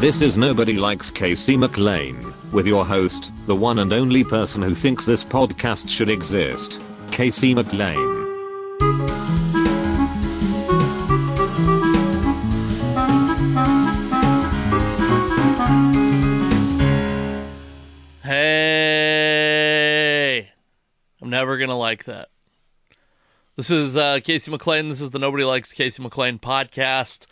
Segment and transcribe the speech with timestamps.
[0.00, 4.72] This is Nobody Likes Casey McLain, with your host, the one and only person who
[4.74, 8.18] thinks this podcast should exist, Casey McLain.
[19.18, 20.50] Hey,
[21.20, 22.28] I'm never gonna like that.
[23.56, 24.88] This is uh, Casey McLain.
[24.88, 27.26] This is the Nobody Likes Casey McLain podcast.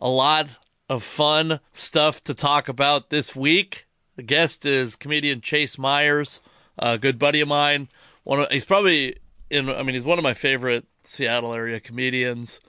[0.00, 0.58] A lot
[0.90, 3.86] of fun stuff to talk about this week.
[4.16, 6.40] The guest is comedian Chase Mayers,
[6.76, 7.88] a good buddy of mine.
[8.24, 9.16] One, of, he's probably
[9.48, 9.70] in.
[9.70, 12.60] I mean, he's one of my favorite Seattle area comedians.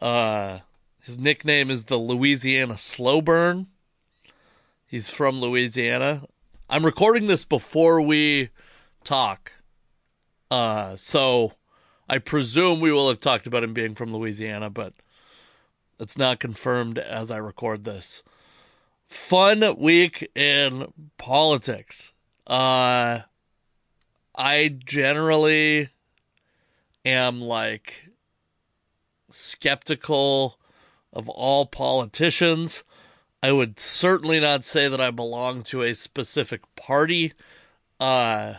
[0.00, 0.58] Uh,
[1.00, 3.68] his nickname is the Louisiana Slow Burn.
[4.84, 6.24] He's from Louisiana.
[6.68, 8.50] I'm recording this before we
[9.04, 9.52] talk.
[10.50, 11.52] Uh, so
[12.08, 14.92] I presume we will have talked about him being from Louisiana, but
[16.00, 18.22] it's not confirmed as I record this.
[19.06, 22.14] Fun week in politics.
[22.46, 23.20] Uh,
[24.34, 25.90] I generally
[27.04, 28.08] am like
[29.28, 30.58] skeptical
[31.12, 32.82] of all politicians.
[33.42, 37.34] I would certainly not say that I belong to a specific party.
[37.98, 38.54] Uh,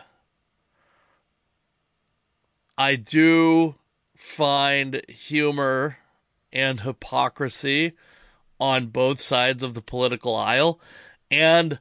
[2.78, 3.76] I do
[4.16, 5.98] find humor
[6.52, 7.94] and hypocrisy
[8.60, 10.80] on both sides of the political aisle
[11.30, 11.80] and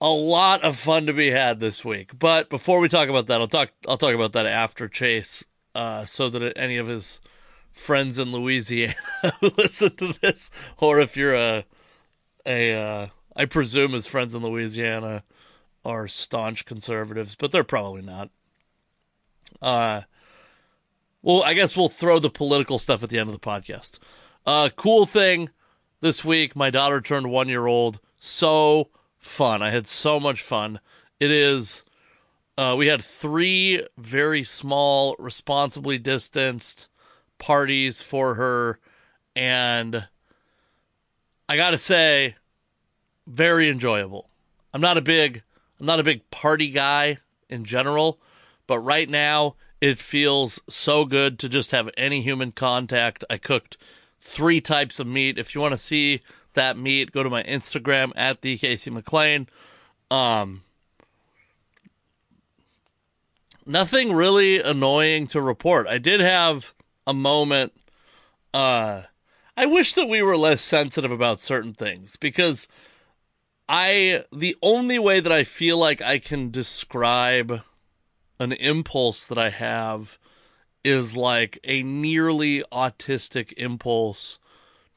[0.00, 2.18] a lot of fun to be had this week.
[2.18, 6.04] But before we talk about that, I'll talk I'll talk about that after Chase uh,
[6.04, 7.20] so that any of his
[7.70, 8.94] friends in Louisiana
[9.56, 11.64] listen to this or if you're a
[12.44, 15.22] a uh, I presume his friends in Louisiana
[15.84, 18.30] are staunch conservatives, but they're probably not.
[19.62, 20.02] Uh
[21.22, 23.98] well, I guess we'll throw the political stuff at the end of the podcast.
[24.44, 25.50] Uh, cool thing
[26.00, 28.00] this week, my daughter turned one year old.
[28.18, 29.62] So fun.
[29.62, 30.80] I had so much fun.
[31.20, 31.84] It is,
[32.58, 36.88] uh, we had three very small, responsibly distanced
[37.38, 38.80] parties for her.
[39.36, 40.08] And
[41.48, 42.34] I gotta say,
[43.26, 44.28] very enjoyable.
[44.74, 45.42] I'm not a big,
[45.78, 47.18] I'm not a big party guy
[47.48, 48.18] in general,
[48.66, 53.24] but right now it feels so good to just have any human contact.
[53.28, 53.76] I cooked
[54.20, 55.40] three types of meat.
[55.40, 56.22] If you want to see
[56.54, 59.48] that meat, go to my Instagram at the Casey McLain.
[60.08, 60.62] Um,
[63.66, 65.88] nothing really annoying to report.
[65.88, 67.72] I did have a moment.
[68.54, 69.02] Uh,
[69.56, 72.68] I wish that we were less sensitive about certain things because
[73.68, 77.62] I the only way that I feel like I can describe
[78.42, 80.18] an impulse that I have
[80.84, 84.38] is like a nearly autistic impulse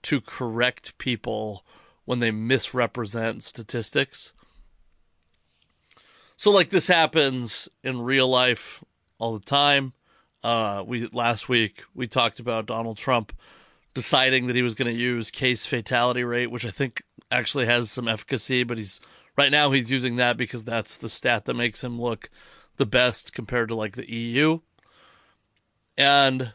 [0.02, 1.64] to correct people
[2.06, 4.34] when they misrepresent statistics.
[6.36, 8.84] So like this happens in real life
[9.20, 9.94] all the time.
[10.44, 13.32] Uh, we last week we talked about Donald Trump
[13.94, 17.02] deciding that he was going to use case fatality rate, which I think
[17.32, 19.02] actually has some efficacy, but he's
[19.38, 22.30] right now he's using that because that's the stat that makes him look
[22.78, 24.60] the best compared to like the EU.
[25.98, 26.54] And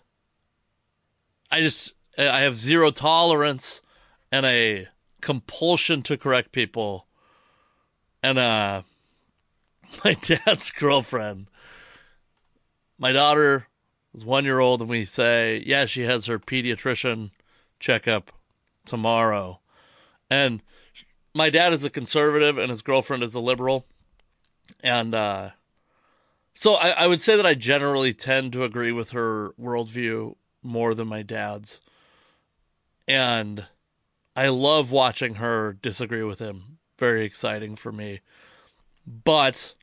[1.51, 3.83] I just I have zero tolerance
[4.31, 4.89] and a
[5.21, 7.07] compulsion to correct people.
[8.23, 8.83] And uh
[10.05, 11.47] my dad's girlfriend.
[12.99, 13.67] My daughter
[14.15, 17.31] is 1 year old and we say, "Yeah, she has her pediatrician
[17.79, 18.31] checkup
[18.85, 19.61] tomorrow."
[20.29, 20.63] And
[21.35, 23.87] my dad is a conservative and his girlfriend is a liberal.
[24.83, 25.51] And uh
[26.55, 30.95] so I, I would say that I generally tend to agree with her worldview more
[30.95, 31.81] than my dad's.
[33.09, 33.67] And
[34.37, 36.79] I love watching her disagree with him.
[36.99, 38.21] Very exciting for me.
[39.07, 39.75] But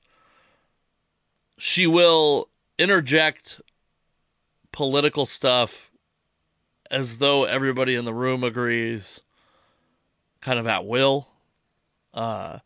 [1.57, 3.59] she will interject
[4.71, 5.91] political stuff
[6.89, 9.21] as though everybody in the room agrees,
[10.41, 11.27] kind of at will.
[12.13, 12.59] Uh,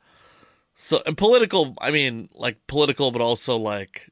[0.82, 4.10] so and political, I mean, like political, but also like,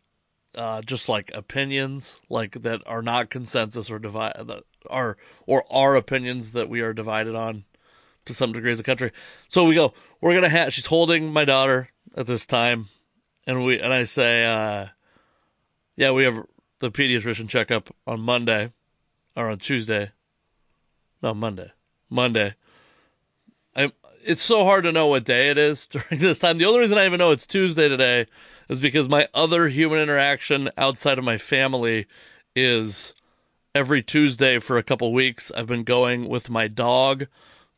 [0.53, 5.17] uh, just like opinions, like that are not consensus or divide that are
[5.47, 7.65] or are opinions that we are divided on
[8.25, 9.11] to some degree as a country.
[9.47, 10.71] So we go, we're gonna have.
[10.71, 12.89] She's holding my daughter at this time,
[13.47, 14.89] and we and I say, uh,
[15.95, 16.45] yeah, we have
[16.77, 18.71] the pediatrician checkup on Monday
[19.35, 20.11] or on Tuesday.
[21.23, 21.71] No, Monday.
[22.11, 22.53] Monday.
[24.23, 26.57] It's so hard to know what day it is during this time.
[26.57, 28.25] The only reason I even know it's Tuesday today
[28.67, 32.05] is because my other human interaction outside of my family
[32.55, 33.13] is
[33.73, 35.51] every Tuesday for a couple weeks.
[35.55, 37.27] I've been going with my dog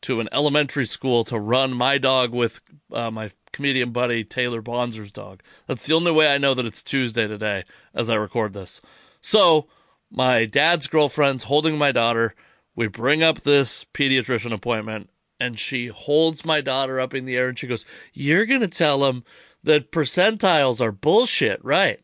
[0.02, 2.60] to an elementary school to run my dog with
[2.92, 5.42] uh, my comedian buddy Taylor Bonzer's dog.
[5.66, 8.80] That's the only way I know that it's Tuesday today as I record this.
[9.20, 9.68] So
[10.10, 12.34] my dad's girlfriend's holding my daughter.
[12.74, 15.08] We bring up this pediatrician appointment
[15.42, 18.68] and she holds my daughter up in the air and she goes, You're going to
[18.68, 19.24] tell him
[19.64, 22.00] that percentiles are bullshit, right?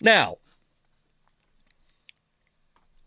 [0.00, 0.38] Now,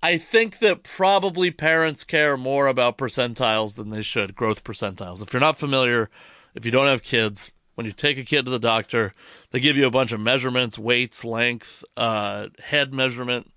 [0.04, 5.22] I think that probably parents care more about percentiles than they should, growth percentiles.
[5.22, 6.10] If you're not familiar,
[6.54, 9.14] if you don't have kids, when you take a kid to the doctor,
[9.52, 13.50] they give you a bunch of measurements, weights, length, uh, head measurement.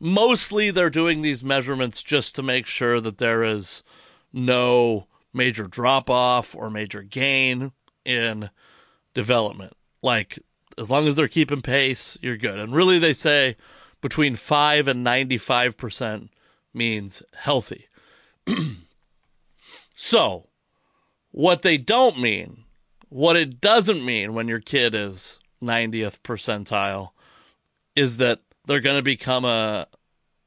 [0.00, 3.82] Mostly they're doing these measurements just to make sure that there is
[4.32, 7.72] no major drop off or major gain
[8.04, 8.50] in
[9.14, 9.74] development.
[10.02, 10.38] Like,
[10.76, 12.58] as long as they're keeping pace, you're good.
[12.58, 13.56] And really, they say
[14.00, 16.28] between 5 and 95%
[16.72, 17.88] means healthy.
[19.94, 20.48] so,
[21.30, 22.64] what they don't mean,
[23.08, 27.10] what it doesn't mean when your kid is 90th percentile,
[27.96, 29.88] is that they're going to become a,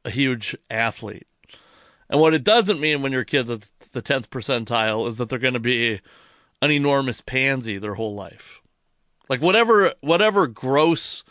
[0.06, 1.28] a huge athlete.
[2.12, 5.40] And what it doesn't mean when your kid's at the 10th percentile is that they're
[5.40, 6.02] going to be
[6.62, 8.62] an enormous pansy their whole life.
[9.30, 11.24] Like whatever whatever gross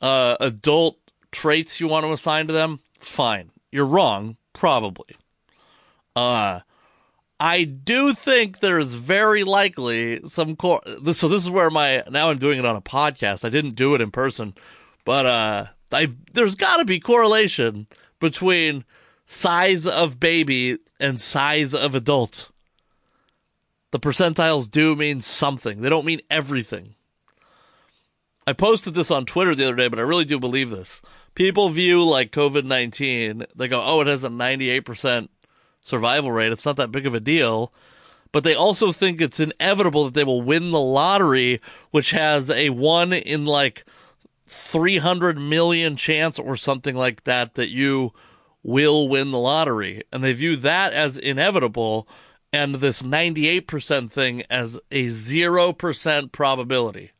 [0.00, 0.98] uh, adult
[1.30, 3.52] traits you want to assign to them, fine.
[3.70, 5.16] You're wrong, probably.
[6.16, 6.60] Uh
[7.38, 10.82] I do think there's very likely some core.
[11.12, 13.46] So this is where my now I'm doing it on a podcast.
[13.46, 14.54] I didn't do it in person,
[15.06, 17.86] but uh, I there's got to be correlation
[18.18, 18.84] between
[19.30, 22.50] size of baby and size of adult.
[23.92, 25.80] The percentiles do mean something.
[25.80, 26.96] They don't mean everything.
[28.44, 31.00] I posted this on Twitter the other day, but I really do believe this.
[31.36, 35.28] People view like COVID 19, they go, oh, it has a 98%
[35.80, 36.50] survival rate.
[36.50, 37.72] It's not that big of a deal.
[38.32, 41.60] But they also think it's inevitable that they will win the lottery,
[41.92, 43.84] which has a one in like
[44.46, 48.12] 300 million chance or something like that that you
[48.62, 50.02] will win the lottery.
[50.12, 52.08] And they view that as inevitable
[52.52, 57.12] and this 98% thing as a 0% probability.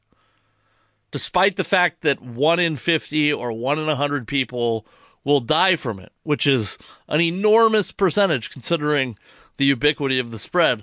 [1.13, 4.87] Despite the fact that 1 in 50 or 1 in 100 people
[5.25, 6.79] will die from it, which is
[7.09, 9.17] an enormous percentage considering
[9.57, 10.83] the ubiquity of the spread.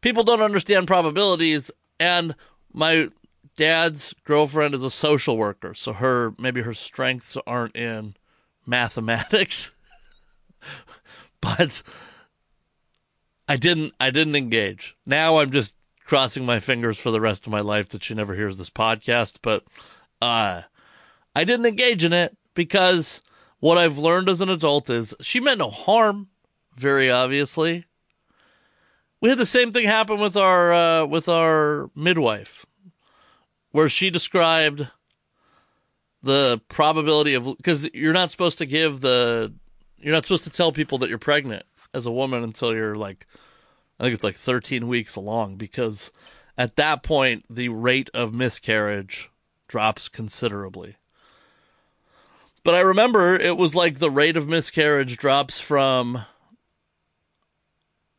[0.00, 1.70] People don't understand probabilities,
[2.00, 2.34] and
[2.72, 3.08] my
[3.56, 8.14] dad's girlfriend is a social worker, so her maybe her strengths aren't in
[8.64, 9.74] mathematics.
[11.40, 11.82] but
[13.48, 14.96] I didn't I didn't engage.
[15.06, 15.74] Now I'm just
[16.04, 19.38] crossing my fingers for the rest of my life that she never hears this podcast,
[19.42, 19.64] but
[20.20, 20.62] uh
[21.34, 23.20] I didn't engage in it because
[23.60, 26.28] what I've learned as an adult is she meant no harm,
[26.76, 27.86] very obviously.
[29.20, 32.66] We had the same thing happen with our uh, with our midwife,
[33.72, 34.88] where she described
[36.22, 39.52] the probability of because you're not supposed to give the
[40.00, 41.64] you're not supposed to tell people that you're pregnant
[41.94, 43.26] as a woman until you're like
[43.98, 46.10] I think it's like 13 weeks along because
[46.56, 49.30] at that point the rate of miscarriage
[49.66, 50.96] drops considerably.
[52.64, 56.24] But I remember it was like the rate of miscarriage drops from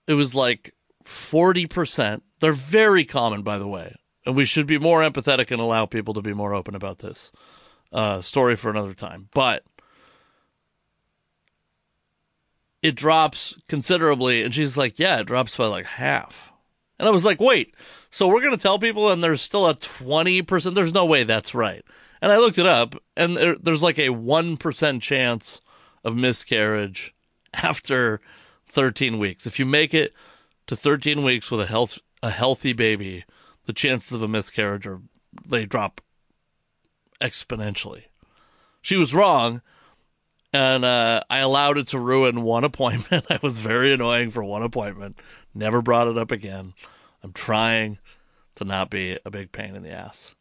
[0.07, 0.73] it was like
[1.05, 2.21] 40%.
[2.39, 3.95] They're very common by the way.
[4.25, 7.31] And we should be more empathetic and allow people to be more open about this.
[7.91, 9.29] Uh, story for another time.
[9.33, 9.63] But
[12.81, 14.43] it drops considerably.
[14.43, 16.51] And she's like, yeah, it drops by like half.
[16.97, 17.75] And I was like, wait,
[18.09, 20.75] so we're going to tell people and there's still a 20%.
[20.75, 21.83] There's no way that's right.
[22.21, 25.61] And I looked it up and there, there's like a 1% chance
[26.03, 27.13] of miscarriage
[27.53, 28.19] after
[28.67, 29.47] 13 weeks.
[29.47, 30.13] If you make it
[30.67, 33.23] to 13 weeks with a health, a healthy baby,
[33.65, 35.01] the chances of a miscarriage are,
[35.45, 36.01] they drop
[37.21, 38.03] exponentially.
[38.81, 39.61] She was wrong
[40.53, 43.25] and uh, I allowed it to ruin one appointment.
[43.29, 45.19] I was very annoying for one appointment.
[45.53, 46.73] Never brought it up again.
[47.23, 47.97] I'm trying
[48.55, 50.35] to not be a big pain in the ass.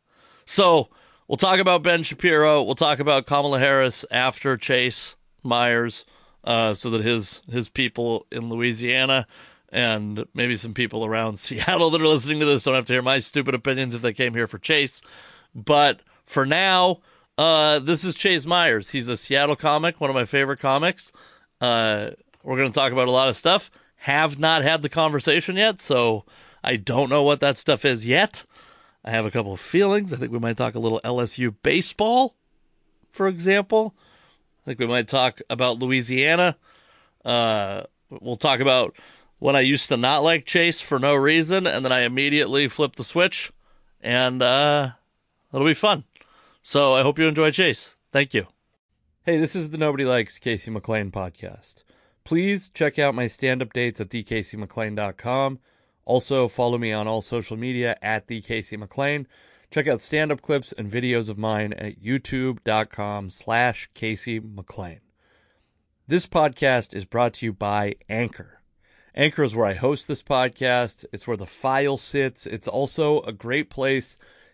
[0.45, 0.89] So
[1.27, 2.63] we'll talk about Ben Shapiro.
[2.63, 6.05] We'll talk about Kamala Harris after Chase Mayers,
[6.45, 9.27] uh, so that his his people in Louisiana
[9.71, 13.03] and maybe some people around Seattle that are listening to this don't have to hear
[13.03, 15.03] my stupid opinions if they came here for Chase.
[15.55, 17.01] But for now,
[17.39, 18.91] uh, this is Chase Mayers.
[18.91, 21.13] He's a Seattle comic, one of my favorite comics.
[21.61, 22.11] Uh,
[22.43, 23.71] we're going to talk about a lot of stuff.
[24.03, 26.25] Have not had the conversation yet, so
[26.65, 28.45] I don't know what that stuff is yet.
[29.05, 30.13] I have a couple of feelings.
[30.13, 32.35] I think we might talk a little LSU baseball,
[33.09, 33.95] for example.
[34.63, 36.57] I think we might talk about Louisiana.
[37.25, 38.97] Uh, we'll talk about
[39.39, 42.97] when I used to not like Chase for no reason, and then I immediately flipped
[42.97, 43.53] the switch,
[44.01, 44.91] and uh,
[45.53, 46.03] it'll be fun.
[46.71, 47.97] So I hope you enjoy Chase.
[48.13, 48.47] Thank you.
[49.23, 51.83] Hey, this is the Nobody Likes Casey McLain podcast.
[52.25, 55.61] Please check out my stand up dates at thecasey.mclain.com.
[56.05, 59.25] Also, follow me on all social media at thecasey.mclain.
[59.71, 65.01] Check out stand up clips and videos of mine at youtube.com slash Casey McLain.
[66.07, 68.61] This podcast is brought to you by Anchor.
[69.15, 71.07] Anchor is where I host this podcast.
[71.15, 72.47] It's where the file sits.
[72.47, 74.19] It's also a great place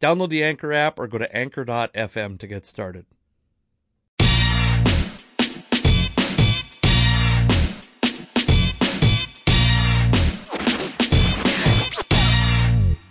[0.00, 3.06] Download the Anchor app or go to anchor.fm to get started.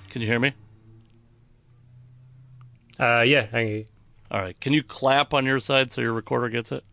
[0.10, 0.54] Can you hear me?
[2.98, 3.86] Uh, yeah, I can,
[4.32, 4.58] All right.
[4.62, 6.86] Can you clap on your side so your recorder gets it?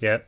[0.00, 0.26] yep.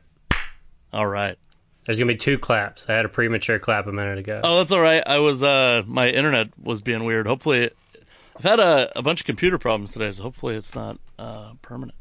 [0.93, 1.37] All right.
[1.83, 2.87] There's gonna be two claps.
[2.87, 4.39] I had a premature clap a minute ago.
[4.43, 5.03] Oh, that's all right.
[5.05, 7.27] I was uh my internet was being weird.
[7.27, 7.71] Hopefully
[8.39, 11.97] I've had a, a bunch of computer problems today, so hopefully it's not uh permanent.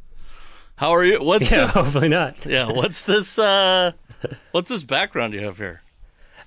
[0.77, 1.19] How are you?
[1.21, 1.75] What's yeah, this?
[1.75, 2.47] hopefully not.
[2.47, 3.93] Yeah, what's this uh
[4.53, 5.83] what's this background you have here?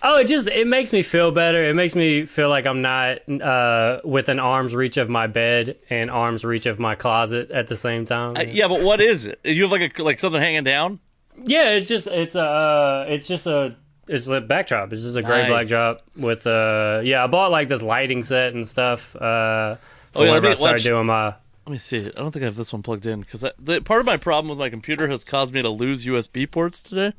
[0.04, 1.64] Oh, it just it makes me feel better.
[1.64, 6.10] It makes me feel like I'm not uh, within arm's reach of my bed and
[6.10, 8.36] arm's reach of my closet at the same time.
[8.36, 9.40] Uh, yeah, but what is it?
[9.44, 11.00] You have like a like something hanging down?
[11.44, 13.76] yeah, it's just it's a uh, it's just a
[14.08, 14.92] it's a backdrop.
[14.94, 15.50] It's just a gray Nice.
[15.70, 17.24] backdrop with uh yeah.
[17.24, 19.16] I bought like this lighting set and stuff.
[19.16, 19.76] Uh,
[20.14, 21.28] Oh, yeah, whenever I started doing my
[21.66, 22.00] Let me see.
[22.00, 24.50] I don't think I have this one plugged in because the part of my problem
[24.50, 27.14] with my computer has caused me to lose USB ports today.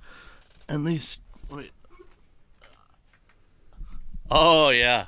[0.69, 1.21] And these,
[1.51, 1.71] wait.
[4.31, 5.07] Oh yeah,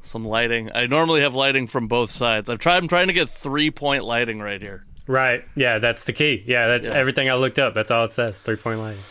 [0.00, 0.70] some lighting.
[0.74, 2.48] I normally have lighting from both sides.
[2.48, 2.76] I've tried.
[2.78, 4.84] I'm trying to get three point lighting right here.
[5.06, 5.44] right.
[5.54, 6.42] Yeah, that's the key.
[6.46, 6.94] Yeah, that's Yeah.
[6.94, 7.74] everything I looked up.
[7.74, 8.40] That's all it says.
[8.40, 9.02] Three point lighting.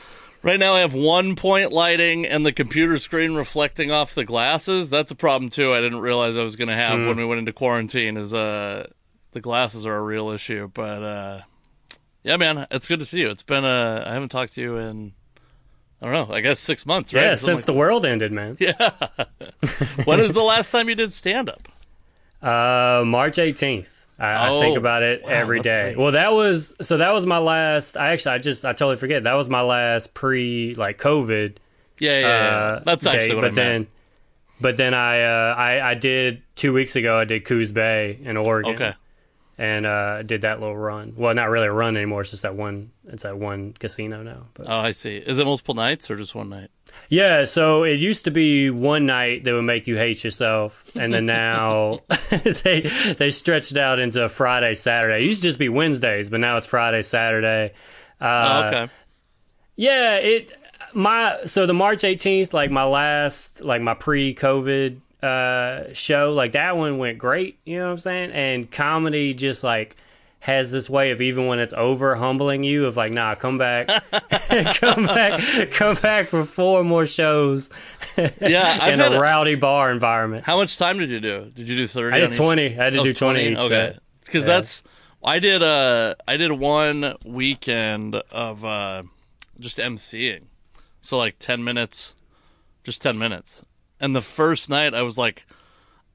[0.41, 4.89] Right now, I have one point lighting and the computer screen reflecting off the glasses.
[4.89, 5.73] That's a problem too.
[5.73, 8.15] I didn't realize I was going to have when we went into quarantine.
[8.15, 8.87] Is uh,
[9.31, 10.69] the glasses are a real issue.
[10.73, 11.41] But uh,
[12.23, 13.29] yeah, man, it's good to see you.
[13.29, 15.11] It's been uh, I haven't talked to you in
[16.01, 16.33] I don't know.
[16.33, 17.21] I guess six months, right?
[17.23, 18.55] Yeah, Something since the world ended, man.
[18.61, 19.27] like-
[20.05, 21.67] when is the last time you did stand up?
[22.41, 23.98] Uh, March 18th.
[24.19, 25.89] I, I think Oh, about it wow, every day.
[25.89, 25.97] late.
[25.97, 27.95] Well, that was so that was my last.
[27.97, 29.23] I actually, I just, I totally forget.
[29.23, 31.55] That was my last pre like COVID.
[31.99, 32.27] Yeah, yeah, yeah.
[32.77, 33.89] Uh, That's actually date, what but I then, meant.
[34.61, 37.17] but then I, uh, I, I did two weeks ago.
[37.17, 38.75] I did Coos Bay in Oregon.
[38.75, 38.93] Okay.
[39.59, 41.15] And uh, did that little run.
[41.17, 42.21] Well, not really a run anymore.
[42.21, 42.91] It's just that one.
[43.07, 44.45] It's that one casino now.
[44.53, 45.17] But Oh, I see.
[45.17, 46.71] Is it multiple nights or just one night?
[47.09, 51.13] Yeah, so it used to be one night that would make you hate yourself, and
[51.13, 51.99] then now
[52.63, 55.23] they they stretched out into Friday, Saturday.
[55.23, 57.73] It used to just be Wednesdays, but now it's Friday, Saturday.
[58.21, 58.93] Uh, oh, okay.
[59.75, 60.53] Yeah, it
[60.93, 66.77] my so the March eighteenth, like my last, like my pre-COVID uh, show, like that
[66.77, 67.59] one went great.
[67.65, 68.31] You know what I'm saying?
[68.31, 69.95] And comedy just like
[70.41, 73.87] has this way of even when it's over, humbling you of like, nah, come back,
[74.79, 77.69] come back, come back for four more shows
[78.39, 80.45] Yeah, I've in a a- rowdy bar environment.
[80.45, 81.51] How much time did you do?
[81.53, 82.15] Did you do thirty?
[82.15, 82.37] I did each?
[82.37, 82.65] twenty.
[82.67, 83.49] I had to Oh, do twenty.
[83.49, 83.99] each Okay, set.
[84.25, 84.83] because that's
[85.21, 85.61] I did.
[85.61, 89.03] Uh, I did one weekend of uh,
[89.59, 90.43] just emceeing,
[91.01, 92.13] so like ten minutes,
[92.85, 93.65] just ten minutes.
[93.99, 95.45] And the first night, I was like,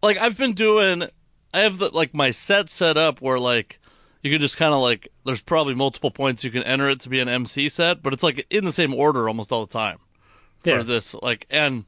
[0.02, 1.04] like I've been doing.
[1.52, 3.78] I have the, like my set set up where like
[4.22, 7.08] you can just kind of like there's probably multiple points you can enter it to
[7.08, 9.98] be an MC set, but it's like in the same order almost all the time
[10.62, 10.82] for Yeah.
[10.82, 11.14] this.
[11.14, 11.84] Like and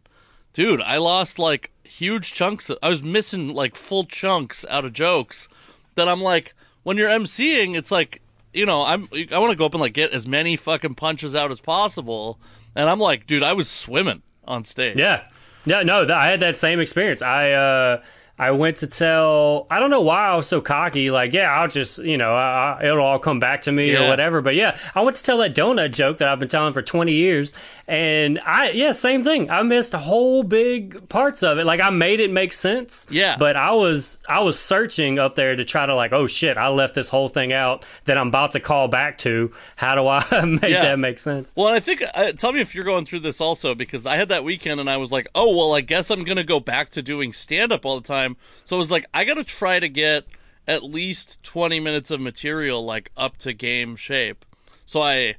[0.53, 2.71] dude, I lost like huge chunks.
[2.83, 5.49] I was missing like full chunks out of jokes
[5.97, 8.21] that I'm like, when you're MCing, it's like,
[8.53, 11.35] you know, I'm I want to go up and like get as many fucking punches
[11.35, 12.39] out as possible,
[12.77, 14.97] and I'm like, dude, I was swimming on stage.
[14.97, 15.25] Yeah,
[15.67, 17.21] yeah, no, th- I had that same experience.
[17.23, 18.03] I uh,
[18.39, 19.67] I went to tell.
[19.71, 21.11] I don't know why I was so cocky.
[21.11, 24.05] Like, yeah, I'll just, you know, I, it'll all come back to me Yeah.
[24.05, 24.43] or whatever.
[24.43, 27.13] But yeah, I went to tell that donut joke that I've been telling for 20
[27.13, 27.55] years,
[27.89, 29.49] and I, yeah, same thing.
[29.51, 31.65] I missed whole big parts of it.
[31.65, 33.07] Like, I made it make sense.
[33.11, 33.37] Yeah.
[33.39, 36.69] But I was, I was searching up there to try to like, oh shit, I
[36.69, 39.53] left this whole thing out that I'm about to call back to.
[39.77, 40.83] How do I make Yeah.
[40.83, 41.55] that make sense?
[41.57, 44.29] Well, I think uh, tell me if you're going through this also because I had
[44.31, 47.03] that weekend and I was like, oh well, I guess I'm gonna go back to
[47.03, 48.26] doing stand up all the time.
[48.65, 50.25] So I was like, I gotta try to get
[50.67, 54.45] at least 20 minutes of material like up to game shape.
[54.85, 55.37] So I,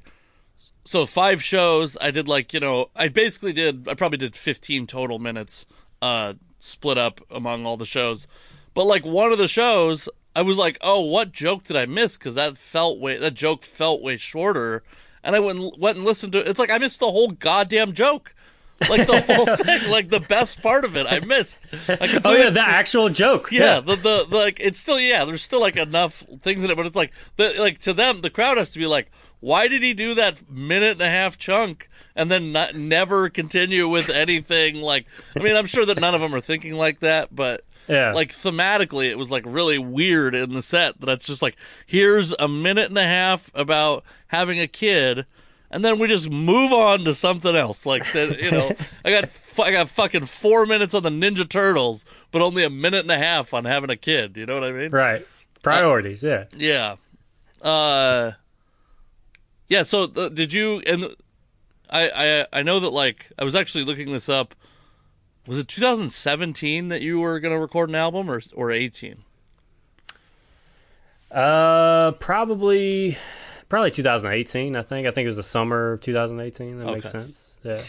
[0.84, 1.96] so five shows.
[2.00, 3.88] I did like you know, I basically did.
[3.88, 5.66] I probably did 15 total minutes,
[6.02, 8.26] uh, split up among all the shows.
[8.74, 12.16] But like one of the shows, I was like, oh, what joke did I miss?
[12.16, 14.82] Because that felt way that joke felt way shorter.
[15.22, 16.48] And I went and, went and listened to it.
[16.48, 18.34] It's like I missed the whole goddamn joke.
[18.88, 21.66] Like the whole thing, like the best part of it, I missed.
[22.24, 23.50] Oh yeah, the actual joke.
[23.50, 26.76] yeah, the, the the like it's still yeah, there's still like enough things in it,
[26.76, 29.82] but it's like the like to them, the crowd has to be like, why did
[29.82, 34.76] he do that minute and a half chunk and then not never continue with anything?
[34.76, 35.06] Like,
[35.36, 38.12] I mean, I'm sure that none of them are thinking like that, but Yeah.
[38.12, 42.32] like thematically, it was like really weird in the set that it's just like here's
[42.38, 45.26] a minute and a half about having a kid.
[45.70, 47.84] And then we just move on to something else.
[47.84, 48.70] Like that, you know,
[49.04, 53.02] I got I got fucking four minutes on the Ninja Turtles, but only a minute
[53.02, 54.36] and a half on having a kid.
[54.36, 54.90] You know what I mean?
[54.90, 55.26] Right.
[55.62, 56.22] Priorities.
[56.22, 56.44] Yeah.
[56.56, 56.96] Yeah.
[57.60, 58.32] Uh.
[59.68, 59.82] Yeah.
[59.82, 60.80] So uh, did you?
[60.86, 61.14] And
[61.90, 64.54] I, I I know that like I was actually looking this up.
[65.46, 69.24] Was it 2017 that you were gonna record an album, or or 18?
[71.30, 73.18] Uh, probably,
[73.68, 74.76] probably 2018.
[74.76, 75.06] I think.
[75.06, 76.78] I think it was the summer of 2018.
[76.78, 77.56] That makes sense.
[77.62, 77.82] Yeah,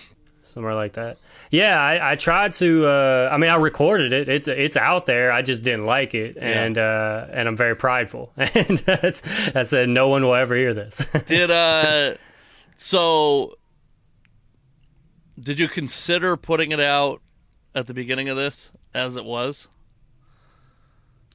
[0.43, 1.17] somewhere like that.
[1.51, 2.85] Yeah, I, I tried to.
[2.87, 4.29] Uh, I mean, I recorded it.
[4.29, 5.31] It's it's out there.
[5.31, 8.31] I just didn't like it, and uh, and I'm very prideful.
[8.37, 9.23] And that's
[9.55, 11.05] I said no one will ever hear this.
[11.27, 12.15] Did uh,
[12.77, 13.55] so.
[15.39, 17.21] Did you consider putting it out
[17.73, 19.69] at the beginning of this as it was?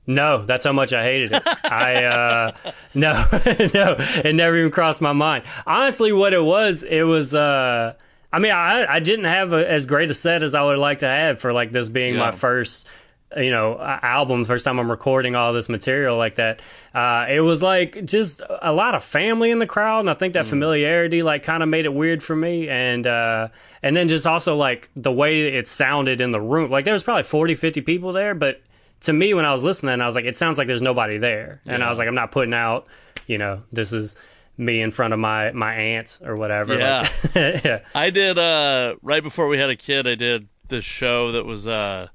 [0.07, 1.43] No, that's how much I hated it.
[1.65, 2.53] I uh
[2.95, 3.13] no,
[3.75, 5.45] no, it never even crossed my mind.
[5.67, 7.95] Honestly, what it was, it was uh
[8.33, 10.99] I mean, I I didn't have a, as great a set as I would like
[10.99, 12.21] to have for like this being Yeah.
[12.21, 12.89] my first
[13.37, 16.63] you know album first time i'm recording all this material like that
[16.95, 20.35] uh it was like just a lot of family in the crowd and i think
[20.35, 23.49] that familiarity like kind of made it weird for me and uh
[23.83, 27.03] and then just also like the way it sounded in the room like there was
[27.03, 28.63] probably 40 50 people there but
[29.05, 31.61] to me when I was listening, I was like, it sounds like there's nobody there,
[31.67, 32.87] and I was like, I'm not putting out,
[33.27, 34.17] you know, this is
[34.57, 36.79] me in front of my my aunt or whatever.
[36.79, 37.09] Yeah.
[37.35, 41.33] Like, yeah, I did uh right before we had a kid, I did this show
[41.33, 42.09] that was uh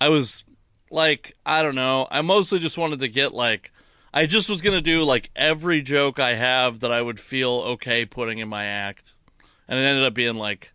[0.00, 0.44] I was
[0.90, 2.08] like, I don't know.
[2.10, 3.72] I mostly just wanted to get like
[4.12, 7.50] I just was going to do like every joke I have that I would feel
[7.50, 9.12] okay putting in my act.
[9.68, 10.72] And it ended up being like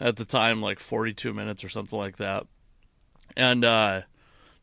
[0.00, 2.46] at the time like 42 minutes or something like that.
[3.36, 4.02] And uh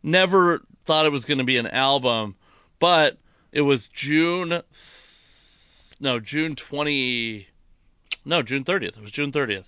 [0.05, 2.35] never thought it was going to be an album,
[2.79, 3.17] but
[3.51, 4.61] it was June
[5.99, 7.47] no, June 20
[8.25, 8.97] no, June 30th.
[8.97, 9.67] It was June 30th.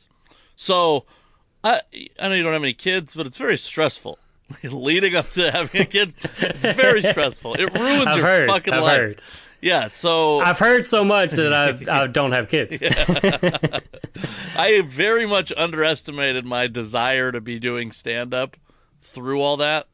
[0.55, 1.05] So,
[1.63, 1.81] I
[2.19, 4.17] I know you don't have any kids, but it's very stressful.
[4.63, 7.55] Leading up to having a kid, it's very stressful.
[7.55, 8.49] It ruins I've your heard.
[8.49, 8.97] fucking I've life.
[8.97, 9.21] heard.
[9.61, 12.81] Yeah, so I've heard so much that I've, I don't have kids.
[14.55, 18.55] I very much underestimated my desire to be doing stand up
[19.01, 19.87] through all that.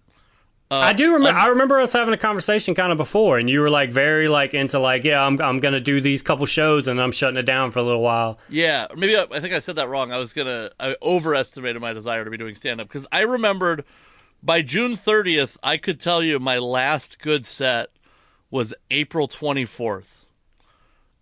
[0.71, 1.39] I do remember.
[1.39, 4.55] I remember us having a conversation kind of before, and you were like very like
[4.55, 7.69] into like, yeah, I'm I'm gonna do these couple shows, and I'm shutting it down
[7.69, 8.39] for a little while.
[8.49, 10.11] Yeah, or maybe I, I think I said that wrong.
[10.11, 13.85] I was gonna I overestimated my desire to be doing stand up because I remembered
[14.41, 17.89] by June 30th I could tell you my last good set
[18.49, 20.25] was April 24th,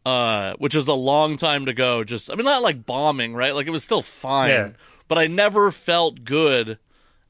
[0.05, 2.03] uh, which is a long time to go.
[2.05, 4.69] Just I mean not like bombing right, like it was still fine, Yeah.
[5.09, 6.77] but I never felt good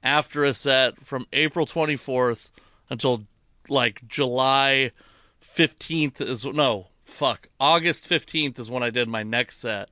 [0.03, 2.49] after a set from April 24th
[2.89, 3.25] until
[3.69, 4.91] like July
[5.43, 9.89] 15th is no fuck August 15th is when I did my next set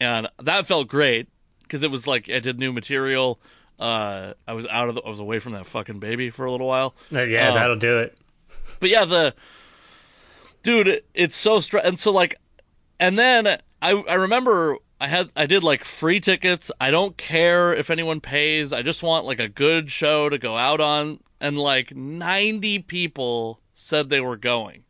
[0.00, 1.28] and that felt great
[1.62, 3.40] because it was like I did new material
[3.78, 6.50] uh I was out of the, I was away from that fucking baby for a
[6.50, 7.54] little while Uh, yeah, Oh.
[7.54, 8.18] that'll do it.
[8.80, 9.34] but yeah the
[10.62, 12.36] dude it, it's so stre- and so like
[12.98, 13.46] and then
[13.80, 16.70] I I remember I had I did like free tickets.
[16.78, 18.72] I don't care if anyone pays.
[18.72, 23.60] I just want like a good show to go out on and like 90 people
[23.72, 24.84] said they were going.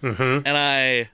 [0.00, 0.46] Mm-hmm.
[0.46, 1.10] And I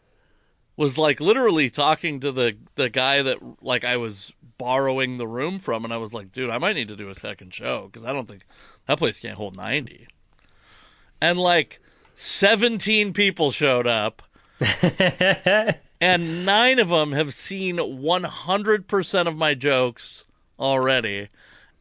[0.77, 5.59] was like literally talking to the the guy that like I was borrowing the room
[5.59, 8.05] from and I was like, "Dude, I might need to do a second show cuz
[8.05, 8.45] I don't think
[8.87, 10.07] that place can't hold 90.
[11.19, 11.81] And like
[12.15, 14.23] 17 people showed up.
[16.01, 20.25] and nine of them have seen 100% of my jokes
[20.59, 21.29] already.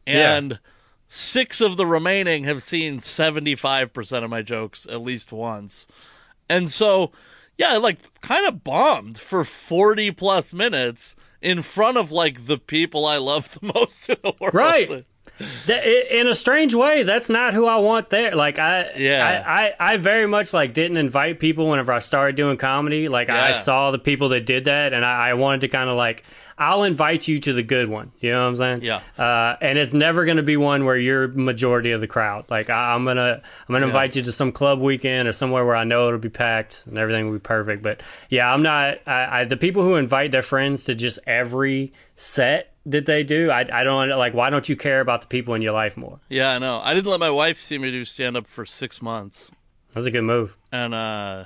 [0.06, 0.56] And yeah.
[1.08, 5.86] six of the remaining have seen 75% of my jokes at least once.
[6.48, 7.12] And so,
[7.56, 13.06] yeah, like kind of bombed for 40 plus minutes in front of like the people
[13.06, 14.54] I love the most in the world.
[14.54, 15.04] Right
[15.40, 18.32] in a strange way, that's not who I want there.
[18.32, 22.36] Like I, yeah, I, I, I very much like didn't invite people whenever I started
[22.36, 23.08] doing comedy.
[23.08, 23.44] Like yeah.
[23.44, 26.24] I saw the people that did that, and I, I wanted to kind of like,
[26.56, 28.12] I'll invite you to the good one.
[28.20, 28.82] You know what I'm saying?
[28.82, 29.00] Yeah.
[29.18, 32.44] Uh, and it's never going to be one where you're majority of the crowd.
[32.48, 33.86] Like I, am gonna, I'm gonna yeah.
[33.86, 36.96] invite you to some club weekend or somewhere where I know it'll be packed and
[36.96, 37.82] everything will be perfect.
[37.82, 38.98] But yeah, I'm not.
[39.06, 43.50] I, I the people who invite their friends to just every set that they do.
[43.50, 44.34] I, I don't like.
[44.34, 46.20] Why don't you care about the people in your life more?
[46.28, 46.80] Yeah, I know.
[46.82, 49.50] I didn't let my wife see me do stand up for six months.
[49.92, 50.56] That's a good move.
[50.72, 51.44] And uh,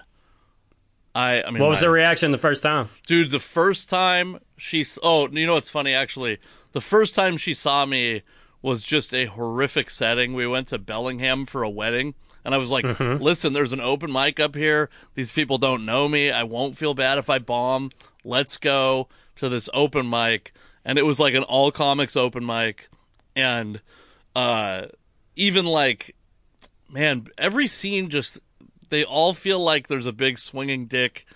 [1.14, 3.30] I, I mean, what was my, the reaction the first time, dude?
[3.30, 5.94] The first time she, oh, you know what's funny?
[5.94, 6.38] Actually,
[6.72, 8.22] the first time she saw me
[8.62, 10.34] was just a horrific setting.
[10.34, 12.14] We went to Bellingham for a wedding.
[12.44, 13.22] And I was like, mm-hmm.
[13.22, 14.88] listen, there's an open mic up here.
[15.14, 16.30] These people don't know me.
[16.30, 17.90] I won't feel bad if I bomb.
[18.24, 20.54] Let's go to this open mic
[20.88, 22.88] and it was like an all comics open mic
[23.36, 23.80] and
[24.34, 24.86] uh
[25.36, 26.16] even like
[26.90, 28.40] man every scene just
[28.88, 31.26] they all feel like there's a big swinging dick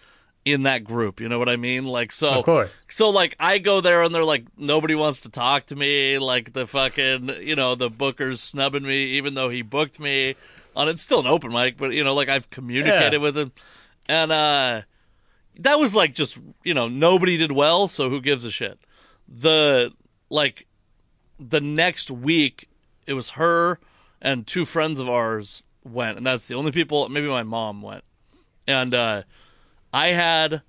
[0.44, 1.84] in that group you know what i mean?
[1.84, 2.84] Like so of course.
[2.88, 6.52] so like i go there and they're like nobody wants to talk to me like
[6.52, 10.34] the fucking you know the booker's snubbing me even though he booked me
[10.74, 13.18] on it's still an open mic but you know like i've communicated yeah.
[13.18, 13.52] with him.
[14.08, 14.82] And uh
[15.60, 18.80] that was like just you know nobody did well so who gives a shit
[19.28, 19.92] the
[20.30, 20.66] like
[21.38, 22.68] the next week
[23.06, 23.78] it was her
[24.20, 28.04] and two friends of ours went and that's the only people maybe my mom went.
[28.66, 29.22] And uh
[29.92, 30.62] i had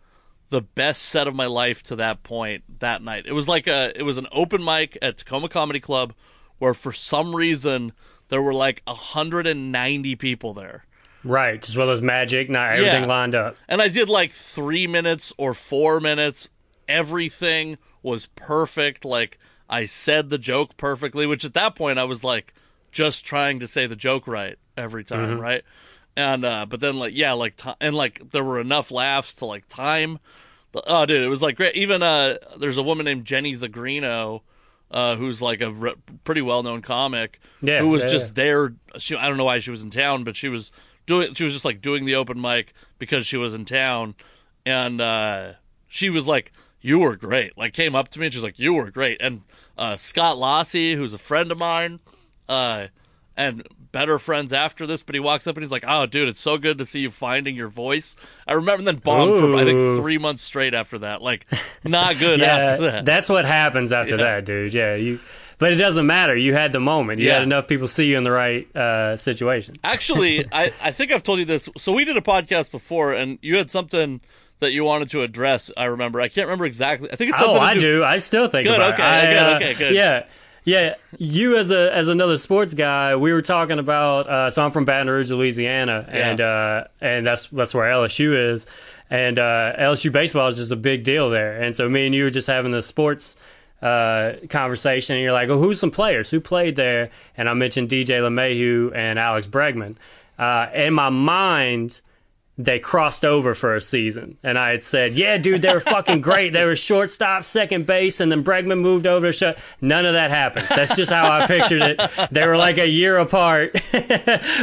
[0.54, 3.26] the best set of my life to that point that night.
[3.26, 6.13] It was like a it was an open mic at tacoma comedy club
[6.60, 7.92] where for some reason
[8.30, 10.86] there were like 190 people there.
[11.24, 13.08] Right as well as magic not everything yeah.
[13.08, 13.56] lined up.
[13.68, 16.50] And i did like three minutes or four minutes
[16.88, 19.06] everything was perfect.
[19.06, 19.39] Like
[19.70, 22.54] I said the joke perfectly, which at that point I was like
[22.92, 25.42] just trying to say the joke right every time, mm-hmm.
[25.42, 25.63] right?
[26.16, 29.46] And uh but then like yeah, like t- and like there were enough laughs to
[29.46, 30.20] like time.
[30.88, 31.76] Oh, dude, it was like great.
[31.76, 34.42] Even uh, there's a woman named Jenny Zigrino,
[34.89, 38.44] uh, who's like a re- pretty well known comic, yeah, who was yeah, just yeah.
[38.44, 38.74] there.
[38.98, 40.72] She, I don't know why she was in town, but she was
[41.06, 41.34] doing.
[41.34, 44.16] She was just like doing the open mic because she was in town,
[44.66, 45.54] and uh,
[45.88, 46.52] she was like
[46.84, 47.58] you were great.
[47.58, 49.17] Like came up to me and she's like, you were great.
[49.19, 49.41] And
[49.76, 52.00] uh, Scott Lassie, who's a friend of mine,
[52.48, 52.88] uh,
[53.36, 56.39] and better friends after this, but he walks up and he's like, "Oh, dude, it's
[56.39, 58.15] so good to see you finding your voice."
[58.46, 59.39] I remember then bombed Ooh.
[59.39, 61.22] for I think three months straight after that.
[61.22, 61.48] Like,
[61.84, 63.06] not good yeah, after that.
[63.06, 64.24] That's what happens after yeah.
[64.24, 64.74] that, dude.
[64.74, 65.19] Yeah, you.
[65.60, 66.36] But it doesn't matter.
[66.36, 67.22] You had the moment.
[67.22, 67.36] You yeah.
[67.36, 69.76] had enough people see you in the right uh, situation.
[69.84, 71.69] Actually, I, I think I've told you this.
[71.78, 74.19] So we did a podcast before, and you had something
[74.63, 75.71] that you wanted to address.
[75.78, 76.19] I remember.
[76.19, 77.12] I can't remember exactly.
[77.12, 77.58] I think it's something.
[77.58, 78.04] Oh, I do.
[78.04, 79.06] I still think good, about okay, it.
[79.06, 79.95] I, good, uh, okay, good.
[79.95, 80.26] Yeah.
[80.65, 84.30] Yeah, you as a as another sports guy, we were talking about.
[84.30, 86.30] Uh, so I'm from Baton Rouge, Louisiana, yeah.
[86.30, 88.65] and uh, and that's that's where LSU is,
[89.10, 91.62] and uh, LSU baseball is just a big deal there.
[91.62, 93.36] And so me and you were just having the sports
[93.82, 97.89] uh, conversation, and you're like, "Oh, who's some players who played there?" And I mentioned
[97.89, 99.97] DJ LeMahieu and Alex Bregman.
[100.39, 101.99] Uh, in my mind,
[102.58, 104.38] they crossed over for a season.
[104.44, 106.54] And I had said, yeah, dude, they were fucking great.
[106.54, 109.58] They were shortstop, second base, and then Bregman moved over to shut.
[109.82, 110.68] None of that happened.
[110.70, 112.02] That's just how I pictured it.
[112.32, 113.74] They were like a year apart.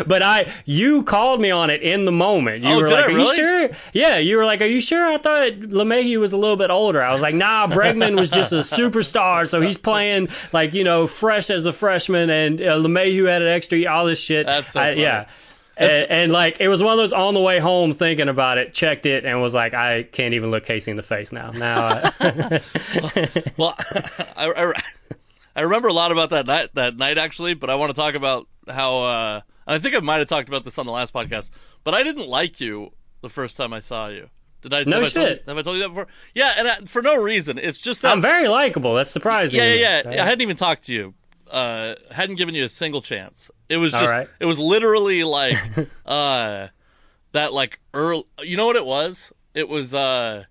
[0.07, 2.63] but I, you called me on it in the moment.
[2.63, 3.23] You oh, were like, are really?
[3.23, 3.71] you sure?
[3.93, 5.05] Yeah, you were like, are you sure?
[5.05, 7.03] I thought LeMahieu was a little bit older.
[7.03, 9.49] I was like, nah, Bregman was just a superstar.
[9.49, 13.49] So he's playing like, you know, fresh as a freshman and uh, LeMahieu had an
[13.49, 14.47] extra, all this shit.
[14.47, 15.27] That's so I, yeah
[15.81, 18.75] and, and, like it was one of those on the way home thinking about it,
[18.75, 21.51] checked it, and was like, I can't even look Casey in the face now.
[21.51, 22.13] Now,
[23.57, 23.75] well,
[24.37, 24.73] I, I,
[25.57, 26.71] I, remember a lot about that night.
[26.75, 30.19] That night actually, but I want to talk about how uh, I think I might
[30.19, 31.51] have talked about this on the last podcast,
[31.83, 34.29] but I didn't like you the first time I saw you.
[34.63, 34.85] Did I?
[34.85, 35.17] No have shit.
[35.17, 36.07] I told, have I told you that before?
[36.35, 37.59] Yeah, and I, for no reason.
[37.59, 38.95] It's just that I'm very likable.
[38.95, 39.59] That's surprising.
[39.59, 40.23] Yeah, yeah, yeah.
[40.23, 41.15] I hadn't even talked to you
[41.51, 43.51] uh, hadn't given you a single chance.
[43.69, 44.29] It was just right.
[44.39, 45.57] it was literally like
[46.07, 46.69] uh
[47.33, 49.33] that like early you know what it was?
[49.55, 50.45] It was uh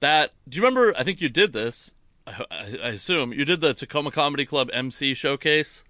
[0.00, 1.92] that do you remember I think you did this.
[2.26, 5.84] I, I, I assume you did the Tacoma Comedy Club MC showcase.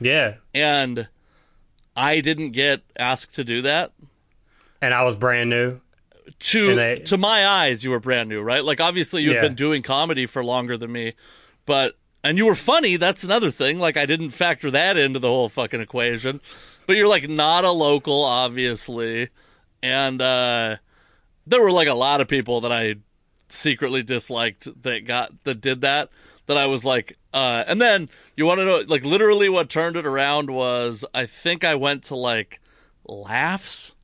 [0.00, 0.34] Yeah.
[0.54, 1.08] And
[1.96, 3.92] I didn't get asked to do that.
[4.80, 5.80] And I was brand new.
[6.38, 8.64] To they- to my eyes, you were brand new, right?
[8.64, 9.40] Like obviously you've Yeah.
[9.42, 11.14] been doing comedy for longer than me,
[11.66, 12.96] but and you were funny.
[12.96, 13.78] That's another thing.
[13.78, 16.40] Like I didn't factor that into the whole fucking equation.
[16.86, 19.28] But you're like not a local, obviously,
[19.82, 20.76] and uh
[21.46, 22.96] there were like a lot of people that I
[23.48, 26.10] secretly disliked that got that did that
[26.46, 29.96] that I was like uh and then you want to know like literally what turned
[29.96, 32.60] it around was I think I went to like
[33.04, 33.94] laughs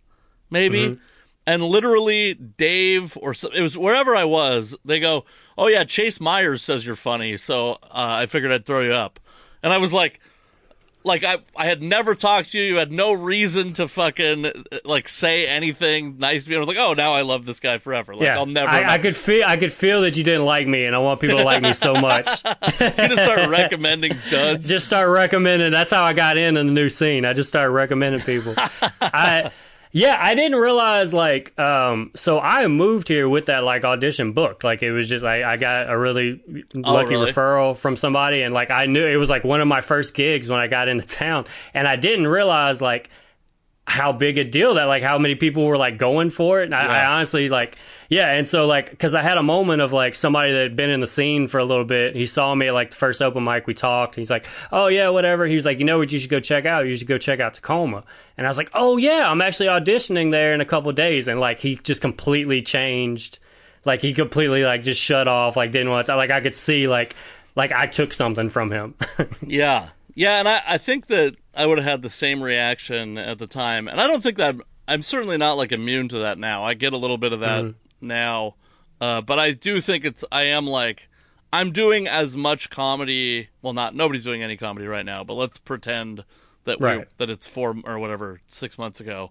[0.51, 0.99] maybe
[1.47, 5.25] and literally Dave or it was wherever I was they go
[5.57, 9.21] oh yeah Chase Mayers says you're funny so uh, I figured I'd throw you up
[9.63, 10.21] and I was like
[11.07, 12.65] like I I had never talked to you.
[12.65, 14.51] You had no reason to fucking
[14.85, 16.57] like say anything nice to me.
[16.57, 18.15] I was like, oh, now I love this guy forever.
[18.15, 18.69] Like yeah, I'll never.
[18.69, 19.45] I, I could feel.
[19.47, 21.73] I could feel that you didn't like me, and I want people to like me
[21.73, 22.29] so much.
[22.45, 22.57] I'm
[22.97, 24.69] gonna start recommending duds.
[24.69, 25.71] just start recommending.
[25.71, 27.25] That's how I got in in the new scene.
[27.25, 28.55] I just started recommending people.
[29.01, 29.53] I
[29.97, 34.63] yeah, I didn't realize like um so I moved here with that like audition book.
[34.63, 36.43] Like it was just like I got a really
[36.75, 37.33] lucky really?
[37.33, 40.51] referral from somebody and like I knew it was like one of my first gigs
[40.51, 43.09] when I got into town and I didn't realize like
[43.87, 46.67] how big a deal that like how many people were like going for it.
[46.67, 49.93] And I, I honestly like yeah, and so like because I had a moment of
[49.93, 52.15] like somebody that had been in the scene for a little bit.
[52.15, 54.15] He saw me at like the first open mic we talked.
[54.15, 55.47] He's like, oh yeah, whatever.
[55.47, 56.87] He was like, you know what, you should go check out.
[56.87, 58.05] You should go check out Tacoma.
[58.37, 61.29] And I was like, oh yeah, I'm actually auditioning there in a couple days.
[61.29, 63.39] And like he just completely changed.
[63.85, 65.57] Like he completely like just shut off.
[65.57, 66.17] Like didn't want to.
[66.17, 67.15] Like I could see like
[67.57, 68.95] like I took something from him.
[69.47, 73.39] Yeah, yeah, and I I think that I would have had the same reaction at
[73.39, 74.57] the time, and I don't think that
[74.89, 76.65] I'm certainly not like immune to that now.
[76.65, 77.86] I get a little bit of that mm-hmm.
[78.07, 78.55] Now,
[79.01, 81.09] uh, but I do think it's I am like
[81.53, 83.49] I'm doing as much comedy.
[83.63, 86.25] Well, not nobody's doing any comedy right now, but let's pretend
[86.65, 87.09] that we Right.
[87.19, 89.31] that it's four or whatever six months ago.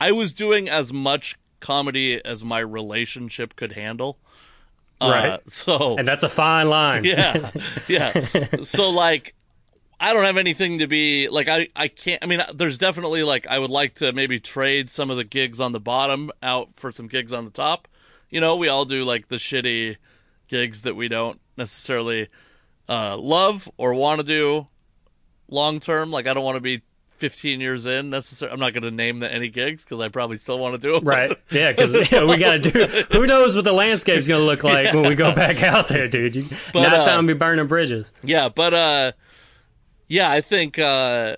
[0.00, 4.18] I was doing as much comedy as my relationship could handle.
[5.00, 5.50] Uh, Right.
[5.50, 7.04] so and that's a fine line.
[7.06, 7.50] yeah
[7.88, 9.34] yeah so like
[9.98, 13.46] i don't have anything to be like i i can't i mean there's definitely like
[13.48, 16.92] i would like to maybe trade some of the gigs on the bottom out for
[16.92, 17.88] some gigs on the top
[18.34, 19.96] you know we all do like the shitty
[20.48, 22.28] gigs that we don't necessarily
[22.88, 24.66] uh love or want to do
[25.48, 26.82] long term like i don't want to be
[27.18, 30.36] 15 years in necessarily i'm not going to name the, any gigs because i probably
[30.36, 31.32] still want to do them Right.
[31.50, 32.86] Yeah, because we got to do.
[33.12, 36.08] Who knows what the landscape's going to look like when we go back out there,
[36.08, 36.34] dude?
[36.34, 38.12] You, But, not uh, time to be burning bridges.
[38.24, 39.12] Yeah, but uh
[40.08, 41.36] yeah, I think uh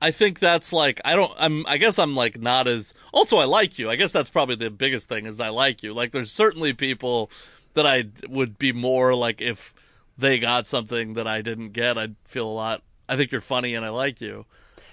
[0.00, 3.44] I think that's like I don't I'm I guess I'm like not as also I
[3.44, 3.90] like you.
[3.90, 5.92] I guess that's probably the biggest thing is I like you.
[5.92, 7.30] Like there's certainly people
[7.74, 9.74] that I would be more like if
[10.16, 13.74] they got something that I didn't get, I'd feel a lot I think you're funny
[13.74, 14.46] and I like you.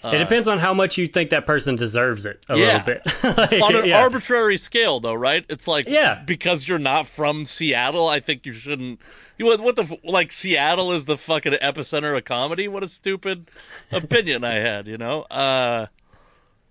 [0.04, 2.44] It depends on how much you think that person deserves it.
[2.50, 2.66] A Yeah.
[2.66, 3.02] little bit.
[3.38, 4.00] Like, On an yeah.
[4.02, 5.46] arbitrary scale though, right?
[5.50, 6.22] It's like Yeah.
[6.26, 9.02] because you're not from Seattle, I think you shouldn't
[9.38, 12.68] you what, what the like Seattle is the fucking epicenter of comedy?
[12.68, 13.50] What a stupid
[13.92, 15.22] opinion I had, you know?
[15.24, 15.88] Uh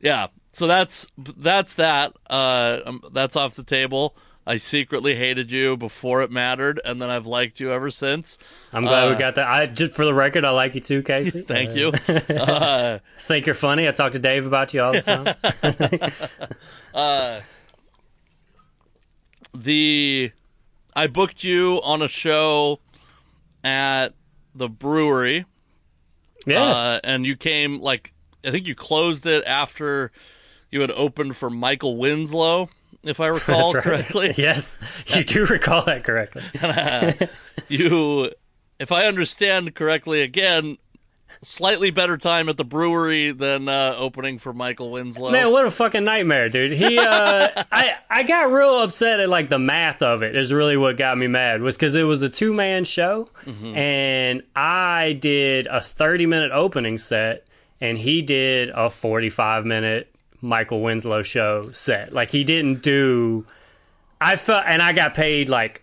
[0.01, 0.29] yeah.
[0.53, 2.15] So that's that's that.
[2.31, 4.17] Uh um, that's off the table.
[4.47, 8.39] I secretly hated you before it mattered and then I've liked you ever since.
[8.73, 9.49] I'm glad uh, we got that.
[9.49, 11.43] I just for the record, I like you too, Casey.
[11.43, 11.93] Thank you.
[12.37, 13.89] Uh think you're funny.
[13.89, 15.25] I talk to Dave about you all the time.
[19.55, 20.33] the
[20.95, 22.81] I booked you on a show
[23.65, 24.11] at
[24.55, 25.47] the brewery.
[26.47, 26.63] Yeah.
[26.63, 28.13] Uh, and you came like
[28.45, 30.13] I think you closed it after
[30.71, 32.71] you had opened for Michael Winslow,
[33.09, 33.83] if I recall right.
[33.83, 34.35] correctly.
[34.37, 36.42] yes, you do recall that correctly.
[37.69, 38.31] You
[38.79, 40.79] if I understand correctly again,
[41.42, 45.31] slightly better time at the brewery than uh, opening for Michael Winslow.
[45.31, 46.73] Man, what a fucking nightmare, dude.
[46.73, 50.37] He, uh, I, I got real upset at like the math of it.
[50.37, 54.42] Is really what got me mad was because it was a two man show, and
[54.55, 57.47] I did a thirty minute opening set,
[57.81, 62.12] and he did a forty five minute Michael Winslow show set.
[62.12, 63.46] Like he didn't do.
[64.20, 65.83] I felt, and I got paid like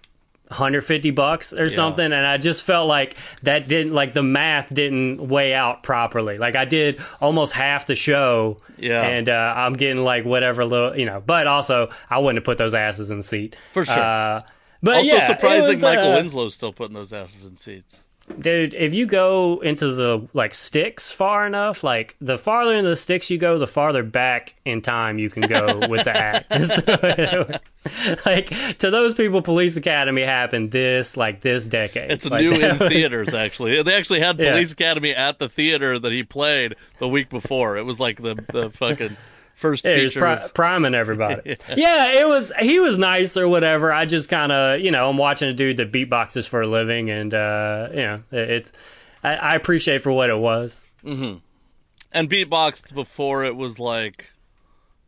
[0.49, 5.27] 150 bucks or something and i just felt like that didn't like the math didn't
[5.27, 9.01] weigh out properly like i did almost half the show Yeah.
[9.01, 12.59] and uh, i'm getting like whatever little you know but also i wouldn't have put
[12.59, 13.97] those asses in the seat For sure.
[13.97, 14.41] uh,
[14.83, 18.01] but also yeah, it surprising was, Michael uh, Winslow's still putting those asses in seats.
[18.39, 22.95] Dude, if you go into the like sticks far enough, like the farther into the
[22.95, 26.49] sticks you go, the farther back in time you can go with the act.
[28.25, 28.47] like
[28.79, 32.12] to those people, Police Academy happened this like this decade.
[32.12, 33.81] It's like, new in was- theaters, actually.
[33.83, 34.51] They actually had Yeah.
[34.51, 37.77] Police Academy at the theater that he played the week before.
[37.77, 39.17] It was like the the fucking
[39.55, 40.19] first Yeah, he was feature.
[40.21, 41.55] pri- priming everybody.
[41.75, 42.19] yeah.
[42.19, 42.51] it was.
[42.59, 43.91] He was nice or whatever.
[43.93, 47.09] I just kind of, you know, I'm watching a dude that beatboxes for a living,
[47.09, 48.71] and uh, you know, it- it's.
[49.23, 50.85] I, I appreciate for what it was.
[51.05, 51.41] and
[52.13, 54.29] beatboxed before it was like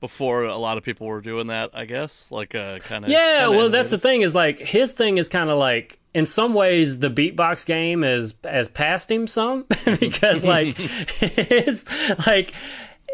[0.02, 1.72] before a lot of people were doing that.
[1.74, 5.18] I guess like a kind of Yeah, well, that's the thing is like his thing
[5.18, 9.66] is kind of like in some ways the beatbox game has has passed him some
[10.00, 11.86] because like his
[12.28, 12.54] like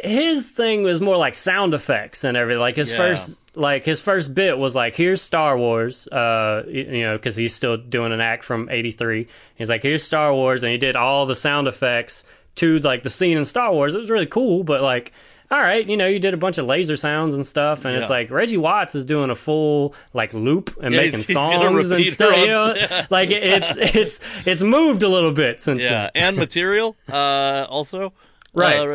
[0.04, 2.60] his thing was more like sound effects and everything.
[2.60, 2.98] Like his Yeah.
[2.98, 7.54] first like his first bit was like here's Star Wars, uh, you know, because he's
[7.56, 9.28] still doing an act from '83.
[9.56, 12.24] He's like here's Star Wars, and he did all the sound effects
[12.56, 13.96] to like the scene in Star Wars.
[13.96, 15.12] It was really cool, but like.
[15.54, 18.10] All right, you know, you did a bunch of laser sounds and stuff, and it's
[18.10, 21.92] like Reggie Watts is doing a full like loop and Yeah, making he's- he's songs
[21.92, 22.38] and stuff.
[22.38, 22.74] You know?
[23.10, 26.24] Like it- it's it's it's moved a little bit since yeah, then.
[26.24, 28.14] and material uh, also.
[28.54, 28.92] Right, uh, there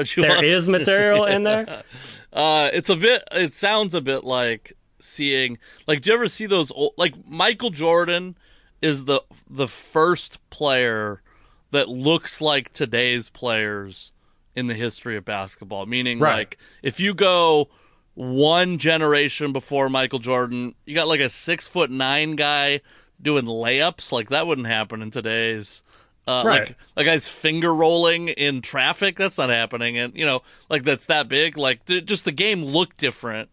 [0.69, 0.69] Watts.
[0.69, 1.83] material in there.
[2.33, 3.23] Uh, it's a bit.
[3.33, 5.57] It sounds a bit like seeing.
[5.87, 6.71] Like, do you ever see those?
[6.71, 8.37] Old, like Michael Jordan
[8.83, 11.23] is the the first player
[11.71, 14.13] that looks like today's players
[14.55, 15.87] in the history of basketball.
[15.87, 16.35] Meaning, Right.
[16.39, 17.71] like, if you go
[18.13, 22.83] one generation before Michael Jordan, you got like a six foot nine guy
[23.23, 24.13] doing layups.
[24.13, 25.83] Like that wouldn't happen in today's.
[26.27, 26.75] Uh, Right.
[26.97, 29.17] Like a guy's finger rolling in traffic.
[29.17, 29.97] That's not happening.
[29.97, 31.57] And, you know, like that's that big.
[31.57, 33.49] Like th- just the game looked different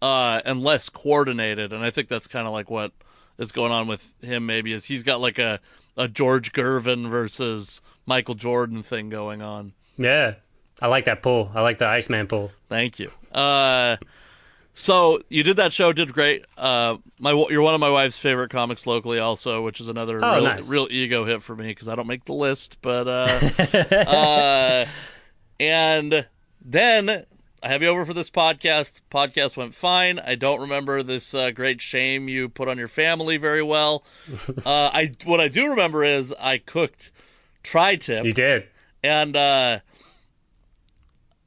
[0.00, 1.72] uh, and less coordinated.
[1.72, 2.92] And I think that's kind of like what
[3.38, 5.60] is going on with him maybe is he's got like a,
[5.96, 9.72] a George Gervin versus Michael Jordan thing going on.
[9.96, 10.34] Yeah,
[10.80, 11.50] I like that pull.
[11.54, 12.50] I like the Iceman pull.
[12.68, 13.10] Thank you.
[13.32, 13.96] Uh,
[14.74, 16.44] so you did that show, did great.
[16.58, 20.34] Uh, my you're one of my wife's favorite comics locally, also, which is another Oh,
[20.34, 20.68] real, nice.
[20.68, 22.78] real ego hit for me because I don't make the list.
[22.82, 23.50] But uh,
[24.08, 24.86] uh,
[25.60, 26.26] and
[26.64, 27.24] then
[27.62, 29.00] I have you over for this podcast.
[29.10, 30.18] Podcast went fine.
[30.18, 34.04] I don't remember this uh, great shame you put on your family very well.
[34.66, 37.10] Uh, I what I do remember is I cooked
[37.62, 38.66] tri-tip You did.
[39.02, 39.36] and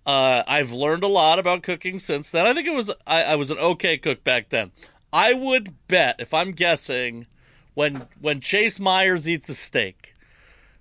[0.08, 2.48] uh, I've learned a lot about cooking since then.
[2.48, 4.72] I think it was I, I was an okay cook back then.
[5.12, 7.28] I would bet if I'm guessing,
[7.74, 10.16] when when Chase Mayers eats a steak,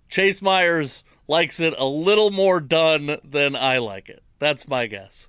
[0.09, 4.23] Chase Mayers likes it a little more done than I like it.
[4.39, 5.29] That's my guess.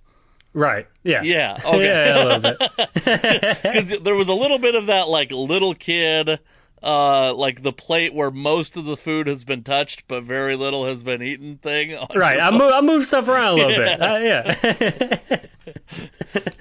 [0.53, 0.87] Right.
[1.03, 1.23] Yeah.
[1.23, 1.57] Yeah.
[1.65, 1.85] Okay.
[1.85, 3.63] Yeah, a little bit.
[3.63, 6.39] because there was a little bit of that like little kid
[6.83, 10.85] uh like the plate where most of the food has been touched but very little
[10.85, 12.39] has been eaten thing Right.
[12.39, 13.99] I move I move stuff around a little bit.
[14.01, 15.39] Uh, yeah.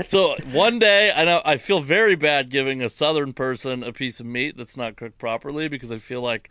[0.03, 4.19] so one day i know i feel very bad giving a southern person a piece
[4.21, 6.51] of meat that's not cooked properly because i feel like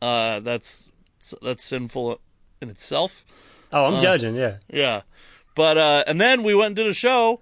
[0.00, 0.88] uh that's
[1.42, 2.20] that's sinful
[2.60, 3.24] in itself
[3.74, 4.34] Oh, I'm judging.
[4.34, 4.56] Yeah.
[4.68, 5.00] Yeah.
[5.54, 7.40] But uh and then we went and did a show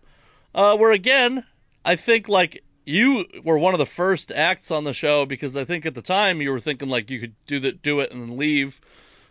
[0.55, 1.45] uh where again,
[1.85, 5.65] I think like you were one of the first acts on the show because I
[5.65, 8.23] think at the time you were thinking like you could do that do it and
[8.23, 8.81] then leave.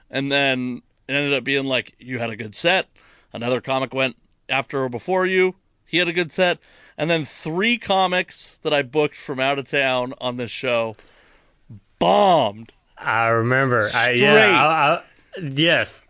[0.10, 2.88] And then it ended up being like you had a good set.
[3.34, 4.15] Another comic went
[4.48, 5.56] after or before you.
[5.86, 6.60] He had a good set.
[6.98, 10.95] And then three comics that I booked from out of town on this show
[12.00, 12.74] bombed.
[12.98, 13.89] I remember.
[13.93, 15.04] I, yeah.
[15.36, 16.08] I, I, yes.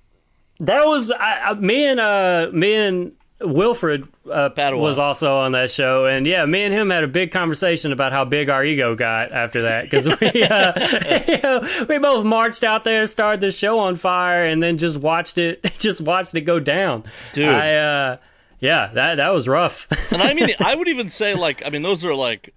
[0.59, 5.71] That was I, I, me and uh me and Wilfred uh, was also on that
[5.71, 8.95] show, and yeah, me and him had a big conversation about how big our ego
[8.95, 13.53] got after that because we uh, you know, we both marched out there, started the
[13.53, 17.03] show on fire, and then just watched it just watched it go down.
[17.31, 17.47] Dude.
[17.47, 18.17] I uh
[18.59, 19.87] yeah that that was rough.
[20.11, 22.53] And I mean, I would even say like, I mean, those are like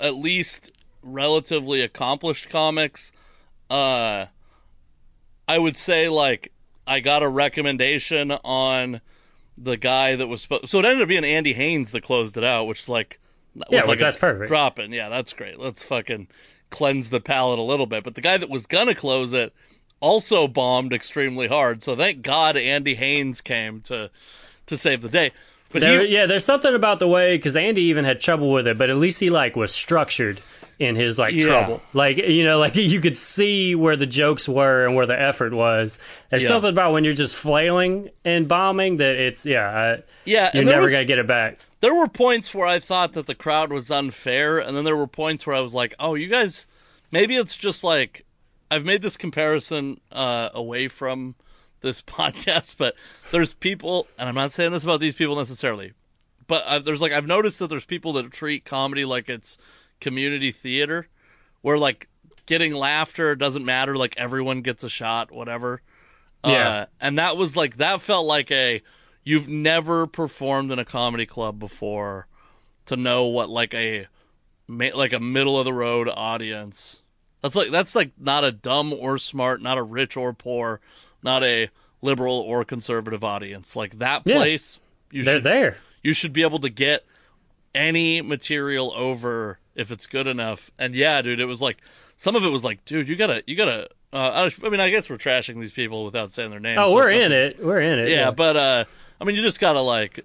[0.00, 3.12] at least relatively accomplished comics.
[3.68, 4.26] Uh,
[5.46, 6.52] I would say like
[6.86, 9.02] I got a recommendation on
[9.58, 10.68] the guy that was supposed.
[10.68, 13.18] So it ended up being Andy Haynes that closed it out, which is like,
[13.70, 14.48] Yeah, like that's perfect.
[14.48, 15.58] Dropping, yeah, that's great.
[15.58, 16.28] Let's fucking
[16.70, 18.04] cleanse the palate a little bit.
[18.04, 19.54] But the guy that was gonna close it
[20.00, 21.82] also bombed extremely hard.
[21.82, 24.10] So thank God Andy Haynes came to
[24.66, 25.32] to save the day.
[25.70, 28.66] But There, he, yeah, there's something about the way because Andy even had trouble with
[28.66, 30.40] it, but at least he like was structured
[30.78, 31.46] in his like Yeah.
[31.46, 31.82] trouble.
[31.92, 35.52] Like you know, like you could see where the jokes were and where the effort
[35.54, 35.98] was.
[36.30, 36.48] There's Yeah.
[36.50, 40.82] something about when you're just flailing and bombing that it's yeah, I, yeah, you're never
[40.82, 41.60] was- gonna get it back.
[41.80, 45.06] there were points where I thought that the crowd was unfair, and then there were
[45.06, 46.66] points where I was like, "Oh, you guys,
[47.10, 48.24] maybe it's just like
[48.70, 51.36] I've made this comparison uh, away from
[51.80, 52.94] this podcast, but
[53.30, 55.92] there's people, and I'm not saying this about these people necessarily,
[56.48, 59.56] but uh, there's like I've noticed that there's people that treat comedy like it's
[60.00, 61.08] community theater,
[61.62, 62.08] where like
[62.46, 65.82] getting laughter doesn't matter, like everyone gets a shot, whatever.
[66.44, 66.68] Yeah.
[66.68, 68.82] Uh, and that was like that felt like a
[69.24, 72.28] you've never performed in a comedy club before
[72.86, 74.06] to know what like a
[74.68, 77.02] like a middle of the road audience.
[77.42, 80.80] That's like that's like not a dumb or smart, not a rich or poor,
[81.22, 81.68] not a
[82.02, 83.74] liberal or conservative audience.
[83.74, 84.36] Like that Yeah.
[84.36, 84.78] place,
[85.10, 85.76] you They're should there.
[86.02, 87.04] you should be able to get
[87.74, 90.70] any material over if it's good enough.
[90.78, 91.78] And yeah, dude, it was like
[92.16, 93.88] some of it was like, dude, you gotta, you gotta.
[94.12, 96.76] Uh, I mean, I guess we're trashing these people without saying their names.
[96.78, 97.62] Oh, we're in it.
[97.62, 98.08] We're in it.
[98.08, 98.84] Yeah, but uh,
[99.20, 100.24] I mean, you just gotta like,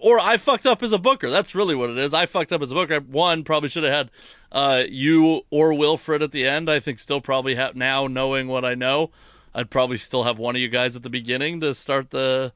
[0.00, 1.30] or I fucked up as a booker.
[1.30, 2.14] That's really what it is.
[2.14, 3.00] I fucked up as a booker.
[3.00, 4.10] One probably should have had
[4.50, 6.70] uh, you or Wilfred at the end.
[6.70, 9.10] I think still probably have now knowing what I know.
[9.54, 12.52] I'd probably still have one of you guys at the beginning to start the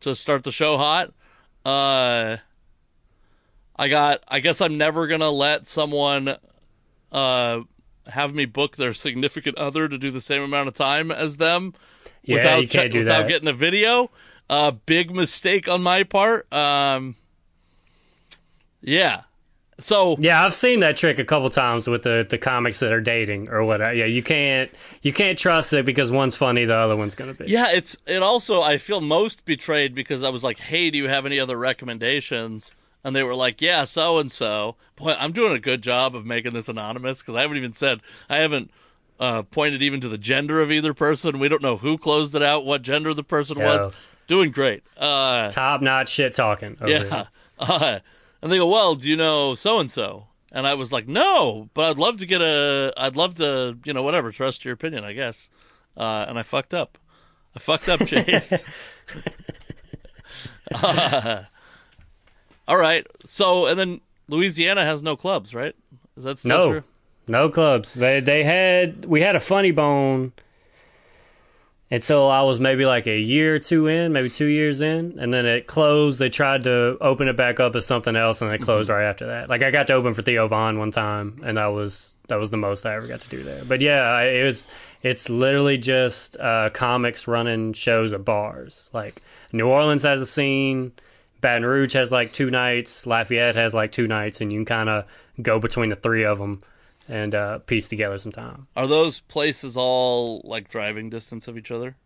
[0.00, 1.12] to start the show hot.
[1.64, 2.38] Uh,
[3.76, 4.22] I got.
[4.28, 6.36] I guess I'm never gonna let someone
[7.12, 7.60] uh
[8.06, 11.74] have me book their significant other to do the same amount of time as them
[12.22, 13.28] Yeah, without you can't do without that.
[13.28, 14.10] getting a video.
[14.48, 16.50] Uh, big mistake on my part.
[16.52, 17.16] Um,
[18.80, 19.22] yeah.
[19.78, 23.00] So Yeah, I've seen that trick a couple times with the, the comics that are
[23.00, 23.92] dating or whatever.
[23.92, 24.70] Yeah, you can't
[25.02, 27.44] you can't trust it because one's funny, the other one's gonna be.
[27.48, 31.08] yeah, it's it also I feel most betrayed because I was like, "Hey, do you
[31.08, 32.72] have any other recommendations?"
[33.04, 36.26] And they were like, "Yeah, so and so." Boy, I'm doing a good job of
[36.26, 38.70] making this anonymous because I haven't even said I haven't
[39.20, 41.38] uh, pointed even to the gender of either person.
[41.38, 43.92] We don't know who closed it out, what gender the person was.
[44.26, 44.82] Doing great.
[44.96, 46.76] Uh, Top notch shit talking.
[46.86, 47.26] Yeah.
[47.58, 48.00] Uh,
[48.42, 50.26] and they go, well, do you know so and so?
[50.52, 53.94] And I was like, no, but I'd love to get a, I'd love to, you
[53.94, 55.48] know, whatever, trust your opinion, I guess.
[55.96, 56.98] Uh, and I fucked up.
[57.54, 58.62] I fucked up, Chase.
[62.68, 63.06] All right.
[63.24, 65.74] So, and then Louisiana has no clubs, right?
[66.16, 66.70] Is that still No.
[66.70, 66.84] true?
[67.28, 67.94] No clubs.
[67.94, 70.32] They they had we had a funny bone
[71.90, 75.32] until I was maybe like a year or two in, maybe two years in, and
[75.32, 76.18] then it closed.
[76.18, 79.26] They tried to open it back up as something else, and it closed right after
[79.26, 79.48] that.
[79.48, 82.50] Like I got to open for Theo Von one time, and that was that was
[82.50, 83.62] the most I ever got to do there.
[83.64, 84.68] But yeah, I- it was
[85.02, 88.90] it's literally just uh, comics running shows at bars.
[88.92, 90.92] Like New Orleans has a scene.
[91.40, 93.06] Baton Rouge has like two nights.
[93.06, 95.04] Lafayette has like two nights, and you can kind of
[95.40, 96.62] go between the three of them
[97.08, 98.66] and uh, piece together some time.
[98.76, 101.96] Are those places all like driving distance of each other?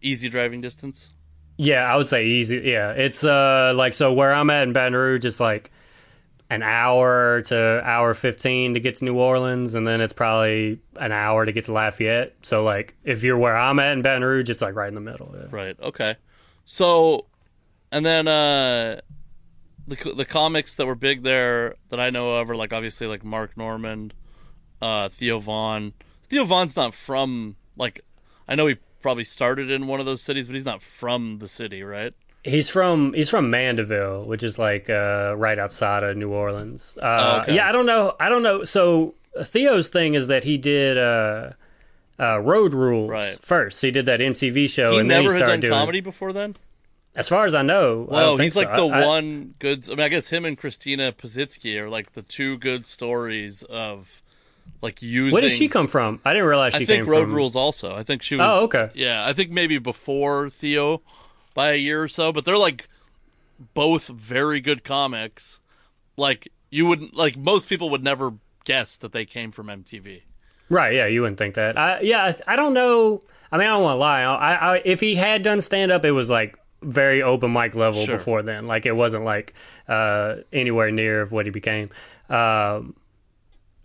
[0.00, 1.12] Easy driving distance?
[1.56, 2.58] Yeah, I would say easy.
[2.64, 5.70] Yeah, it's uh like so where I'm at in Baton Rouge, it's like
[6.50, 11.12] an hour to hour fifteen to get to New Orleans, and then it's probably an
[11.12, 12.34] hour to get to Lafayette.
[12.42, 15.00] So like if you're where I'm at in Baton Rouge, it's like right in the
[15.00, 15.34] middle.
[15.34, 15.46] Yeah.
[15.50, 15.80] Right.
[15.80, 16.16] Okay.
[16.66, 17.26] So,
[17.96, 19.00] and then uh,
[19.88, 23.24] the the comics that were big there that I know of are like obviously like
[23.24, 24.14] Mark Normand,
[24.82, 25.92] uh, Theo Von.
[26.28, 28.00] Theo Von's not from like
[28.48, 31.48] I know he probably started in one of those cities, but he's not from the
[31.48, 32.12] city, right?
[32.42, 36.96] He's from he's from Mandeville, which is like uh, right outside of New Orleans.
[37.00, 37.06] Uh,
[37.38, 37.54] Oh, okay.
[37.56, 38.14] Yeah, I don't know.
[38.20, 38.62] I don't know.
[38.64, 41.50] So Theo's thing is that he did uh,
[42.20, 43.38] uh, Road Rules Right.
[43.40, 43.82] first.
[43.82, 45.72] He did that MTV show, He and then he had started done doing.
[45.72, 46.56] comedy before then.
[47.16, 49.86] As far as I know, Well, he's like the I- I- one good.
[49.88, 54.22] I mean, I guess him and Christina Pazsitzky are like the two good stories of
[54.82, 55.32] like using.
[55.32, 56.20] Where did she come from?
[56.24, 57.34] I didn't realize she I think Road from.
[57.34, 57.96] Rules also.
[57.96, 58.46] I think she oh, was.
[58.48, 58.90] Oh, okay.
[58.94, 61.00] Yeah, I think maybe before Theo
[61.54, 62.88] by a year or so, but they're like
[63.72, 65.60] both very good comics.
[66.18, 70.22] Like you would like most people would never guess that they came from MTV.
[70.68, 70.94] Right?
[70.94, 71.78] Yeah, you wouldn't think that.
[71.78, 73.22] I, yeah, I, I don't know.
[73.52, 74.22] I mean, I don't want to lie.
[74.22, 78.04] I, I, if he had done stand up, it was like very open mic level
[78.04, 78.16] Sure.
[78.16, 78.66] before then.
[78.66, 79.54] Like it wasn't like
[79.88, 81.90] uh, anywhere near of what he became.
[82.28, 82.94] Um,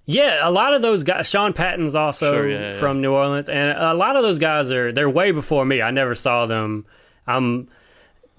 [0.05, 1.29] yeah, a lot of those guys.
[1.29, 2.73] Sean Patton's also Sure, yeah, yeah.
[2.73, 5.81] from New Orleans, and a lot of those guys are they're way before me.
[5.81, 6.85] I never saw them.
[7.27, 7.67] I'm.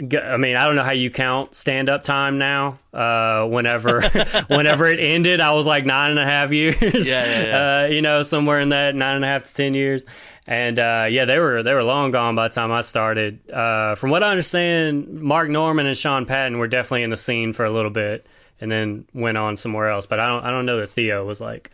[0.00, 2.78] I mean, I don't know how you count stand up time now.
[2.92, 4.00] Uh, whenever,
[4.48, 7.06] whenever it ended, I was like nine and a half years.
[7.06, 7.82] Yeah, yeah, yeah.
[7.84, 10.04] Uh, you know, somewhere in that nine and a half to ten years.
[10.46, 13.50] And uh, yeah, they were they were long gone by the time I started.
[13.50, 17.52] Uh, from what I understand, Mark Normand and Sean Patton were definitely in the scene
[17.52, 18.26] for a little bit,
[18.60, 20.06] and then went on somewhere else.
[20.06, 21.70] But I don't I don't know that Theo was like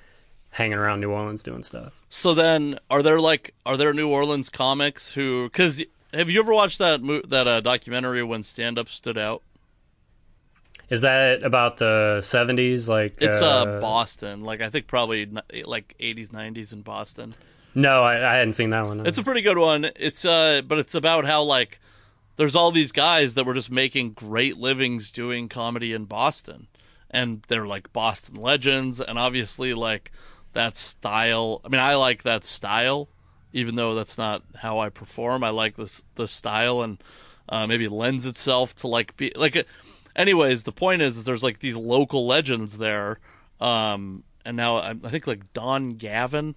[0.50, 1.98] hanging around New Orleans doing stuff.
[2.10, 5.48] So then, are there like are there New Orleans comics who?
[5.48, 9.42] Because have you ever watched that mo- that uh, documentary when stand up stood out?
[10.90, 12.86] Is that about the seventies?
[12.86, 14.42] Like It's uh, Boston.
[14.42, 15.26] Like I think probably
[15.64, 17.34] like 80s, 90s in Boston.
[17.74, 19.06] No, I, I hadn't seen that one.
[19.06, 19.90] It's a pretty good one.
[19.96, 21.80] It's uh, but it's about how like
[22.36, 26.68] there's all these guys that were just making great livings doing comedy in Boston,
[27.10, 30.12] and they're like Boston legends, and obviously like
[30.52, 31.60] that style.
[31.64, 33.08] I mean, I like that style,
[33.52, 35.44] even though that's not how I perform.
[35.44, 37.02] I like this the style, and
[37.48, 39.56] uh, maybe lends itself to like be like.
[39.56, 39.62] uh,
[40.16, 43.20] Anyways, the point is, is there's like these local legends there,
[43.60, 46.56] um, and now I, I think like Don Gavin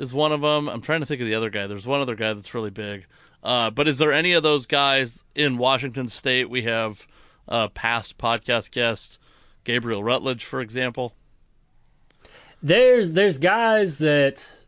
[0.00, 0.68] is one of them.
[0.68, 1.66] I'm trying to think of the other guy.
[1.66, 3.06] There's one other guy that's really big.
[3.42, 6.48] Uh, but is there any of those guys in Washington State?
[6.48, 7.06] We have
[7.46, 9.18] uh, past podcast guest
[9.64, 11.14] Gabriel Rutledge, for example.
[12.62, 14.66] there's there's guys that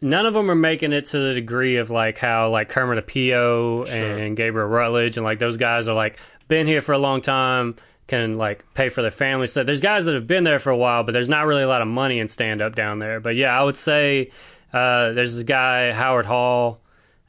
[0.00, 3.88] none of them are making it to the degree of like how like Kermit Apio
[3.88, 6.18] and Gabriel Rutledge and like those guys are like
[6.48, 7.76] been here for a long time
[8.12, 10.76] can like pay for their family So There's guys that have been there for a
[10.76, 13.20] while, but there's not really a lot of money in stand up down there.
[13.20, 14.30] But yeah, I would say
[14.70, 16.82] uh, there's this guy Howard Hall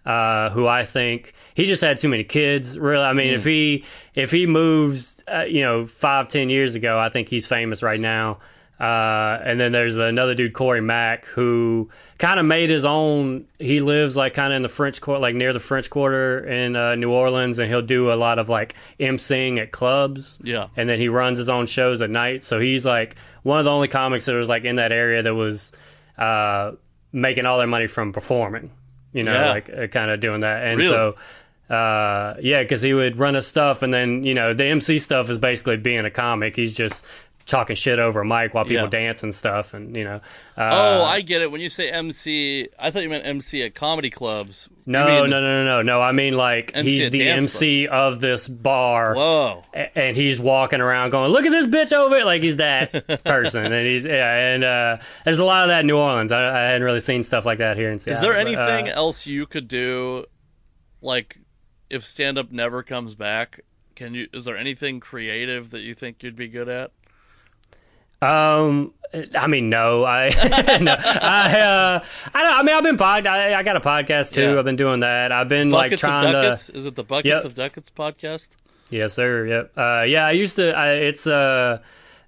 [0.05, 2.77] uh, who I think he just had too many kids.
[2.77, 6.99] Really, I mean, if he if he moves, uh, you know, five ten years ago,
[6.99, 8.39] I think he's famous right now.
[8.79, 13.45] Uh, and then there's another dude, Corey Mack, who kind of made his own.
[13.59, 16.75] He lives like kind of in the French Quarter, like near the French Quarter in
[16.75, 20.39] uh, New Orleans, and he'll do a lot of like emceeing at clubs.
[20.43, 20.67] Yeah.
[20.75, 22.43] and then he runs his own shows at night.
[22.43, 25.35] So he's like one of the only comics that was like in that area that
[25.35, 25.71] was
[26.17, 26.71] uh,
[27.11, 28.71] making all their money from performing.
[29.13, 29.49] You know, Yeah.
[29.51, 30.63] like uh, kind of doing that.
[30.63, 30.89] And Really?
[30.89, 31.15] so,
[31.69, 35.29] uh, yeah, because he would run his stuff, and then you know the MC stuff
[35.29, 36.55] is basically being a comic.
[36.55, 37.05] He's just
[37.45, 38.89] talking shit over a mic while people Yeah.
[38.89, 40.21] dance and stuff, and you know.
[40.57, 41.51] Uh, oh, I get it.
[41.51, 44.69] When you say MC, I thought you meant MC at comedy clubs.
[44.85, 46.01] No, mean- no, no, no, no, no.
[46.01, 49.15] I mean, like MC he's the MC of this bar.
[49.15, 49.63] Whoa.
[49.73, 52.91] and he's walking around going, "Look at this bitch over it!" Like he's that
[53.25, 54.53] person, and he's yeah.
[54.53, 56.31] And uh, there's a lot of that in New Orleans.
[56.31, 58.17] I, I hadn't really seen stuff like that here in Seattle.
[58.17, 60.25] Is there but, anything uh, else you could do,
[61.01, 61.39] like,
[61.89, 63.61] if stand up never comes back?
[63.95, 64.27] Can you?
[64.33, 66.91] Is there anything creative that you think you'd be good at?
[68.23, 68.93] Um,
[69.37, 70.29] I mean, no, I,
[70.81, 74.33] no, I, uh, I, don't, I mean, I've been pod, I, I got a podcast
[74.33, 74.53] too.
[74.53, 74.59] Yeah.
[74.59, 75.31] I've been doing that.
[75.31, 76.51] I've been like Buckets of trying to.
[76.73, 77.45] Is it the Buckets Yep.
[77.45, 78.49] of Duckets podcast?
[78.89, 79.45] Yes, sir.
[79.45, 79.71] Yep.
[79.77, 80.75] Uh, yeah, I used to.
[80.75, 81.79] I, it's uh,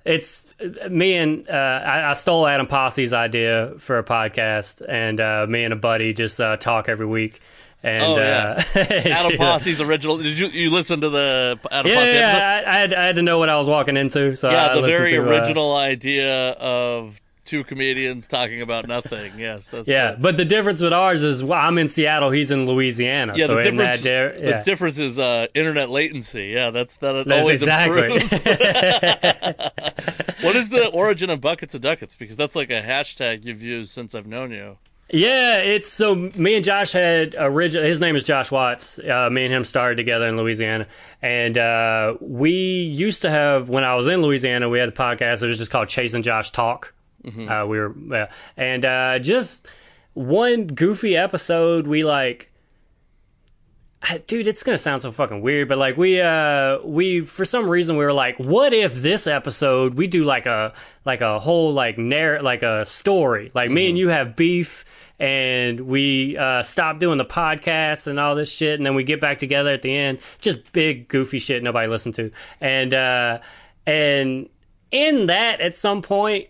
[0.03, 0.47] it's
[0.89, 5.63] me and uh, I, I stole Adam Posse's idea for a podcast, and uh, me
[5.63, 7.41] and a buddy just uh, talk every week.
[7.85, 8.63] And Oh, yeah.
[8.75, 9.37] uh, Adam.
[9.37, 10.17] Posse's original.
[10.17, 12.19] Did you you listen to the Adam Yeah, Posse episode?
[12.19, 14.71] yeah, I, I, had, I had to know what I was walking into, so Yeah,
[14.71, 19.33] I the very to, uh, original idea of two comedians talking about nothing.
[19.37, 22.65] Yes, that's yeah, but the difference with ours is well, I'm in Seattle, he's in
[22.65, 23.33] Louisiana.
[23.35, 23.45] yeah.
[23.45, 24.57] so the difference, that yeah.
[24.57, 26.47] the difference is uh, internet latency.
[26.47, 28.15] Yeah, that's that That's always exactly.
[28.15, 28.31] improves.
[30.41, 32.15] What is the origin of buckets of duckets?
[32.15, 34.77] Because that's like a hashtag you've used since I've known you.
[35.09, 37.85] Yeah, it's so me and Josh had original.
[37.85, 38.97] His name is Josh Watts.
[38.97, 40.87] Uh, me and him started together in Louisiana,
[41.21, 45.43] and uh, we used to have when I was in Louisiana, we had a podcast.
[45.43, 46.93] It was just called Chase and Josh Talk.
[47.25, 48.31] Uh, we were, yeah.
[48.57, 49.67] and uh, just
[50.13, 51.85] one goofy episode.
[51.85, 52.51] We like
[54.27, 57.97] dude it's gonna sound so fucking weird but like we uh we for some reason
[57.97, 60.73] we were like what if this episode we do like a
[61.05, 64.85] like a whole like narr like a story like me and you have beef
[65.19, 69.21] and we uh stop doing the podcast and all this shit and then we get
[69.21, 70.19] back together at the end.
[70.41, 72.31] Just big goofy shit nobody listened to.
[72.59, 73.39] And uh
[73.85, 74.49] and
[74.91, 76.47] in that at some point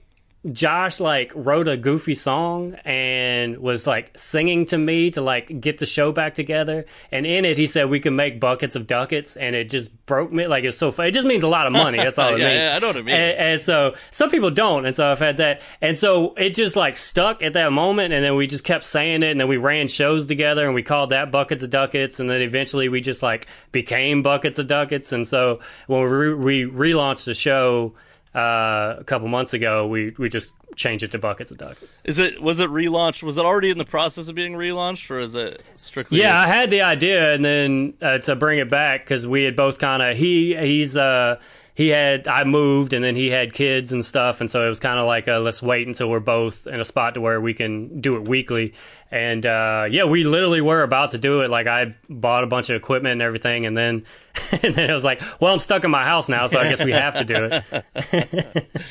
[0.51, 5.79] Josh like wrote a goofy song and was like singing to me to like get
[5.79, 6.85] the show back together.
[7.11, 10.31] And in it, he said we can make buckets of duckets, and it just broke
[10.31, 10.45] me.
[10.45, 11.09] Like it's so funny.
[11.09, 11.97] It just means a lot of money.
[11.97, 12.59] That's all it Yeah, means.
[12.61, 13.17] yeah, I know what it means.
[13.17, 16.75] And, and so some people don't, and so I've had that, and so it just
[16.75, 19.57] like stuck at that moment, and then we just kept saying it, and then we
[19.57, 23.23] ran shows together, and we called that buckets of duckets, and then eventually we just
[23.23, 27.93] like became buckets of duckets, and so when we, re- we relaunched the show
[28.35, 32.03] uh, a couple months ago, we we just changed it to buckets of duckets.
[32.03, 33.23] Is it was it relaunched?
[33.23, 36.19] Was it already in the process of being relaunched, or is it strictly?
[36.19, 39.55] Yeah, I had the idea, and then uh, to bring it back because we had
[39.55, 41.39] both kind of he he's uh
[41.75, 44.81] he had I moved, and then he had kids and stuff, and so it was
[44.81, 47.53] kind of like uh let's wait until we're both in a spot to where we
[47.53, 48.73] can do it weekly.
[49.11, 51.49] And uh, yeah, we literally were about to do it.
[51.49, 54.03] Like I bought a bunch of equipment and everything, and then
[54.63, 56.83] and then it was like, well, I'm stuck in my house now, so I guess
[56.83, 58.65] we have to do it.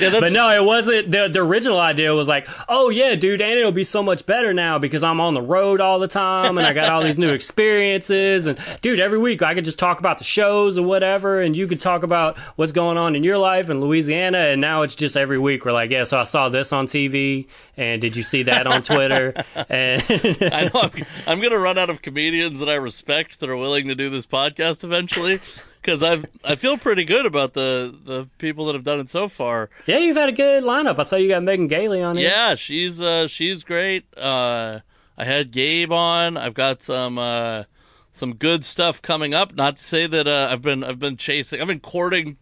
[0.00, 1.10] Yeah, But no, it wasn't.
[1.10, 4.54] The, the original idea was like, oh, yeah, dude, and it'll be so much better
[4.54, 7.28] now because I'm on the road all the time and I got all these new
[7.28, 8.46] experiences.
[8.46, 11.66] And, dude, every week I could just talk about the shows or whatever, and you
[11.66, 14.38] could talk about what's going on in your life in Louisiana.
[14.38, 17.46] And now it's just every week we're like, yeah, so I saw this on TV,
[17.76, 19.34] and did you see that on Twitter?
[19.72, 20.02] and
[20.52, 23.56] I know I'm, I'm going to run out of comedians that I respect that are
[23.56, 25.40] willing to do this podcast eventually.
[25.80, 29.26] Because I've I feel pretty good about the the people that have done it so
[29.26, 29.68] far.
[29.86, 31.00] yeah, you've had a good lineup.
[31.00, 32.28] I saw you got Megan Gailey on here.
[32.28, 34.04] Yeah, she's uh she's great.
[34.16, 34.80] Uh
[35.18, 36.36] I had Gabe on.
[36.36, 37.64] I've got some uh
[38.12, 39.56] some good stuff coming up.
[39.56, 42.36] Not to say that uh, I've been I've been chasing I've been courting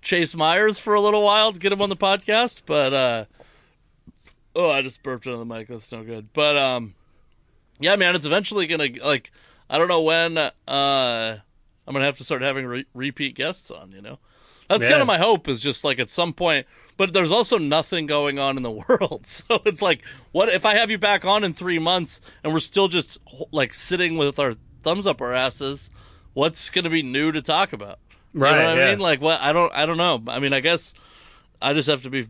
[0.00, 3.24] Chase Mayers for a little while to get him on the podcast, but uh
[4.56, 5.68] oh, I just burped into the mic.
[5.68, 6.32] That's no good.
[6.32, 6.94] But um
[7.78, 9.30] yeah, man, it's eventually going to like
[9.70, 13.70] I don't know when uh I'm going to have to start having re- repeat guests
[13.70, 14.18] on, you know.
[14.68, 14.90] That's Yeah.
[14.92, 18.40] kind of my hope is just like at some point, but there's also nothing going
[18.40, 19.26] on in the world.
[19.26, 22.58] So it's like, what if I have you back on in three months and we're
[22.58, 23.18] still just
[23.52, 25.90] like sitting with our thumbs up our asses?
[26.34, 27.98] What's going to be new to talk about?
[28.34, 28.90] You Right, know what I yeah.
[28.90, 28.98] mean?
[28.98, 29.40] Like, what?
[29.40, 30.22] I don't, I don't know.
[30.26, 30.92] I mean, I guess
[31.62, 32.26] I just have to be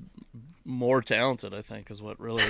[0.67, 1.55] more talented.
[1.55, 2.43] I think is what really.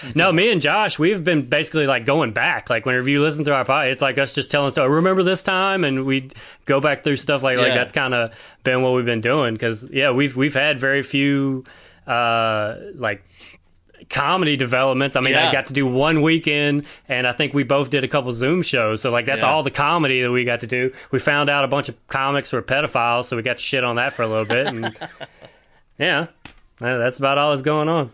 [0.14, 2.70] No, me and Josh, we've been basically like going back.
[2.70, 4.88] Like whenever you listen to our podcast, it's like us just telling stuff.
[4.88, 6.30] Remember this time, and we
[6.64, 8.32] go back through stuff like like that's kind of
[8.64, 9.54] been what we've been doing.
[9.54, 11.64] Because yeah, we've we've had very few
[12.06, 13.22] uh like
[14.08, 15.16] comedy developments.
[15.16, 15.48] I mean, Yeah.
[15.50, 18.62] I got to do one weekend, and I think we both did a couple Zoom
[18.62, 19.02] shows.
[19.02, 19.50] So like that's Yeah.
[19.50, 20.92] all the comedy that we got to do.
[21.10, 23.96] We found out a bunch of comics were pedophiles, so we got to shit on
[23.96, 24.66] that for a little bit.
[24.68, 24.96] And
[25.98, 26.28] yeah,
[26.78, 28.12] that's about all that's going on.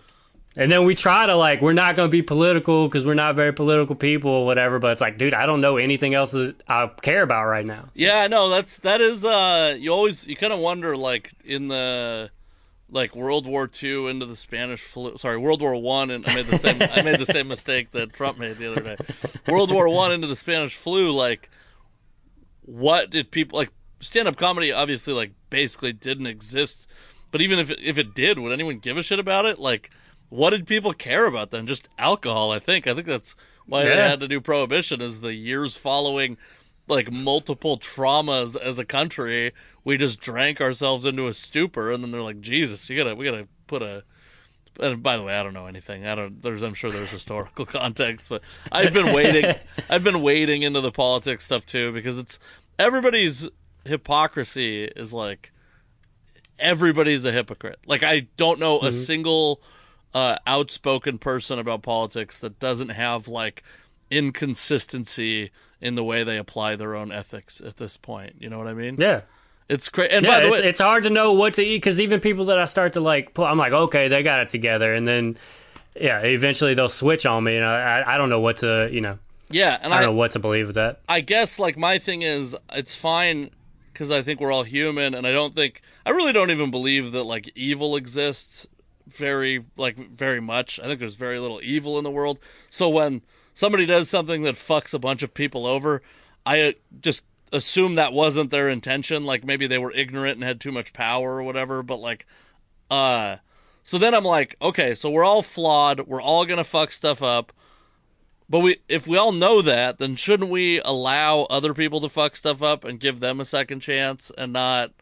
[0.56, 3.34] And then we try to like, we're not going to be political because we're not
[3.34, 4.78] very political people or whatever.
[4.78, 7.88] But it's like, dude, I don't know anything else that I care about right now.
[7.94, 11.68] Yeah, I know that's that is uh you always you kind of wonder like in
[11.68, 12.30] the
[12.88, 16.46] like World War II into the Spanish flu sorry World War 1 and I made
[16.46, 18.96] the same I made the same mistake that Trump made the other day.
[19.48, 21.50] World War 1 into the Spanish flu like
[22.62, 26.86] what did people like stand up comedy obviously like basically didn't exist
[27.34, 29.58] but even if it, if it did would anyone give a shit about it?
[29.58, 29.90] Like
[30.28, 31.66] what did people care about then?
[31.66, 32.86] Just alcohol I think.
[32.86, 33.34] I think that's
[33.66, 36.36] why they had to do prohibition is the years following
[36.86, 42.12] like multiple traumas as a country we just drank ourselves into a stupor and then
[42.12, 44.04] they're like jesus you gotta we gotta put a
[44.78, 46.06] and by the way i don't know anything.
[46.06, 49.54] I don't there's i'm sure there's historical context but i've been waiting
[49.88, 52.38] i've been wading into the politics stuff too because it's
[52.78, 53.48] everybody's
[53.86, 55.50] hypocrisy is like
[56.58, 59.60] everybody's a hypocrite like i don't know a single
[60.14, 63.62] uh, outspoken person about politics that doesn't have like
[64.10, 65.50] inconsistency
[65.80, 68.36] in the way they apply their own ethics at this point.
[68.38, 68.96] You know what I mean?
[68.98, 69.22] Yeah.
[69.68, 70.12] It's great.
[70.12, 72.20] And Yeah, by the it's, way, it's hard to know what to eat because even
[72.20, 75.06] people that I start to like, pull, I'm like, okay, they got it together, and
[75.06, 75.38] then
[75.98, 79.00] yeah, eventually they'll switch on me, and I, I, I don't know what to, you
[79.00, 81.00] know, yeah, and I I, don't know what to believe with that.
[81.08, 83.50] I guess like my thing is it's fine
[83.92, 87.12] because I think we're all human, and I don't think I really don't even believe
[87.12, 88.66] that like evil exists
[89.06, 90.78] very like very much.
[90.80, 92.38] I think there's very little evil in the world.
[92.70, 96.02] So when somebody does something that fucks a bunch of people over,
[96.44, 99.24] I uh, just assume that wasn't their intention.
[99.24, 101.82] Like maybe they were ignorant and had too much power or whatever.
[101.82, 102.26] But like,
[102.90, 103.36] uh,
[103.82, 106.06] so then I'm like, okay, so we're all flawed.
[106.06, 107.52] We're all gonna fuck stuff up.
[108.48, 112.36] But we, if we all know that, then shouldn't we allow other people to fuck
[112.36, 114.92] stuff up and give them a second chance and not,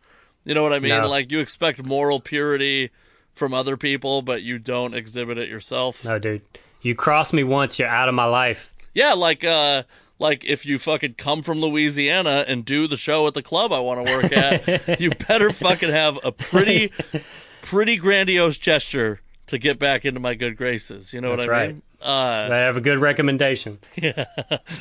[0.44, 0.90] you know what I mean?
[0.90, 1.08] No.
[1.08, 2.90] Like you expect moral purity
[3.34, 6.04] from other people, but you don't exhibit it yourself.
[6.04, 6.42] No, dude,
[6.82, 8.74] you cross me once, you're out of my life.
[8.94, 9.84] Yeah, like uh,
[10.18, 13.80] like if you fucking come from Louisiana and do the show at the club I
[13.80, 16.92] want to work at, you better fucking have a pretty,
[17.62, 21.12] pretty grandiose gesture to get back into my good graces.
[21.12, 21.68] You know That's what I right.
[21.70, 21.82] mean?
[22.00, 23.78] Uh, I have a good recommendation.
[23.96, 24.24] Yeah,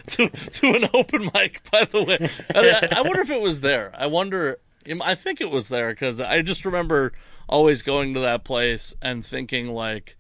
[0.08, 1.62] to to an open mic.
[1.72, 3.92] By the way, I, I wonder if it was there.
[3.96, 4.58] I wonder.
[5.04, 7.14] I think it was there because I just remember
[7.48, 10.16] always going to that place and thinking like,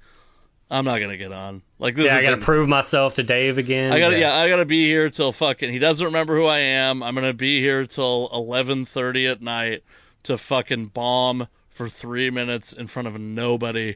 [0.69, 1.63] I'm not gonna get on.
[1.79, 3.91] Like this Yeah, I got to an- prove myself to Dave again.
[3.91, 4.35] I gotta, yeah.
[4.37, 5.71] I gotta be here till fucking.
[5.71, 7.03] He doesn't remember who I am.
[7.03, 9.83] I'm gonna be here till 11:30 at night
[10.23, 13.95] to fucking bomb for three minutes in front of nobody.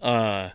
[0.00, 0.50] Uh,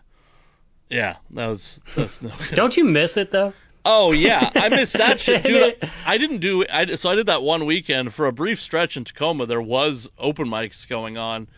[0.88, 2.32] yeah, that was that's no.
[2.54, 3.52] Don't you miss it though?
[3.90, 5.76] Oh yeah, I missed that shit, dude.
[6.04, 6.62] I didn't do.
[6.70, 9.46] I so I did that one weekend for a brief stretch in Tacoma.
[9.46, 11.48] There was open mics going on,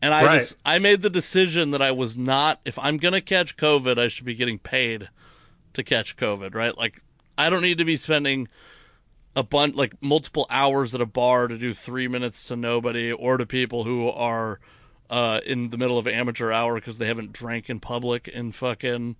[0.00, 0.38] and I Right.
[0.38, 2.60] just I made the decision that I was not.
[2.64, 5.08] If I'm gonna catch COVID, I should be getting paid
[5.74, 6.76] to catch COVID, right?
[6.78, 7.02] Like
[7.36, 8.46] I don't need to be spending
[9.34, 13.36] a bunch like multiple hours at a bar to do three minutes to nobody or
[13.36, 14.60] to people who are
[15.08, 19.16] uh, in the middle of amateur hour because they haven't drank in public in fucking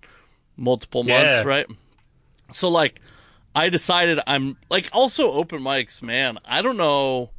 [0.55, 1.43] multiple months, Yeah.
[1.43, 1.67] right?
[2.51, 3.01] So like
[3.53, 6.37] I decided I'm like also open mics, man.
[6.45, 7.31] I don't know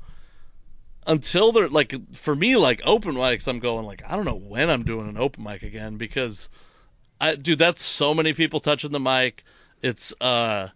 [1.06, 4.70] until they're like for me like open mics I'm going like I don't know when
[4.70, 6.48] I'm doing an open mic again because
[7.20, 9.44] I dude that's so many people touching the mic.
[9.80, 10.68] It's uh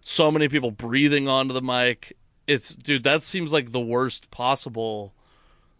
[0.00, 2.16] so many people breathing onto the mic.
[2.46, 5.14] It's dude that seems like the worst possible.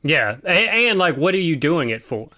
[0.05, 2.29] Yeah, and, and like, what are you doing it for?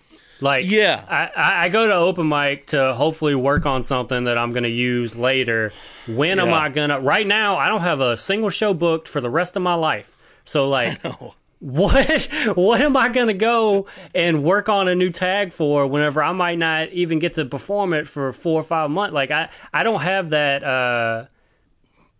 [0.40, 1.04] Like, Yeah.
[1.08, 4.68] I, I go to open mic to hopefully work on something that I'm going to
[4.68, 5.72] use later.
[6.06, 7.00] When am I gonna?
[7.00, 10.16] Right now, I don't have a single show booked for the rest of my life.
[10.44, 11.00] So like,
[11.60, 16.32] what what am I gonna go and work on a new tag for whenever I
[16.32, 19.14] might not even get to perform it for four or five months?
[19.14, 20.62] Like I I don't have that.
[20.62, 21.24] uh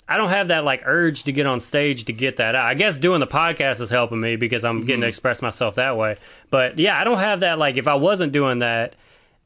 [0.09, 2.67] I don't have that like urge to get on stage to get that out.
[2.67, 5.97] I guess doing the podcast is helping me because I'm getting to express myself that
[5.97, 6.17] way.
[6.51, 8.97] But yeah, I don't have that like if I wasn't doing that,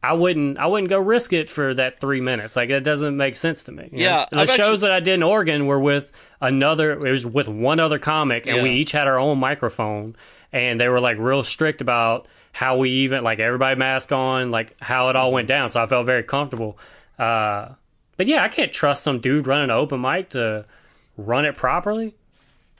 [0.02, 2.56] I wouldn't I wouldn't go risk it for that three minutes.
[2.56, 3.88] Like that doesn't make sense to me.
[3.92, 4.46] Yeah, know?
[4.46, 6.92] the shows that I did in Oregon were with another.
[6.92, 10.16] It was with one other comic, and we each had our own microphone,
[10.52, 14.76] and they were like real strict about how we even like everybody mask on, like
[14.80, 15.70] how it all went down.
[15.70, 16.78] So I felt very comfortable.
[17.18, 17.74] Uh,
[18.18, 20.66] but yeah, I can't trust some dude running an open mic to
[21.16, 22.14] run it properly.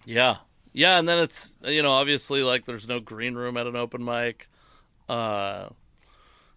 [0.05, 0.37] Yeah.
[0.75, 4.05] Yeah, and then it's you know, obviously like there's no green room at an open
[4.05, 4.49] mic.
[5.09, 5.71] Uh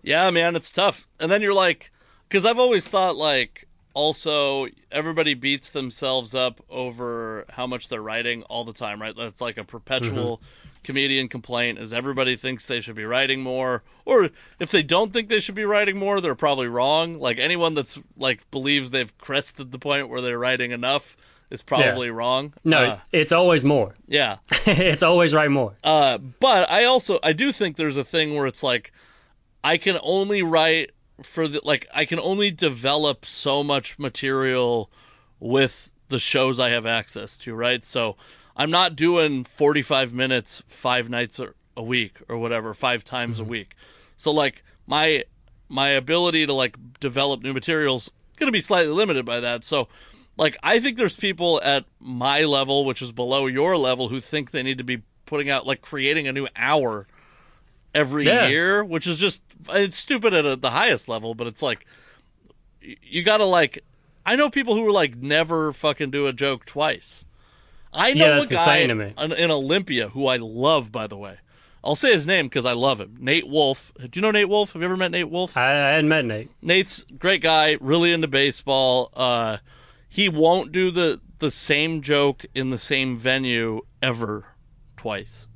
[0.02, 1.08] Yeah, man, it's tough.
[1.20, 1.92] And then you're like
[2.30, 8.44] cuz I've always thought like also everybody beats themselves up over how much they're writing
[8.44, 9.16] all the time, right?
[9.16, 10.42] That's like a perpetual
[10.84, 14.30] comedian complaint is everybody thinks they should be writing more or
[14.60, 17.20] if they don't think they should be writing more, they're probably wrong.
[17.20, 21.16] Like anyone that's like believes they've crested the point where they're writing enough
[21.50, 22.54] is probably wrong.
[22.64, 23.96] No, Uh, it's always more.
[24.08, 24.38] yeah.
[24.66, 25.74] it's always write more.
[25.84, 28.92] Uh, but I also I do think there's a thing where it's like
[29.64, 30.92] I can only write
[31.24, 34.90] for the like I can only develop so much material
[35.40, 37.84] with the shows I have access to, right?
[37.86, 38.16] So
[38.62, 43.49] I'm not doing 45 minutes 5 nights a- week or whatever, 5 times a mm-hmm.
[43.49, 43.76] week.
[44.18, 45.24] So like my
[45.68, 49.64] my ability to like develop new materials going to be slightly limited by that.
[49.64, 49.88] So
[50.38, 54.51] like I think there's people at my level, which is below your level, who think
[54.51, 57.07] they need to be putting out like creating a new hour
[57.95, 58.47] every Yeah.
[58.47, 61.88] year, which is just it's stupid at a, the highest level, but it's like
[62.80, 63.84] you got to like
[64.24, 67.26] I know people who are like never fucking do a joke twice.
[67.94, 71.38] I know Yeah, a guy in, Olympia who I love by the way.
[71.84, 73.18] I'll say his name because I love him.
[73.20, 73.92] Nate Wolf.
[74.00, 74.74] Do you know Nate Wolf?
[74.74, 75.58] Have you ever met Nate Wolf?
[75.58, 76.52] I, I hadn't met Nate.
[76.62, 79.12] Nate's great guy, really into baseball.
[79.16, 79.58] Uh,
[80.08, 84.46] he won't do the the same joke in the same venue ever
[84.96, 85.48] twice,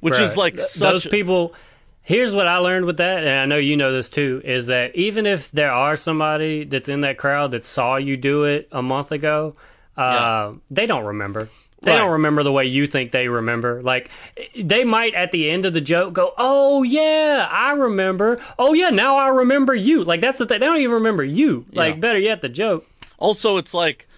[0.00, 0.92] which is like th- such.
[0.92, 1.54] those people.
[2.02, 4.94] Here's what I learned with that, and I know you know this too, is that
[4.94, 8.82] even if there are somebody that's in that crowd that saw you do it a
[8.82, 9.56] month ago,
[9.96, 10.52] uh, Yeah.
[10.70, 11.48] they don't remember.
[11.82, 11.98] They Right.
[11.98, 13.82] don't remember the way you think they remember.
[13.82, 14.08] Like
[14.56, 18.40] they might at the end of the joke go, "Oh yeah, I remember.
[18.58, 20.60] Oh yeah, now I remember you." Like that's the thing.
[20.60, 21.66] They don't even remember you.
[21.72, 22.00] Like Yeah.
[22.00, 22.86] better yet, the joke.
[23.18, 24.08] also, it's like,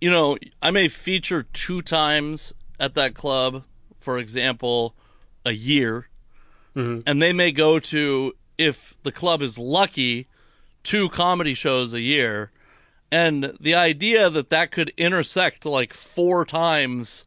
[0.00, 3.62] you know, I may feature two times at that club,
[4.00, 4.94] for example,
[5.46, 6.08] a year,
[6.74, 10.26] and they may go to if the club is lucky,
[10.84, 12.50] two comedy shows a year.
[13.10, 17.24] And the idea that that could intersect like four times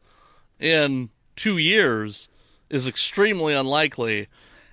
[0.60, 2.28] in two years
[2.70, 4.28] is extremely unlikely.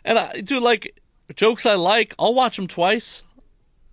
[0.05, 0.99] And I do like
[1.35, 2.13] jokes I like.
[2.19, 3.23] I'll watch them twice.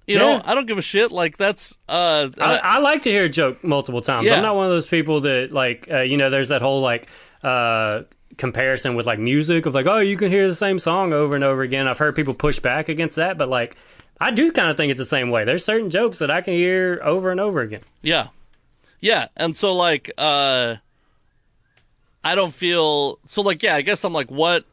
[0.06, 1.10] You know, I don't give a shit.
[1.10, 4.26] Like that's uh, I, I- I like to hear a joke multiple times.
[4.26, 4.36] Yeah.
[4.36, 6.30] I'm not one of those people that like uh, you know.
[6.30, 7.08] There's that whole like
[7.42, 8.02] uh,
[8.36, 11.42] comparison with like music of like oh you can hear the same song over and
[11.42, 11.88] over again.
[11.88, 13.76] I've heard people push back against that, but like
[14.20, 15.44] I do kind of think it's the same way.
[15.44, 17.82] There's certain jokes that I can hear over and over again.
[18.02, 18.28] Yeah.
[19.00, 19.28] Yeah.
[19.36, 20.76] And so like uh
[22.24, 24.64] I don't feel so like yeah, I guess I'm like what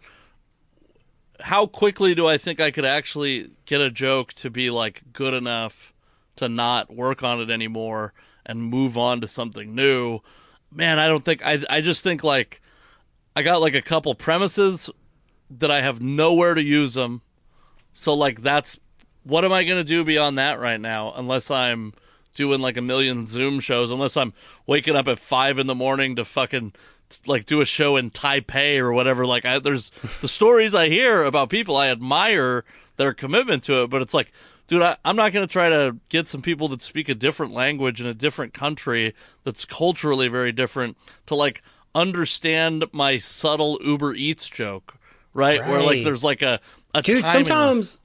[1.41, 5.33] how quickly do I think I could actually get a joke to be like good
[5.33, 5.93] enough
[6.37, 8.13] to not work on it anymore
[8.45, 10.19] and move on to something new?
[10.71, 12.61] Man, I don't think I I just think like
[13.35, 14.89] I got like a couple premises
[15.49, 17.21] that I have nowhere to use them.
[17.93, 18.79] So like that's
[19.23, 21.93] what am I going to do beyond that right now unless I'm
[22.33, 24.33] doing like a million Zoom shows unless I'm
[24.65, 26.73] waking up at 5 in the morning to fucking
[27.27, 31.23] like do a show in Taipei or whatever like I, there's the stories I hear
[31.23, 32.65] about people I admire
[32.97, 34.31] their commitment to it but it's like
[34.67, 37.53] dude I, I'm not going to try to get some people that speak a different
[37.53, 39.13] language in a different country
[39.43, 40.97] that's culturally very different
[41.27, 41.61] to like
[41.95, 44.95] understand my subtle Uber Eats joke,
[45.33, 45.65] right?
[45.65, 46.59] Where like there's like a,
[46.93, 47.99] a Dude, sometimes,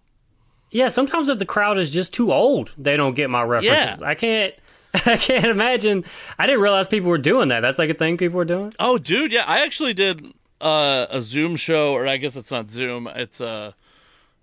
[0.71, 4.03] yeah, sometimes if the crowd is just too old, they don't get my references.
[4.03, 4.55] I can't,
[5.07, 6.05] I can't imagine.
[6.39, 7.61] I didn't realize people were doing that.
[7.61, 8.75] That's like a thing people were doing.
[8.79, 12.71] Oh, dude, yeah, I actually did uh, a Zoom show, or I guess it's not
[12.71, 13.07] Zoom.
[13.07, 13.73] It's uh,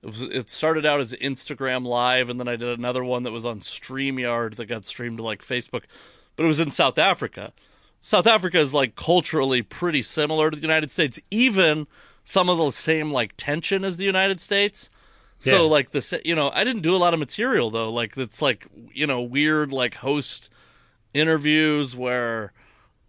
[0.02, 3.32] it, was, it started out as Instagram Live, and then I did another one that
[3.32, 5.84] was on Streamyard that got streamed to like Facebook,
[6.36, 7.54] but it was in South Africa.
[8.02, 11.88] South Africa is like culturally pretty similar to the United States, even
[12.24, 14.92] some of the same like tension as the United States.
[15.52, 18.42] So like the you know I didn't do a lot of material though like it's
[18.42, 20.50] like you know weird like host
[21.14, 22.52] interviews where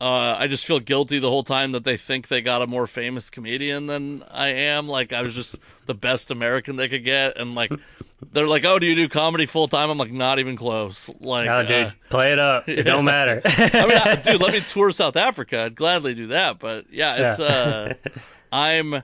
[0.00, 2.86] uh, I just feel guilty the whole time that they think they got a more
[2.86, 4.88] famous comedian than I am.
[4.88, 5.56] Like I was just
[5.86, 7.72] the best American they could get, and like
[8.32, 11.48] they're like, "Oh, do you do comedy full time?" I'm like, "Not even close." Like,
[11.48, 12.68] Oh, dude, uh, play it up.
[12.68, 13.40] It don't matter.
[13.46, 15.62] I mean, I, dude, let me tour South Africa.
[15.62, 16.58] I'd gladly do that.
[16.58, 17.94] But yeah, it's uh,
[18.52, 19.02] I'm,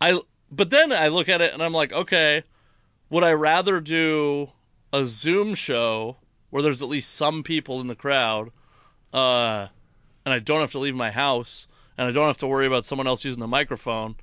[0.00, 0.20] I.
[0.54, 2.44] But then I look at it and I'm like, okay,
[3.10, 4.50] would I rather do
[4.92, 6.18] a Zoom show
[6.50, 8.50] where there's at least some people in the crowd,
[9.12, 9.68] uh,
[10.24, 11.66] and I don't have to leave my house
[11.98, 14.16] and I don't have to worry about someone else using the microphone,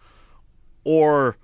[0.83, 1.37] or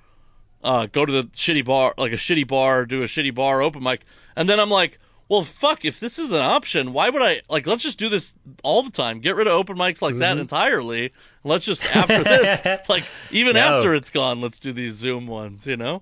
[0.64, 3.84] uh, go to the shitty bar, like a shitty bar, do a shitty bar open
[3.84, 4.02] mic,
[4.36, 5.00] and then I'm like,
[5.30, 7.68] well, fuck, if this is an option, why would I like?
[7.68, 9.20] Let's just do this all the time.
[9.20, 10.42] Get rid of open mics like that mm-hmm.
[10.42, 11.14] entirely.
[11.44, 13.78] Let's just after this, like even No.
[13.78, 15.68] after it's gone, let's do these Zoom ones.
[15.68, 16.02] You know?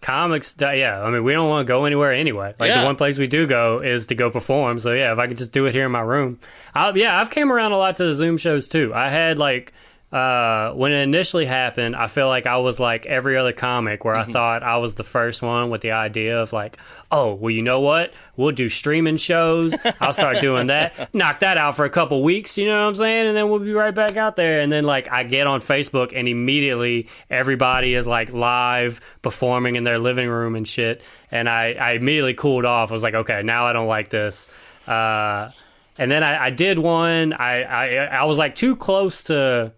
[0.00, 1.02] Comics, yeah.
[1.02, 2.54] I mean, we don't want to go anywhere anyway.
[2.60, 2.80] Like Yeah.
[2.80, 4.78] the one place we do go is to go perform.
[4.78, 6.38] So yeah, if I could just do it here in my room,
[6.74, 8.94] I, yeah, I've came around a lot to the Zoom shows too.
[8.94, 9.72] I had like
[10.12, 14.14] uh, when it initially happened, I feel like I was like every other comic where
[14.14, 14.30] Mm-hmm.
[14.30, 16.78] I thought I was the first one with the idea of like,
[17.10, 18.14] oh, well, you know what?
[18.36, 19.74] We'll do streaming shows.
[20.00, 21.12] I'll start doing that.
[21.14, 22.56] Knock that out for a couple weeks.
[22.56, 23.26] You know what I'm saying?
[23.26, 24.60] And then we'll be right back out there.
[24.60, 29.84] And then like I get on Facebook and immediately everybody is like live performing in
[29.84, 31.02] their living room and shit.
[31.30, 32.90] And I, I immediately cooled off.
[32.90, 34.48] I was like, okay, now I don't like this.
[34.86, 35.50] Uh,
[35.98, 37.32] and then I, I did one.
[37.32, 39.72] I, I I was like too close to.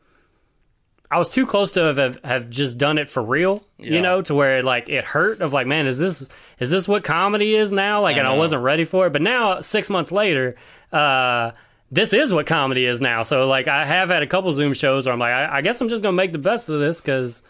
[1.10, 3.92] I was too close to have have just done it for real, Yeah.
[3.94, 5.40] you know, to where like it hurt.
[5.40, 6.28] Of like, man, is this
[6.60, 8.02] is this what comedy is now?
[8.02, 9.12] Like, I and I wasn't ready for it.
[9.12, 10.54] But now, six months later,
[10.92, 11.52] uh,
[11.90, 13.22] this is what comedy is now.
[13.22, 15.80] So like, I have had a couple Zoom shows where I'm like, I, I guess
[15.80, 17.42] I'm just gonna make the best of this because,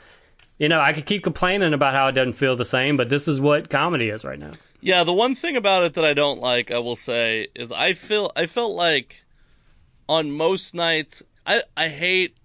[0.59, 3.27] you know, I could keep complaining about how it doesn't feel the same, but this
[3.27, 4.53] is what comedy is right now.
[4.81, 7.95] Yeah, the one thing about it that I don't like, I will say, is I
[7.95, 9.25] feel I felt like
[10.09, 12.37] on most nights I I hate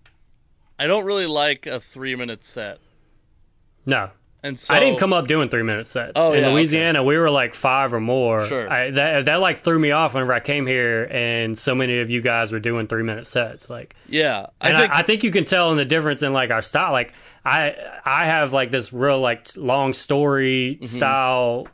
[0.84, 2.80] I don't really like a three minute set.
[3.86, 4.10] No,
[4.42, 6.14] And so I didn't come up doing three minute sets.
[6.16, 8.46] Oh, in yeah, Louisiana, we were like five or more.
[8.46, 8.70] Sure.
[8.72, 12.10] I, that that like threw me off whenever I came here, and so many of
[12.10, 13.70] you guys were doing three minute sets.
[13.70, 14.48] Like, Yeah.
[14.62, 16.62] I and think I, I think you can tell in the difference in like our
[16.62, 16.92] style.
[16.94, 17.14] Like,
[17.46, 17.76] I
[18.06, 20.86] I have like this real like long story Mm-hmm.
[20.86, 21.68] style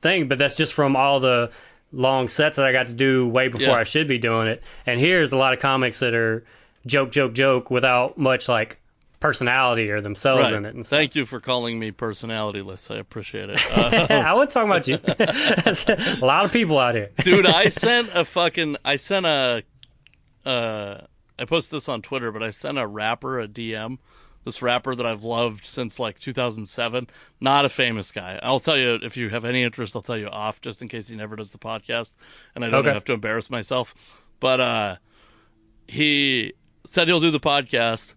[0.00, 1.50] thing, but that's just from all the
[1.92, 3.74] long sets that I got to do way before Yeah.
[3.80, 4.62] I should be doing it.
[4.86, 6.44] And here's a lot of comics that are
[6.86, 8.80] joke, joke, joke without much like
[9.20, 10.52] personality or themselves right.
[10.52, 10.74] in it.
[10.74, 10.98] And stuff.
[10.98, 12.94] Thank you for calling me personalityless.
[12.94, 13.60] I appreciate it.
[13.76, 14.98] Uh, I wasn't talking about you.
[16.22, 17.08] A lot of people out here.
[17.24, 19.62] dude i sent a fucking i sent a
[20.44, 21.00] uh
[21.38, 23.98] i posted this on twitter but i sent a rapper a dm
[24.44, 27.08] this rapper that i've loved since like 2007
[27.40, 30.28] not a famous guy i'll tell you if you have any interest i'll tell you
[30.28, 32.14] off just in case he never does the podcast
[32.54, 32.92] and i don't Okay.
[32.94, 33.94] have to embarrass myself
[34.40, 34.96] but uh
[35.88, 36.52] he
[36.86, 38.14] said he'll do the podcast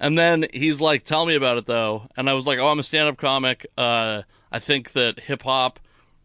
[0.00, 2.78] and then he's like, "Tell me about it, though." And I was like, "Oh, I'm
[2.78, 3.66] a stand-up comic.
[3.78, 5.80] Uh, I think that hip hop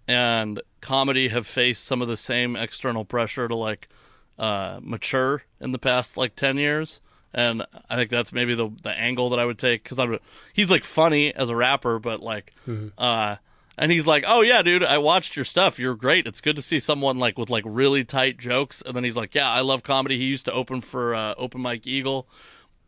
[0.08, 3.88] and comedy have faced some of the same external pressure to like
[4.38, 7.00] uh, mature in the past like ten years."
[7.32, 10.18] And I think that's maybe the the angle that I would take because I'm
[10.52, 12.54] he's like funny as a rapper, but like,
[12.98, 13.36] uh,
[13.80, 15.80] and he's like, "Oh yeah, dude, I watched your stuff.
[15.80, 16.27] You're great.
[16.27, 19.34] It's good to see someone like with like really tight jokes." And then he's like,
[19.34, 20.17] "Yeah, I love comedy.
[20.17, 22.27] He used to open for uh, Open Mike Eagle."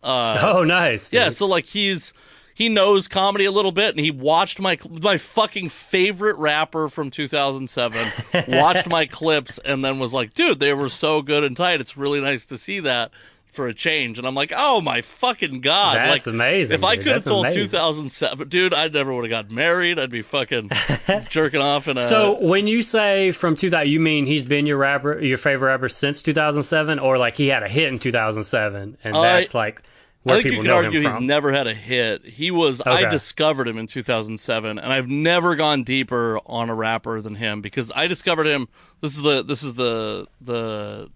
[0.03, 1.13] Uh, Oh, nice.
[1.13, 2.13] Yeah, so like he's
[2.53, 7.09] he knows comedy a little bit, and he watched my my fucking favorite rapper from
[7.09, 8.11] 2007.
[8.49, 11.81] watched my clips, and then was like, "Dude, they were so good and tight.
[11.81, 13.11] It's really nice to see that."
[13.51, 15.97] For a change, and I'm like, oh my fucking god!
[15.97, 17.63] That's like, amazing, If I could have told amazing.
[17.63, 19.99] 2007, dude, I never would have got married.
[19.99, 20.69] I'd be fucking
[21.29, 22.01] jerking off in a.
[22.01, 25.89] So when you say from 2000, you mean he's been your rapper, your favorite rapper
[25.89, 29.81] since 2007, or like he had a hit in 2007, and Uh, that's like
[30.23, 32.23] where I think you people could argue he's never had a hit.
[32.25, 37.19] He was I discovered him in 2007 and I've never gone deeper on a rapper
[37.21, 38.69] than him because I discovered him
[39.01, 41.09] this is the this is the the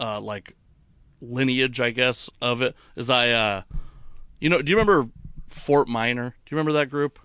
[0.00, 0.54] uh like
[1.20, 3.62] lineage I guess of it is I uh
[4.40, 5.08] you know do you remember
[5.48, 6.30] Fort Minor?
[6.30, 7.18] Do you remember that group?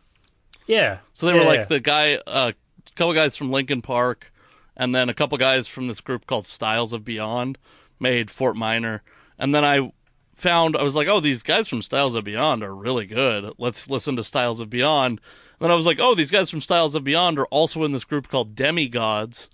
[0.71, 0.99] yeah.
[1.13, 1.65] So they were like yeah.
[1.65, 4.31] the guy, uh, a couple guys from Linkin Park,
[4.75, 7.57] and then a couple guys from this group called Styles of Beyond
[7.99, 9.03] made Fort Minor.
[9.37, 9.91] And then I
[10.35, 13.53] found, I was like, oh, these guys from Styles of Beyond are really good.
[13.57, 15.19] Let's listen to Styles of Beyond.
[15.19, 17.91] And then I was like, oh, these guys from Styles of Beyond are also in
[17.91, 19.49] this group called Demigodz.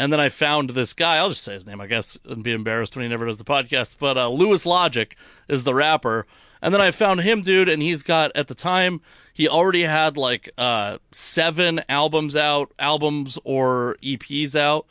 [0.00, 2.52] And then I found this guy, I'll just say his name, I guess, and be
[2.52, 3.96] embarrassed when he never does the podcast.
[3.98, 5.14] But uh, Louis Logic
[5.46, 6.26] is the rapper.
[6.62, 9.02] And then I found him, dude, and he's got, at the time,
[9.34, 14.86] he already had like uh, seven albums out, albums or EPs out.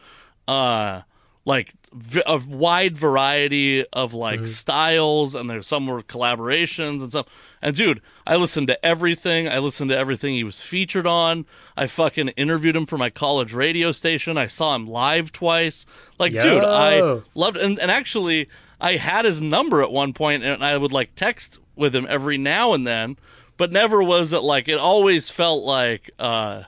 [0.47, 1.01] Uh,
[1.43, 7.28] like v- a wide variety of like styles, and there's some were collaborations and stuff.
[7.62, 9.48] And dude, I listened to everything.
[9.48, 11.46] I listened to everything he was featured on.
[11.76, 14.38] I fucking interviewed him for my college radio station.
[14.38, 15.86] I saw him live twice.
[16.18, 17.00] Like, dude, I
[17.36, 18.48] loved and, and actually
[18.80, 22.38] I had his number at one point and I would like text with him every
[22.38, 23.18] now and then,
[23.58, 26.64] but never was it like it always felt like uh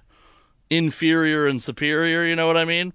[0.69, 2.93] inferior and superior, you know what I mean?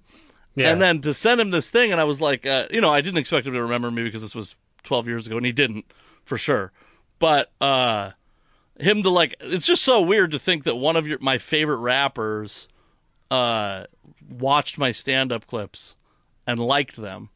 [0.56, 0.72] Yeah.
[0.72, 3.02] And then to send him this thing, and I was like, uh, you know, I
[3.02, 5.84] didn't expect him to remember me because this was 12 years ago, and he didn't,
[6.24, 6.72] for sure.
[7.18, 8.12] But uh,
[8.80, 11.76] him to like, it's just so weird to think that one of your my favorite
[11.76, 12.68] rappers
[13.30, 13.84] uh,
[14.26, 15.94] watched my stand up clips
[16.46, 17.28] and liked them.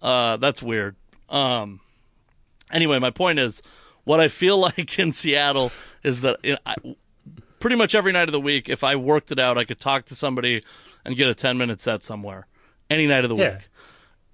[0.00, 0.94] Uh, that's weird.
[1.28, 1.80] Um,
[2.70, 3.60] anyway, my point is,
[4.04, 5.72] what I feel like in Seattle
[6.04, 6.76] is that you know, I,
[7.58, 10.04] pretty much every night of the week, if I worked it out, I could talk
[10.06, 10.62] to somebody
[11.04, 12.46] and get a 10 minute set somewhere
[12.92, 13.52] any night of the Yeah.
[13.54, 13.68] week.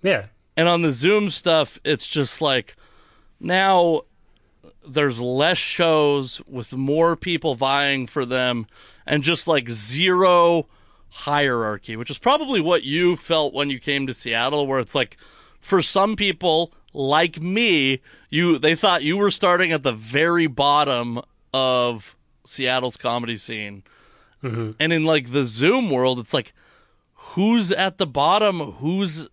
[0.02, 0.24] yeah.
[0.56, 2.76] And on the Zoom stuff, it's just like
[3.40, 4.02] now
[4.86, 8.66] there's less shows with more people vying for them
[9.06, 10.66] and just like zero
[11.10, 15.16] hierarchy, which is probably what you felt when you came to Seattle, where it's like
[15.60, 18.00] for some people like me,
[18.30, 21.20] you they thought you were starting at the very bottom
[21.54, 23.82] of Seattle's comedy scene.
[24.42, 24.72] Mm-hmm.
[24.80, 26.52] And in like the Zoom world, it's like
[27.34, 29.28] who's at the bottom, who's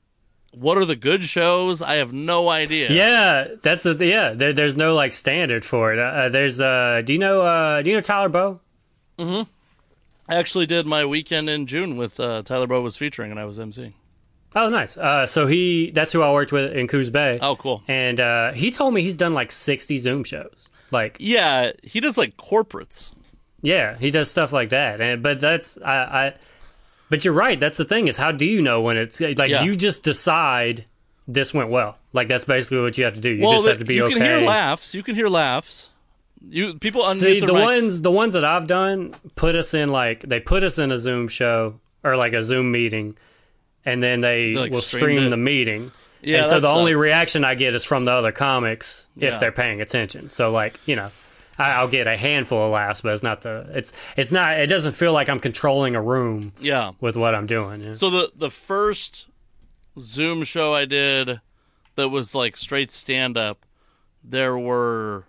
[0.51, 1.81] what are the good shows?
[1.81, 2.89] I have no idea.
[2.91, 4.31] Yeah, that's the yeah.
[4.33, 5.99] There, there's no like standard for it.
[5.99, 8.59] Uh, there's uh, do you know uh, do you know Tyler Bow?
[9.19, 9.49] Mm-hmm.
[10.27, 13.45] I actually did my weekend in June with uh, Tyler Bow was featuring, and I
[13.45, 13.93] was emceeing.
[14.57, 14.95] Oh, nice.
[14.95, 17.37] Uh, so he that's who I worked with in Coos Bay.
[17.41, 17.83] Oh, cool.
[17.87, 20.69] and uh, he told me he's done like 60 Zoom shows.
[20.91, 23.11] Like, Yeah, he does like corporates.
[23.61, 25.01] yeah, he does stuff like that.
[25.01, 26.33] And but that's I, I
[27.09, 27.59] but you're right.
[27.59, 29.63] That's the thing is how do you know when it's like Yeah.
[29.63, 30.85] you just decide
[31.27, 31.97] this went well.
[32.13, 33.29] Like that's basically what you have to do.
[33.29, 34.13] You well, just have to be you okay.
[34.15, 34.93] can hear laughs.
[34.93, 35.89] You can hear laughs.
[36.47, 40.39] You people See the ones the ones that I've done put us in like they
[40.39, 43.17] put us in a Zoom show or like a Zoom meeting,
[43.83, 45.29] and then they They, like, will stream it.
[45.31, 45.91] the meeting.
[46.21, 49.37] Yeah, and so the only reaction I get is from the other comics if Yeah.
[49.39, 50.29] they're paying attention.
[50.29, 51.09] So like you know,
[51.57, 54.93] I'll get a handful of laughs, but it's not the it's it's not it doesn't
[54.93, 56.91] feel like I'm controlling a room Yeah.
[56.99, 57.81] with what I'm doing.
[57.81, 57.93] yeah.
[57.93, 59.27] So the the first
[59.99, 61.39] Zoom show I did
[61.95, 63.65] that was like straight stand up,
[64.23, 65.25] there were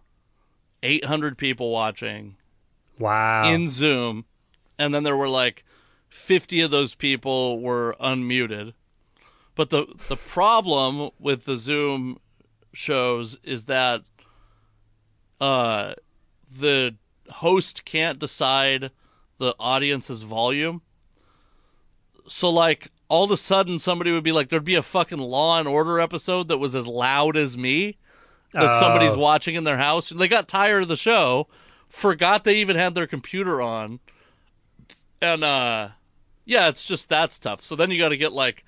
[0.82, 2.36] 800 people watching
[2.98, 3.48] Wow.
[3.48, 4.24] in Zoom,
[4.78, 5.64] and then there were like
[6.08, 8.72] 50 of those people were unmuted.
[9.54, 12.18] But the the problem with the Zoom
[12.72, 14.02] shows is that
[15.40, 15.94] uh
[16.54, 16.94] the
[17.30, 18.90] host can't decide
[19.38, 20.82] the audience's volume.
[22.28, 25.58] So like all of a sudden somebody would be like there'd be a fucking Law
[25.58, 27.96] and Order episode that was as loud as me
[28.52, 28.80] that Oh.
[28.80, 30.08] somebody's watching in their house.
[30.10, 31.46] They got tired of the show,
[31.88, 34.00] forgot they even had their computer on.
[35.20, 35.88] And uh
[36.44, 37.64] yeah, it's just that's tough.
[37.64, 38.64] So then you got to get like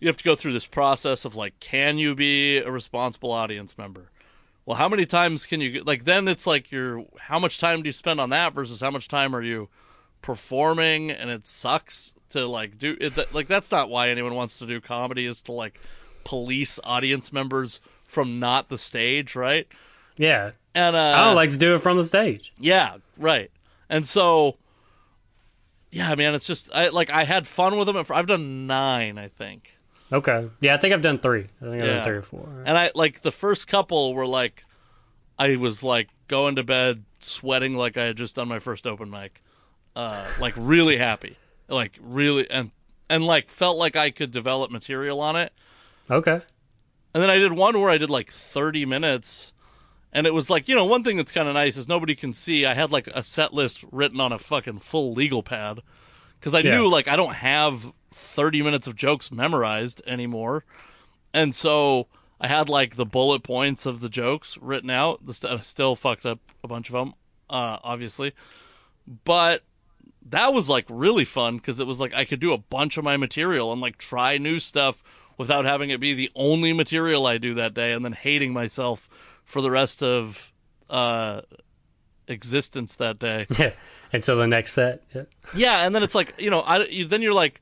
[0.00, 3.76] you have to go through this process of like can you be a responsible audience
[3.76, 4.10] member?
[4.68, 7.88] Well, how many times can you like then it's like you're how much time do
[7.88, 9.70] you spend on that versus how much time are you
[10.20, 14.66] performing and it sucks to like do it like that's not why anyone wants to
[14.66, 15.80] do comedy is to like
[16.24, 19.66] police audience members from not the stage, right?
[20.18, 20.50] yeah.
[20.74, 22.52] And uh I don't like to do it from the stage.
[22.58, 23.50] yeah, right.
[23.88, 24.58] And so,
[25.90, 27.96] yeah, man, it's just I like I had fun with them.
[27.96, 29.77] I've done nine, I think,
[30.12, 30.48] Okay.
[30.60, 31.46] Yeah, I think I've done three.
[31.60, 31.94] I think I've Yeah.
[31.94, 32.62] done three or four.
[32.64, 34.64] and I like the first couple were like,
[35.38, 39.10] I was like going to bed sweating like I had just done my first open
[39.10, 39.42] mic,
[39.94, 41.36] uh, like really happy,
[41.68, 42.70] like really, and
[43.10, 45.52] and like felt like I could develop material on it.
[46.10, 46.40] Okay.
[47.14, 49.52] And then I did one where I did like 30 minutes
[50.12, 52.32] And it was like, you know, one thing that's kind of nice is nobody can
[52.32, 52.64] see.
[52.64, 55.80] I had like a set list written on a fucking full legal pad
[56.40, 56.78] because I Yeah.
[56.78, 60.64] knew like I don't have 30 minutes of jokes memorized anymore.
[61.32, 62.06] And so
[62.40, 65.24] I had like the bullet points of the jokes written out.
[65.26, 67.14] The st- I still fucked up a bunch of them,
[67.50, 68.32] uh, obviously.
[69.24, 69.62] But
[70.30, 73.04] that was like really fun because it was like I could do a bunch of
[73.04, 75.02] my material and like try new stuff
[75.36, 79.08] without having it be the only material I do that day and then hating myself
[79.44, 80.52] for the rest of
[80.90, 81.42] uh
[82.26, 83.46] existence that day.
[83.58, 83.72] Yeah.
[84.10, 85.02] Until the next set.
[85.14, 85.22] Yeah.
[85.54, 87.60] yeah, and then it's like, you know, I then you're like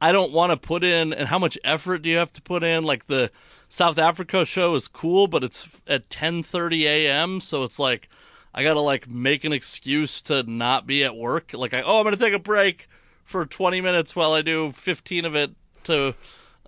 [0.00, 2.62] I don't want to put in and how much effort do you have to put
[2.62, 2.84] in?
[2.84, 3.30] Like the
[3.68, 8.08] South Africa show is cool, but it's at 10:30 a.m., so it's like
[8.54, 11.52] I got to like make an excuse to not be at work.
[11.54, 12.88] Like I oh, I'm going to take a break
[13.24, 15.50] for 20 minutes while I do 15 of it
[15.84, 16.14] to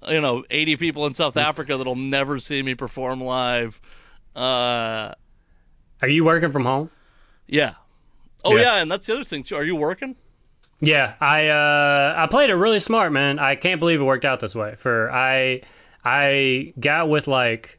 [0.08, 3.80] you know, 80 people in South Africa that'll never see me perform live.
[4.34, 5.12] Uh
[6.02, 6.90] Are you working from home?
[7.46, 7.74] yeah.
[8.44, 8.62] Oh Yeah.
[8.62, 9.56] yeah, and that's the other thing too.
[9.56, 10.16] Are you working?
[10.80, 13.38] Yeah, I uh I played it really smart, man.
[13.38, 14.74] I can't believe it worked out this way.
[14.76, 15.62] For I
[16.04, 17.78] I got with like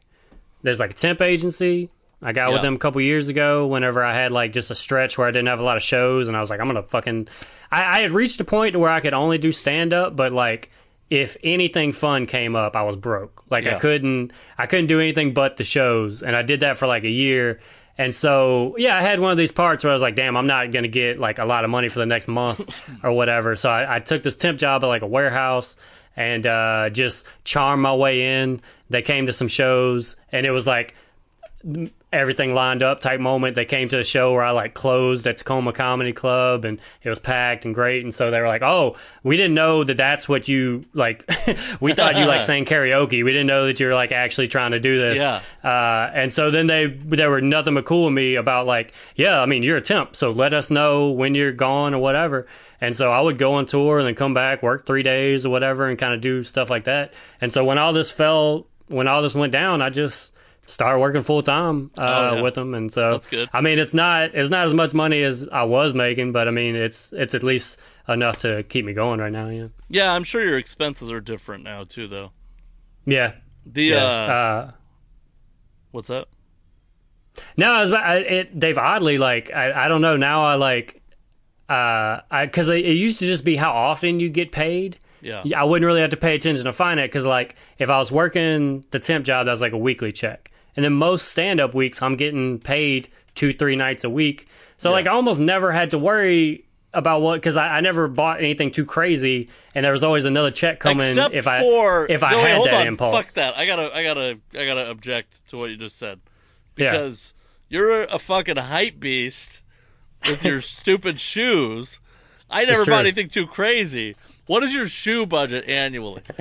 [0.62, 1.90] there's like a temp agency.
[2.22, 5.16] I got with them a couple years ago whenever I had like just a stretch
[5.16, 7.28] where I didn't have a lot of shows and I was like, I'm gonna fucking
[7.72, 10.70] I, I had reached a point where I could only do stand up, but like
[11.08, 13.42] if anything fun came up, I was broke.
[13.50, 16.22] Like I couldn't I couldn't do anything but the shows.
[16.22, 17.60] And I did that for like a year.
[18.00, 20.46] And so, yeah, I had one of these parts where I was like, damn, I'm
[20.46, 22.66] not going to get like a lot of money for the next month
[23.04, 23.54] or whatever.
[23.56, 25.76] So I, I took this temp job at like a warehouse
[26.16, 28.62] and uh, just charmed my way in.
[28.88, 30.94] They came to some shows and it was like
[32.12, 33.54] everything lined up type moment.
[33.54, 37.08] They came to a show where I like closed at Tacoma Comedy Club and it
[37.08, 38.02] was packed and great.
[38.02, 41.24] And so they were like, "Oh, we didn't know that that's what you like.
[41.80, 43.24] we thought you like sang karaoke.
[43.24, 45.40] We didn't know that you're like actually trying to do this." Yeah.
[45.62, 49.40] Uh, and so then they they were nothing but cool with me about like, yeah,
[49.40, 52.46] I mean you're a temp, so let us know when you're gone or whatever.
[52.80, 55.50] And so I would go on tour and then come back, work three days or
[55.50, 57.12] whatever, and kind of do stuff like that.
[57.40, 60.32] And so when all this fell, when all this went down, I just
[60.70, 62.42] started working full time uh, Oh, yeah.
[62.42, 62.74] with them.
[62.74, 63.48] And so That's good.
[63.52, 66.50] I mean, it's not it's not as much money as I was making, but I
[66.50, 69.48] mean, it's it's at least enough to keep me going right now.
[69.48, 72.32] Yeah, Yeah, I'm sure your expenses are different now too though.
[73.06, 73.32] yeah,
[73.66, 73.96] The yeah.
[74.04, 74.70] uh uh,
[75.90, 76.28] what's up?
[77.56, 80.44] No, I was, I, it, they've oddly like I, I don't know now.
[80.44, 81.00] I like
[81.68, 84.98] uh, I because it used to just be how often you get paid.
[85.22, 85.42] Yeah.
[85.54, 88.10] I wouldn't really have to pay attention to find it because like if I was
[88.10, 91.74] working the temp job, that was like a weekly check, and then most stand up
[91.74, 94.48] weeks I'm getting paid two three nights a week.
[94.76, 98.40] So like I almost never had to worry about what because I, I never bought
[98.40, 102.22] anything too crazy, and there was always another check coming Except if I for if
[102.24, 102.86] I no, wait, had hold that on.
[102.88, 103.14] impulse.
[103.28, 103.56] Fuck that.
[103.58, 106.18] I gotta I gotta I gotta object to what you just said.
[106.76, 106.92] Yeah.
[106.92, 107.34] Because
[107.68, 109.62] you're a fucking hype beast
[110.26, 112.00] with your stupid shoes.
[112.50, 114.16] I never bought anything too crazy.
[114.46, 116.22] What is your shoe budget annually?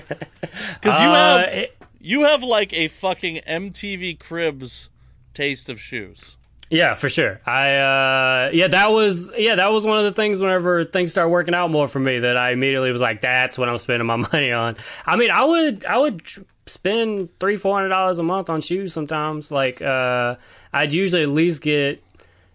[0.41, 4.89] Because you Uh, have it- you have like a fucking MTV Cribs
[5.33, 6.35] taste of shoes.
[6.69, 7.41] Yeah, for sure.
[7.45, 11.29] I uh yeah, that was yeah, that was one of the things whenever things started
[11.29, 14.15] working out more for me that I immediately was like, that's what I'm spending my
[14.31, 14.75] money on.
[15.05, 16.21] I mean, I would I would
[16.67, 19.51] spend three, four hundred dollars a month on shoes sometimes.
[19.51, 20.35] Like uh
[20.71, 22.03] I'd usually at least get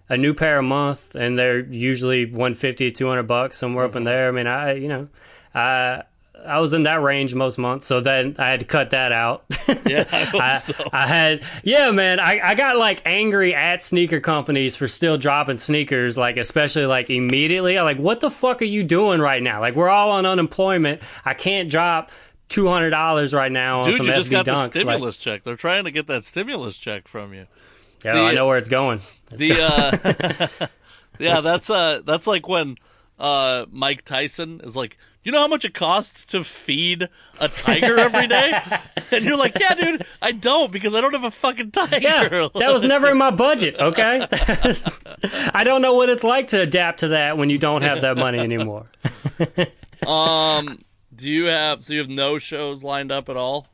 [0.09, 4.29] a new pair a month and they're usually 150 200 bucks somewhere up in there.
[4.29, 5.09] I mean, I you know,
[5.53, 6.05] I
[6.47, 9.45] I was in that range most months, so then I had to cut that out.
[9.87, 10.89] Yeah, I I, so.
[10.93, 15.57] I had yeah man I, I got like angry at sneaker companies for still dropping
[15.59, 19.61] sneakers like especially like immediately I'm like what the fuck are you doing right now
[19.61, 22.13] like we're all on unemployment I can't drop
[22.49, 24.95] two hundred dollars right now on Dude, some you just SB got dunks the like,
[24.95, 25.43] stimulus check.
[25.45, 27.47] They're trying to get that stimulus check from you.
[28.05, 30.67] yeah the- I know where it's going It's The uh,
[31.19, 32.77] yeah, that's uh, that's like when
[33.19, 37.09] uh, Mike Tyson is like, you know how much it costs to feed
[37.41, 38.53] a tiger every day,
[39.11, 41.99] and you're like, yeah, dude, I don't because I don't have a fucking tiger.
[42.01, 43.77] yeah, that was never in my budget.
[43.85, 44.27] Okay,
[45.55, 48.17] I don't know what it's like to adapt to that when you don't have that
[48.17, 48.87] money anymore.
[50.07, 50.79] um,
[51.15, 53.67] do you have so you have no shows lined up at all?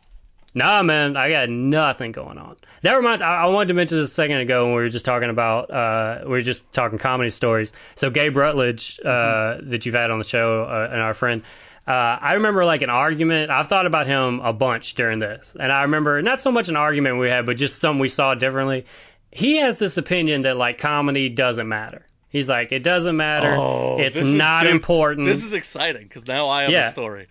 [0.55, 2.57] Nah, man, I got nothing going on.
[2.83, 3.23] That reminds.
[3.23, 5.71] I, I wanted to mention this a second ago when we were just talking about.
[5.71, 7.73] Uh, we were just talking comedy stories.
[7.95, 11.43] So Gabe Rutledge, uh, that you've had on the show, uh, and our friend.
[11.87, 13.51] Uh, I remember like an argument.
[13.51, 16.77] I've thought about him a bunch during this, and I remember not so much an
[16.77, 18.87] argument we had, but just something we saw differently.
[19.33, 22.07] He has this opinion that like comedy doesn't matter.
[22.29, 23.55] He's like, it doesn't matter.
[24.03, 25.27] it's Oh, is- not dude, important.
[25.27, 26.89] This is exciting because now I have Yeah.
[26.89, 27.29] a story.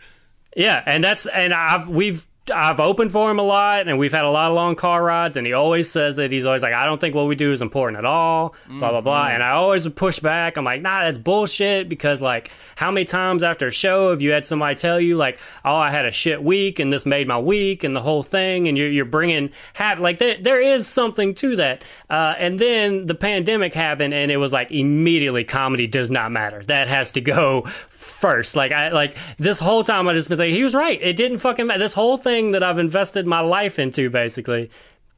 [0.56, 4.26] Yeah, and that's and I've we've I've opened for him a lot, and we've had
[4.26, 6.85] a lot of long car rides, and he always says that He's always like, "I
[6.85, 9.27] don't think what we do is important at all." Blah blah blah.
[9.27, 10.57] And I always would push back.
[10.57, 14.31] I'm like, "Nah, that's bullshit." Because like, how many times after a show have you
[14.31, 17.39] had somebody tell you like, "Oh, I had a shit week, and this made my
[17.39, 21.34] week," and the whole thing, and you're you're bringing hap like there there is something
[21.35, 21.84] to that.
[22.09, 26.63] Uh, and then the pandemic happened, and it was like immediately comedy does not matter.
[26.63, 28.55] That has to go first.
[28.55, 30.99] Like I like this whole time I just been thinking he was right.
[31.01, 31.80] It didn't fucking matter.
[31.80, 34.70] This whole thing that I've invested my life into, basically,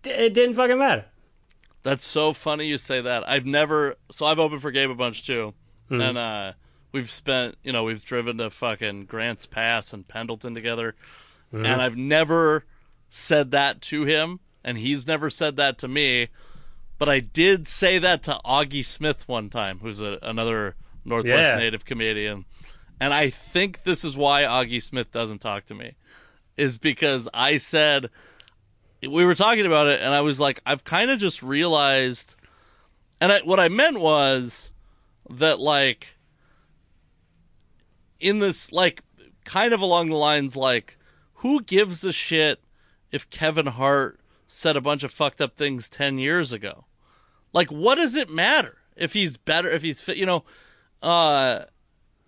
[0.03, 1.05] it didn't fucking matter.
[1.83, 3.27] That's so funny you say that.
[3.27, 5.53] I've never so I've opened for Gabe a bunch too,
[5.89, 6.53] and uh,
[6.91, 10.95] we've spent you know we've driven to fucking Grants Pass and Pendleton together,
[11.51, 12.65] and I've never
[13.09, 16.27] said that to him, and he's never said that to me.
[16.99, 21.57] But I did say that to Augie Smith one time, who's a, another Northwest Yeah.
[21.57, 22.45] native comedian,
[22.99, 25.95] and I think this is why Augie Smith doesn't talk to me,
[26.57, 28.09] is because I said
[29.01, 32.35] we were talking about it, and I was like, I've kind of just realized,
[33.19, 34.71] and I, what I meant was
[35.29, 36.17] that like
[38.19, 39.01] in this like
[39.45, 40.97] kind of along the lines like
[41.35, 42.63] who gives a shit
[43.11, 46.85] if Kevin Hart said a bunch of fucked up things 10 years ago?
[47.53, 50.43] Like what does it matter if he's better if he's fit you know
[51.01, 51.61] uh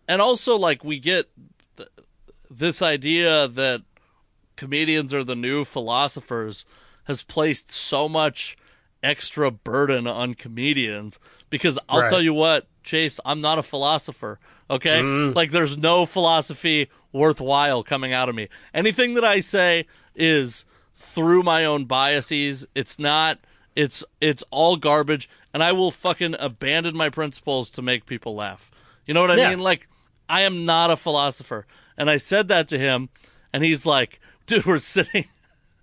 [0.07, 1.29] and also like we get
[1.77, 1.89] th-
[2.49, 3.81] this idea that
[4.63, 6.65] comedians are the new philosophers
[7.05, 8.55] has placed so much
[9.01, 11.19] extra burden on comedians
[11.49, 12.09] because I'll Right.
[12.09, 14.39] tell you what, Chase, I'm not a philosopher.
[14.69, 15.01] Okay?
[15.01, 15.35] Mm-hmm.
[15.35, 18.47] Like there's no philosophy worthwhile coming out of me.
[18.73, 19.85] Anything that I say
[20.15, 20.65] is
[20.95, 22.65] through my own biases.
[22.73, 23.39] It's not
[23.75, 28.71] it's it's all garbage and I will fucking abandon my principles to make people laugh.
[29.05, 29.49] You know what I Yeah.
[29.49, 29.59] mean?
[29.59, 29.89] Like
[30.29, 31.65] I am not a philosopher.
[31.97, 33.09] And I said that to him
[33.51, 35.25] and he's like, "Dude, we're sitting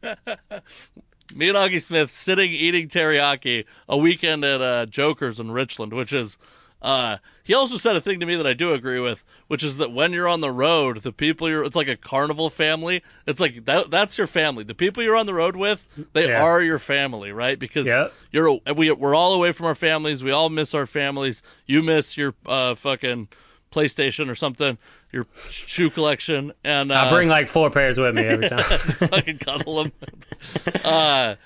[0.03, 6.13] me and Augie Smith sitting eating teriyaki a weekend at uh, Joker's in Richland, which
[6.13, 6.37] is.
[6.83, 9.77] Uh, he also said a thing to me that I do agree with, which is
[9.77, 13.03] that when you're on the road, the people you're, it's like a carnival family.
[13.27, 14.65] It's like that, that's your family.
[14.65, 16.43] The people you're on the road with, they Yeah.
[16.43, 17.59] are your family, right?
[17.59, 18.09] Because yeah.
[18.33, 20.25] you're, we, we're all away from our families.
[20.25, 21.43] We all miss our families.
[21.67, 23.29] You miss your, uh, fucking
[23.71, 24.79] PlayStation or something,
[25.13, 26.53] your shoe collection.
[26.65, 28.61] And, uh, I bring like four pairs with me every time.
[29.13, 29.93] I can cuddle them.
[30.85, 31.37] uh,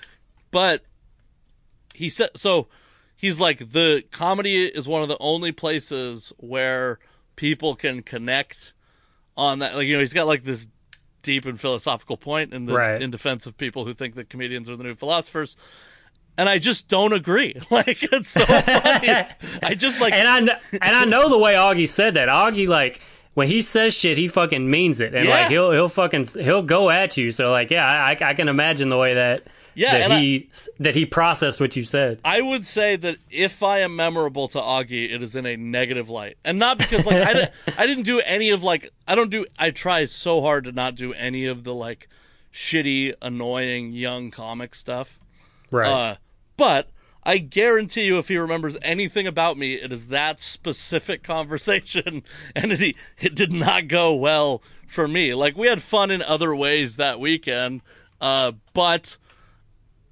[0.51, 0.83] but
[1.93, 2.67] he said so.
[3.15, 6.99] He's like the comedy is one of the only places where
[7.35, 8.73] people can connect
[9.37, 9.75] on that.
[9.75, 10.67] Like you know, he's got like this
[11.21, 13.01] deep and philosophical point in the Right.
[13.01, 15.55] in defense of people who think that comedians are the new philosophers.
[16.37, 17.55] And I just don't agree.
[17.71, 19.09] Like it's so funny.
[19.63, 22.27] I just like and I kn- and I know the way Augie said that.
[22.29, 22.99] Augie like
[23.35, 25.31] when he says shit, he fucking means it, and Yeah.
[25.31, 27.31] like he'll he'll fucking he'll go at you.
[27.31, 29.43] So like yeah, I, I can imagine the way that
[29.75, 30.49] Yeah, that and I- he
[30.79, 32.19] that he processed what you said.
[32.25, 36.09] I would say that if I am memorable to Augie, it is in a negative
[36.09, 39.29] light, and not because like I, di- I didn't do any of like I don't
[39.31, 42.07] do I try so hard to not do any of the like
[42.53, 45.19] shitty, annoying young comic stuff.
[45.71, 45.89] Right.
[45.91, 46.15] Uh,
[46.57, 46.89] but
[47.23, 52.23] I guarantee you, if he remembers anything about me, it is that specific conversation,
[52.55, 55.33] and it it did not go well for me.
[55.33, 57.81] Like we had fun in other ways that weekend,
[58.21, 59.17] uh, but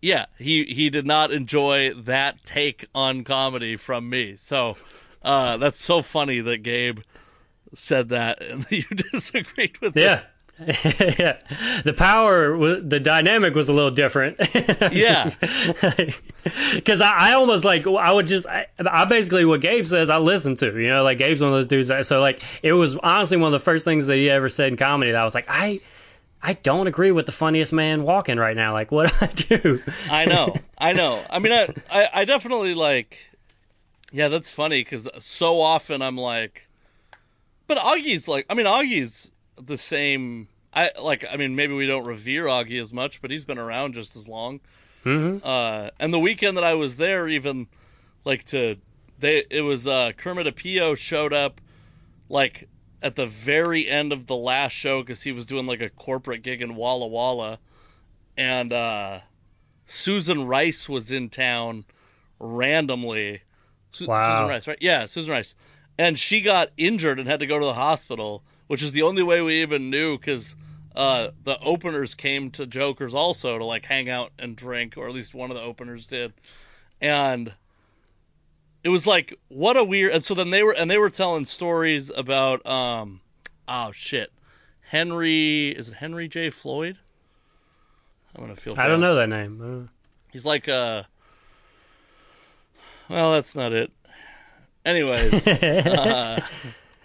[0.01, 4.35] yeah, he he did not enjoy that take on comedy from me.
[4.35, 4.75] So
[5.21, 6.99] uh, that's so funny that Gabe
[7.75, 10.01] said that and you disagreed with it.
[10.59, 11.39] Yeah.
[11.83, 14.39] The power, the dynamic was a little different.
[14.93, 15.31] Yeah.
[16.73, 20.17] Because I, I almost like I would just I, I basically what Gabe says I
[20.17, 22.95] listen to you know like Gabe's one of those dudes that, so like it was
[22.97, 25.33] honestly one of the first things that he ever said in comedy that I was
[25.33, 25.79] like I
[26.41, 29.83] I don't agree with the funniest man walking right now like what do I do
[30.11, 31.23] I know, I know.
[31.29, 33.17] I mean, I, I, I definitely like.
[34.11, 36.67] Yeah, that's funny because so often I'm like,
[37.65, 39.31] but Augie's like, I mean, Augie's
[39.65, 40.47] the same.
[40.73, 43.93] I like, I mean, maybe we don't revere Augie as much, but he's been around
[43.93, 44.59] just as long.
[45.05, 45.45] Mm-hmm.
[45.45, 47.67] Uh, and the weekend that I was there, even
[48.25, 48.77] like to
[49.19, 51.61] they, it was uh, Kermit Apio showed up
[52.29, 52.67] like
[53.01, 56.41] at the very end of the last show because he was doing like a corporate
[56.41, 57.59] gig in Walla Walla,
[58.37, 59.19] and uh,
[59.85, 61.85] Susan Rice was in town
[62.39, 63.41] randomly.
[63.91, 64.31] Su- Wow.
[64.39, 64.77] Susan Rice, right?
[64.81, 65.55] Yeah, Susan Rice.
[65.97, 69.23] And she got injured and had to go to the hospital, which is the only
[69.23, 70.55] way we even knew because
[70.95, 75.13] uh, the openers came to Joker's also to like hang out and drink, or at
[75.13, 76.33] least one of the openers did.
[77.01, 77.53] And
[78.83, 80.13] it was like, what a weird.
[80.13, 83.21] And so then they were, and they were telling stories about, um,
[83.67, 84.31] oh shit,
[84.89, 86.49] Henry, is it Henry J.
[86.49, 86.97] Floyd?
[88.35, 88.73] I'm gonna feel.
[88.77, 89.89] I don't know that name.
[90.31, 91.03] He's like uh.
[93.09, 93.91] Well, that's not it.
[94.85, 96.41] Anyways, uh, Uh,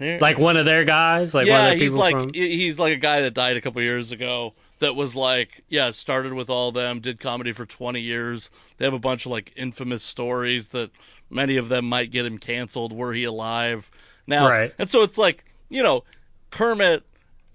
[0.00, 2.34] like one of their guys, like one of yeah, he's people like from.
[2.34, 4.54] he's like a guy that died a couple years ago.
[4.80, 8.48] That was like, yeah, started with all them, did comedy for 20 years.
[8.76, 10.92] They have a bunch of like infamous stories that
[11.30, 12.92] many of them might get him canceled.
[12.92, 13.90] Were he alive?
[14.28, 14.72] Now, Right.
[14.78, 16.04] and so it's like, you know,
[16.50, 17.02] Kermit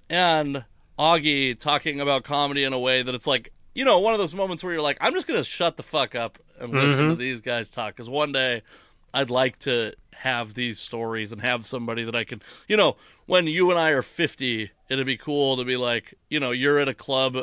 [0.09, 0.65] and
[0.99, 4.33] Augie talking about comedy in a way that it's like, you know, one of those
[4.33, 7.19] moments where you're like, I'm just gonna shut the fuck up and listen to mm-hmm.
[7.19, 8.63] these guys talk because one day
[9.13, 12.95] I'd like to have these stories and have somebody that I can, you know,
[13.25, 16.79] when you and I are 50, it'd be cool to be like, you know, you're
[16.79, 17.37] at a club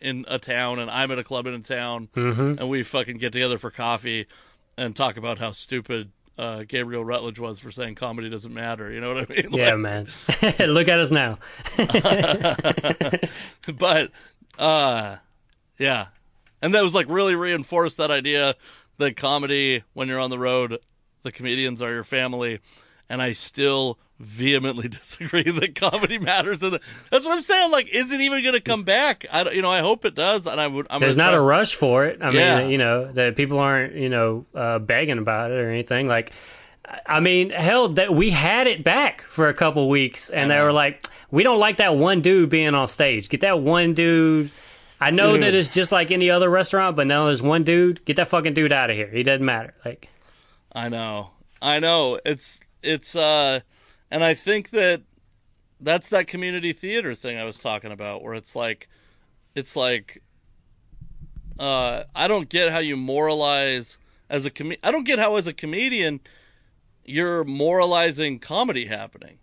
[0.00, 3.32] in a town and I'm at a club in a town and we fucking get
[3.32, 4.26] together for coffee
[4.76, 8.92] and talk about how stupid uh, Gabriel Rutledge was for saying comedy doesn't matter.
[8.92, 9.48] You know what I mean?
[9.52, 10.06] yeah, man.
[10.58, 11.38] Look at us now.
[13.78, 14.10] but
[14.58, 15.16] uh
[15.78, 16.06] yeah
[16.62, 18.54] and that was like really reinforced that idea
[18.98, 20.78] that comedy when you're on the road
[21.26, 22.60] the comedians are your family
[23.08, 26.78] and i still vehemently disagree that comedy matters and
[27.10, 29.70] that's what i'm saying like is it even gonna come back i don't you know
[29.70, 32.22] i hope it does and i would i'm There's not try- a rush for it.
[32.22, 32.60] I Yeah.
[32.62, 36.06] mean, you know, that people aren't, you know, uh, begging about it or anything.
[36.06, 36.32] Like,
[37.04, 40.72] I mean, hell, that we had it back for a couple weeks, and they were
[40.72, 43.28] like, "We don't like that one dude being on stage.
[43.28, 44.50] Get that one dude."
[45.00, 45.42] I know Dude.
[45.42, 48.04] that it's just like any other restaurant, but now there's one dude.
[48.04, 49.08] Get that fucking dude out of here.
[49.08, 49.74] He doesn't matter.
[49.84, 50.08] Like,
[50.76, 51.30] I know.
[51.62, 52.20] I know.
[52.26, 53.60] It's it's uh
[54.10, 55.00] and I think that
[55.80, 58.86] that's that community theater thing I was talking about where it's like
[59.54, 60.22] it's like
[61.58, 63.96] uh I don't get how you moralize
[64.28, 66.20] as a com- I don't get how as a comedian
[67.06, 69.38] you're moralizing comedy happening.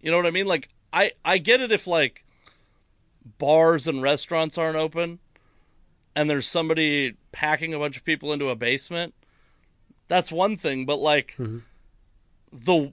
[0.00, 0.46] You know what I mean?
[0.46, 2.24] Like I I get it if like
[3.38, 5.18] bars and restaurants aren't open
[6.14, 9.14] and there's somebody packing a bunch of people into a basement
[10.08, 11.58] that's one thing but like mm-hmm.
[12.52, 12.92] the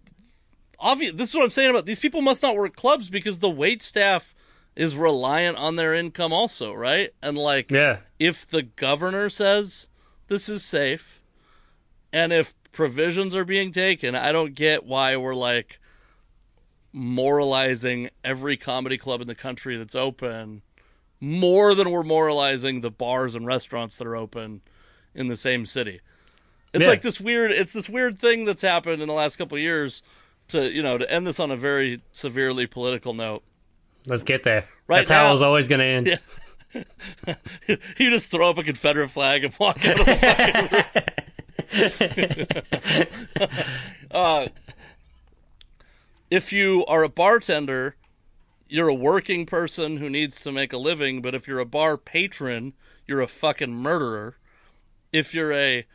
[0.79, 3.49] obvious this is what i'm saying about these people must not work clubs because the
[3.49, 4.35] wait staff
[4.75, 7.13] is reliant on their income also right?
[7.21, 9.87] And like yeah, if the governor says
[10.27, 11.21] this is safe
[12.11, 15.79] and if provisions are being taken i don't get why we're like
[16.91, 20.61] moralizing every comedy club in the country that's open
[21.19, 24.61] more than we're moralizing the bars and restaurants that are open
[25.13, 26.01] in the same city
[26.73, 26.89] it's Yeah.
[26.89, 30.01] like this weird it's this weird thing that's happened in the last couple of years
[30.49, 33.43] to you know to end this on a very severely political note
[34.07, 34.65] let's get there.
[34.87, 36.07] Right That's how it was always going to end.
[36.07, 36.17] Yeah.
[37.97, 40.85] you just throw up a Confederate flag and walk out of the
[41.69, 43.47] fucking room.
[44.11, 44.47] uh,
[46.29, 47.95] if you are a bartender,
[48.67, 51.95] you're a working person who needs to make a living, but if you're a bar
[51.97, 52.73] patron,
[53.05, 54.37] you're a fucking murderer.
[55.11, 55.85] If you're a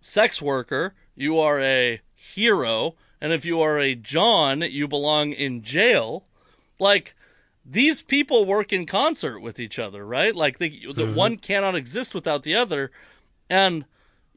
[0.00, 5.62] sex worker, you are a hero, and if you are a John, you belong in
[5.62, 6.24] jail.
[6.78, 7.14] Like
[7.64, 10.34] these people work in concert with each other, right?
[10.34, 12.90] Like they, the one cannot exist without the other,
[13.50, 13.84] and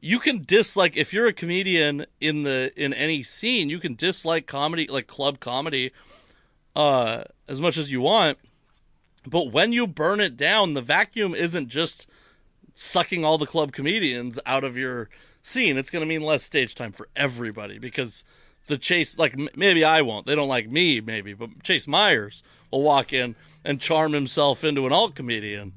[0.00, 4.46] you can dislike if you're a comedian in the in any scene, you can dislike
[4.46, 5.92] comedy, like club comedy,
[6.74, 8.38] uh, as much as you want.
[9.24, 12.08] But when you burn it down, the vacuum isn't just
[12.74, 15.08] sucking all the club comedians out of your
[15.42, 15.76] scene.
[15.76, 18.24] It's going to mean less stage time for everybody because
[18.68, 20.26] the Chase, like m- maybe I won't.
[20.26, 24.86] They don't like me, maybe, but Chase Mayers will walk in and charm himself into
[24.86, 25.72] an alt comedian.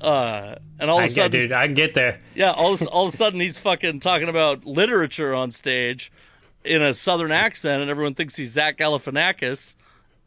[0.00, 2.18] Uh, and all I of a get, sudden, dude, I can get there.
[2.34, 6.12] yeah, all of, all of a sudden he's fucking talking about literature on stage
[6.64, 9.74] in a southern accent, and everyone thinks he's Zach Galifianakis.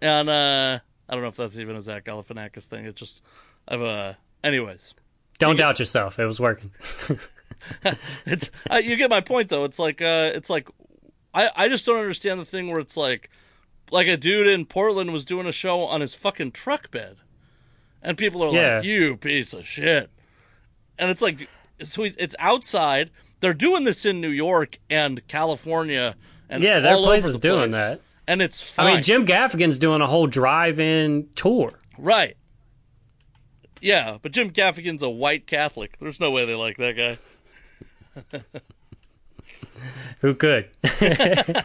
[0.02, 2.86] And uh, I don't know if that's even a Zach Galifianakis thing.
[2.86, 3.22] It's just
[3.68, 4.14] I've uh,
[4.44, 4.96] anyways.
[5.38, 6.18] Don't doubt yourself.
[6.20, 6.72] It was working.
[8.26, 9.64] It's uh, you get my point though.
[9.64, 10.68] It's like uh, it's like
[11.34, 13.30] I I just don't understand the thing where it's like
[13.92, 17.18] like a dude in Portland was doing a show on his fucking truck bed,
[18.02, 18.76] and people are Yeah.
[18.78, 20.10] like, "You piece of shit,"
[20.98, 21.50] and it's like
[21.84, 23.10] so he's it's outside.
[23.40, 26.16] They're doing this in New York and California,
[26.50, 27.82] and Yeah, there are all over places the doing place.
[27.84, 28.02] that.
[28.28, 28.86] and it's fine.
[28.88, 31.80] I mean, Jim Gaffigan's doing a whole drive-in tour.
[31.98, 32.36] right?
[33.82, 35.98] Yeah, but Jim Gaffigan's a white Catholic.
[36.00, 37.18] There's no way they like that guy.
[40.22, 40.70] Who could?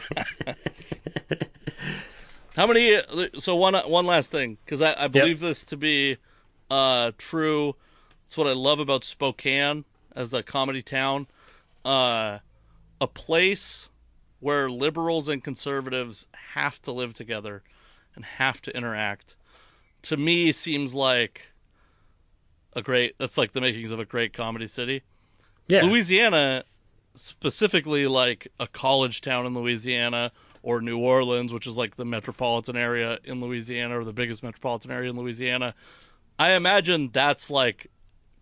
[2.55, 3.01] How many?
[3.37, 6.17] So one one last thing, because I, I believe this to be
[6.69, 7.75] uh, true.
[8.25, 11.27] It's what I love about Spokane as a comedy town,
[11.83, 12.39] uh,
[12.99, 13.89] a place
[14.39, 17.63] where liberals and conservatives have to live together
[18.15, 19.35] and have to interact.
[20.03, 21.51] To me, seems like
[22.73, 23.17] a great.
[23.17, 25.03] That's like the makings of a great comedy city.
[25.67, 25.83] Yeah.
[25.83, 26.63] Louisiana,
[27.15, 30.31] specifically like a college town in Louisiana
[30.61, 34.91] or New Orleans, which is like the metropolitan area in Louisiana or the biggest metropolitan
[34.91, 35.75] area in Louisiana.
[36.37, 37.89] I imagine that's like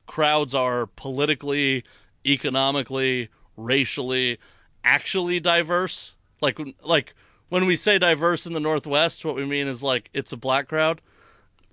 [0.08, 1.84] crowds are politically,
[2.26, 4.40] economically, racially,
[4.84, 6.16] actually diverse.
[6.41, 7.14] Like like
[7.50, 10.68] when we say diverse in the Northwest, what we mean is like it's a black
[10.68, 11.02] crowd.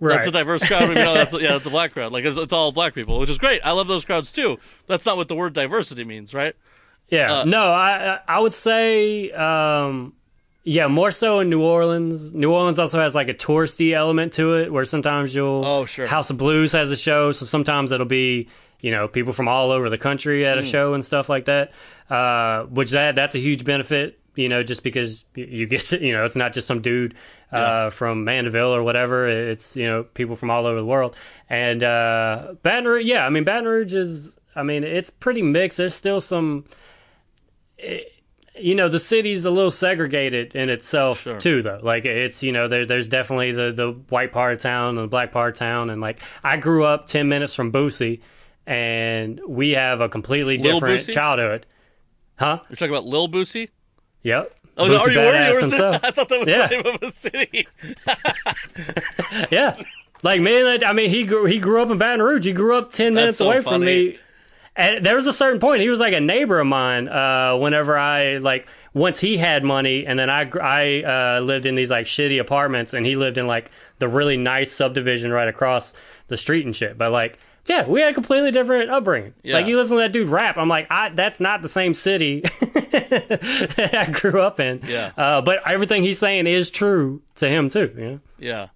[0.01, 0.15] Right.
[0.17, 0.89] That's a diverse crowd.
[0.95, 2.13] Know that's yeah, that's a black crowd.
[2.13, 3.61] Like it's, it's all black people, which is great.
[3.65, 4.59] I love those crowds too.
[4.87, 6.55] That's not what the word diversity means, right?
[7.09, 7.41] Yeah.
[7.41, 10.15] Uh, no, I I- would say um
[10.63, 12.35] yeah, more so in New Orleans.
[12.35, 16.07] New Orleans also has like a touristy element to it where sometimes you'll Oh, sure.
[16.07, 18.49] House of Blues has a show, so sometimes it'll be,
[18.81, 20.49] you know, people from all over the country Hmm.
[20.49, 21.73] at a show and stuff like that.
[22.09, 26.13] Uh which that that's a huge benefit, you know, just because you get to, you
[26.13, 27.15] know, it's not just some dude
[27.53, 29.27] uh from Mandeville or whatever.
[29.29, 31.17] It's, you know, people from all over the world.
[31.49, 35.79] And uh Baton Rouge, yeah, I mean Baton Rouge is I mean, it's pretty mixed.
[35.79, 36.65] There's still some
[38.59, 41.39] you know the city's a little segregated in itself Sure.
[41.39, 44.91] too though like it's you know there, there's definitely the, the white part of town
[44.91, 48.21] and the black part of town and like i grew up 10 minutes from boosie
[48.67, 51.13] and we have a completely Lil different Boosie?
[51.13, 51.67] childhood
[52.39, 53.71] huh You're talking about Lil Boosie.
[54.23, 55.35] Yep Oh, Boosie are you worried?
[55.35, 56.01] Badass Or is it- himself.
[56.05, 56.67] I thought that was Yeah.
[56.69, 57.69] the name of a city.
[59.51, 59.81] yeah
[60.23, 62.91] like man i mean he grew he grew up in baton rouge he grew up
[62.91, 64.19] 10 minutes so away from me
[64.77, 67.97] and there was a certain point he was like a neighbor of mine uh whenever
[67.97, 71.03] i like once he had money and then i i
[71.37, 74.71] uh lived in these like shitty apartments and he lived in like the really nice
[74.73, 75.95] subdivision right across
[76.29, 77.39] the street and shit but like
[77.71, 79.33] yeah, we had a completely different upbringing.
[79.45, 79.55] Yeah.
[79.55, 82.41] Like you listen to that dude rap, I'm like, I, that's not the same city
[82.41, 84.81] that I grew up in.
[84.85, 85.13] Yeah.
[85.17, 87.95] Uh, but everything he's saying is true to him too.
[87.97, 88.21] You know?
[88.41, 88.67] Yeah.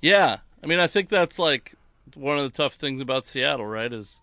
[0.00, 0.38] Yeah.
[0.64, 1.74] I mean, I think that's like
[2.14, 3.92] one of the tough things about Seattle, right?
[3.92, 4.22] Is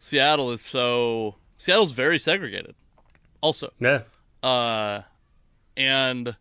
[0.00, 2.74] Seattle is so Seattle's very segregated.
[3.40, 3.72] Also.
[3.78, 4.02] Yeah.
[4.42, 5.02] Uh
[5.76, 6.34] and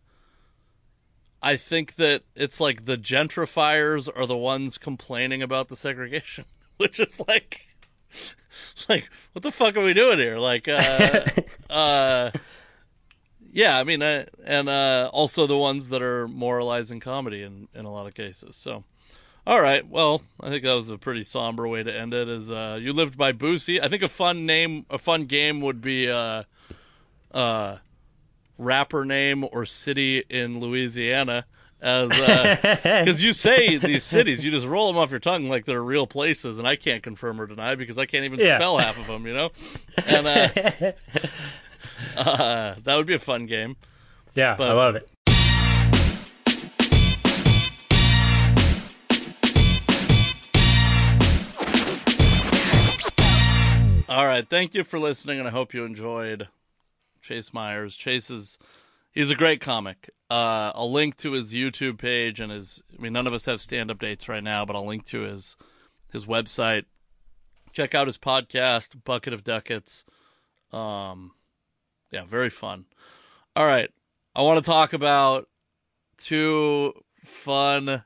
[1.44, 6.46] I think that it's like the gentrifiers are the ones complaining about the segregation,
[6.88, 7.62] which is like
[8.90, 10.38] like what the fuck are we doing here?
[10.38, 11.26] Like uh
[11.70, 12.32] uh
[13.52, 17.86] yeah, I mean uh, and uh also the ones that are moralizing comedy in in
[17.86, 18.56] a lot of cases.
[18.58, 18.84] So
[19.46, 22.30] all right, well, I think that was a pretty somber way to end it.
[22.30, 23.82] Is uh, you lived by Boosie?
[23.82, 26.44] I think a fun name, a fun game would be uh,
[27.34, 27.78] uh,
[28.58, 31.46] rapper name or city in Louisiana,
[31.84, 32.10] as
[32.72, 36.08] because you say these cities, you just roll them off your tongue like they're real
[36.08, 38.58] places, and I can't confirm or deny because I can't even Yeah.
[38.58, 39.52] spell half of them, you know.
[40.08, 40.48] And uh,
[42.18, 43.76] uh, that would be a fun game.
[44.34, 45.10] Yeah, But- I love it.
[54.10, 56.48] All right, thank you for listening, and I hope you enjoyed
[57.22, 57.98] Chase Mayers.
[57.98, 58.60] Chase is
[59.12, 60.12] he's a great comic.
[60.34, 62.82] Uh, I'll link to his YouTube page and his.
[62.98, 65.22] I mean, none of us have stand up dates right now, but I'll link to
[65.22, 65.56] his
[66.12, 66.86] his website.
[67.72, 70.06] Check out his podcast, Bucket of Duckets.
[70.72, 71.34] Um,
[72.10, 72.86] yeah, very fun.
[73.56, 73.92] All right,
[74.36, 75.50] I want to talk about
[76.18, 76.94] two
[77.24, 78.04] fun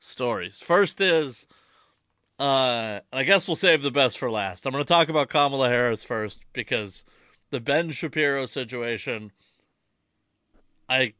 [0.00, 0.60] stories.
[0.60, 1.46] First is
[2.38, 4.64] uh, I guess we'll save the best for last.
[4.64, 7.04] I'm going to talk about Kamala Harris first because
[7.50, 9.32] the Ben Shapiro situation.
[10.88, 11.14] I,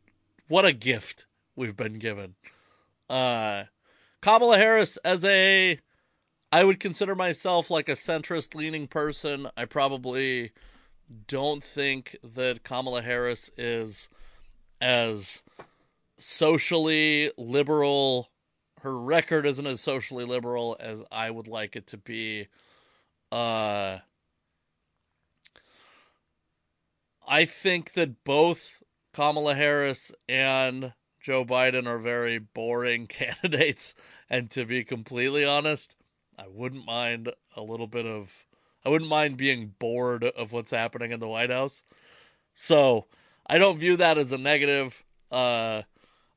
[0.49, 1.27] what a gift
[1.57, 2.35] we've been given.
[3.09, 3.65] Uh,
[4.21, 5.79] Kamala Harris as a,
[6.51, 9.49] I would consider myself like a centrist leaning person.
[9.57, 10.53] I probably
[11.27, 14.09] don't think that Kamala Harris is
[14.81, 15.43] as
[16.19, 18.31] socially liberal
[18.83, 22.49] her record isn't as socially liberal as I would like it to be.
[23.31, 23.99] Uh
[27.27, 28.83] I think that both
[29.19, 33.97] Kamala Harris and Joe Biden are very boring candidates
[34.31, 35.97] and to be completely honest,
[36.39, 38.47] I wouldn't mind a little bit of
[38.85, 41.83] I wouldn't mind being bored of what's happening in the White House.
[42.55, 43.07] So,
[43.45, 45.03] I don't view that as a negative.
[45.33, 45.83] Uh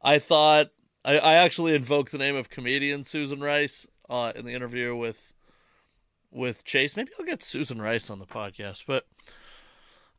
[0.02, 0.72] I thought
[1.06, 5.34] I, I actually invoked the name of comedian Susan Rice uh, in the interview with
[6.32, 6.95] with Chase.
[6.95, 9.06] Maybe I'll get Susan Rice on the podcast, but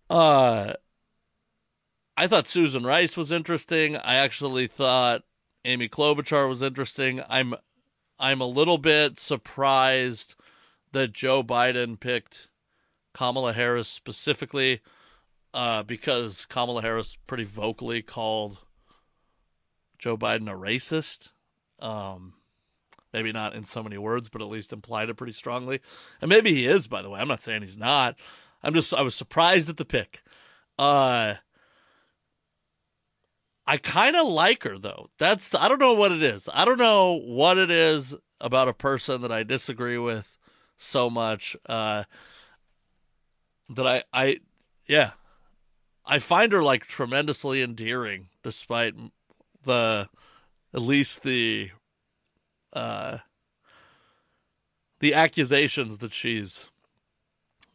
[0.09, 0.75] uh
[2.17, 3.97] I thought Susan Rice was interesting.
[3.97, 5.23] I actually thought
[5.65, 7.23] Amy Klobuchar was interesting.
[7.29, 7.55] I'm
[8.19, 10.35] I'm a little bit surprised
[10.93, 12.49] that Joe Biden picked
[13.15, 14.81] Kamala Harris specifically
[15.55, 18.59] uh, because Kamala Harris pretty vocally called
[19.99, 21.31] Joe Biden a racist.
[21.81, 22.35] Um,
[23.13, 25.81] Maybe not in so many words, but at least implied it pretty strongly.
[26.21, 27.21] And maybe he is, by the way.
[27.21, 28.17] I'm not saying he's not.
[28.63, 30.23] I'm just I was surprised at the pick.
[30.79, 31.35] Uh
[33.73, 35.09] I kind of like her though.
[35.19, 36.47] That's the, I don't know what it is.
[36.53, 40.37] I don't know what it is about a person that I disagree with
[40.77, 42.05] so much uh
[43.71, 44.41] that I I
[44.87, 45.13] yeah.
[46.05, 48.93] I find her like tremendously endearing despite
[49.65, 50.11] the
[50.75, 51.71] at least the
[52.75, 53.19] uh
[55.01, 56.67] the accusations that she's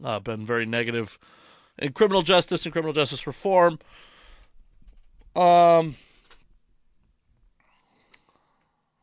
[0.04, 1.18] uh, been very negative
[1.80, 3.80] in criminal justice and criminal justice reform.
[5.38, 5.96] Um,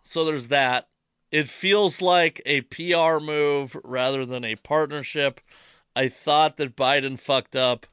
[0.02, 0.88] so there's that.
[1.30, 5.40] It feels like a PR move rather than a partnership.
[5.94, 7.86] I thought that Biden fucked up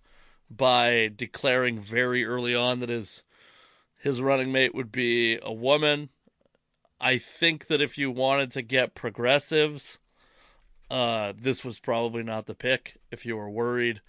[0.49, 3.23] by declaring very early on that his
[3.97, 6.09] his running mate would be a woman.
[6.99, 9.99] I think that if you wanted to get progressives,
[10.89, 14.01] uh, this was probably not the pick if you were worried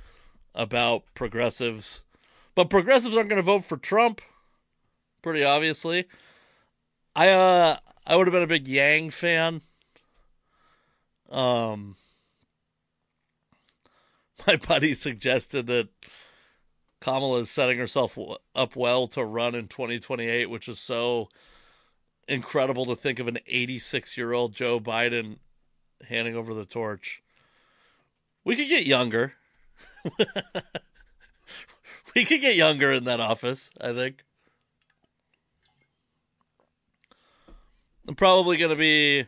[0.54, 2.02] about progressives.
[2.54, 4.20] But progressives aren't going to vote for Trump,
[5.22, 6.06] pretty obviously.
[7.14, 7.76] I uh
[8.06, 9.62] I would have been a big Yang fan.
[11.30, 11.96] Um
[14.46, 15.88] my buddy suggested that
[17.00, 18.18] Kamala is setting herself
[18.54, 21.28] up well to run in 2028, which is so
[22.28, 25.38] incredible to think of an 86 year old Joe Biden
[26.08, 27.22] handing over the torch.
[28.44, 29.34] We could get younger.
[32.16, 34.24] we could get younger in that office, I think.
[38.06, 39.26] I'm probably going to be,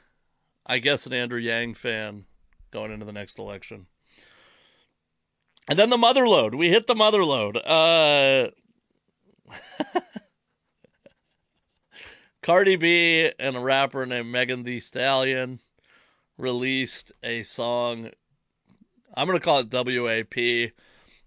[0.66, 2.24] I guess, an Andrew Yang fan
[2.70, 3.86] going into the next election.
[5.68, 6.54] And then the mother load.
[6.54, 7.56] We hit the mother load.
[7.56, 8.50] Uh,
[12.42, 15.60] Cardi B and a rapper named Megan Thee Stallion
[16.36, 18.10] released a song.
[19.14, 20.72] I'm going to call it WAP.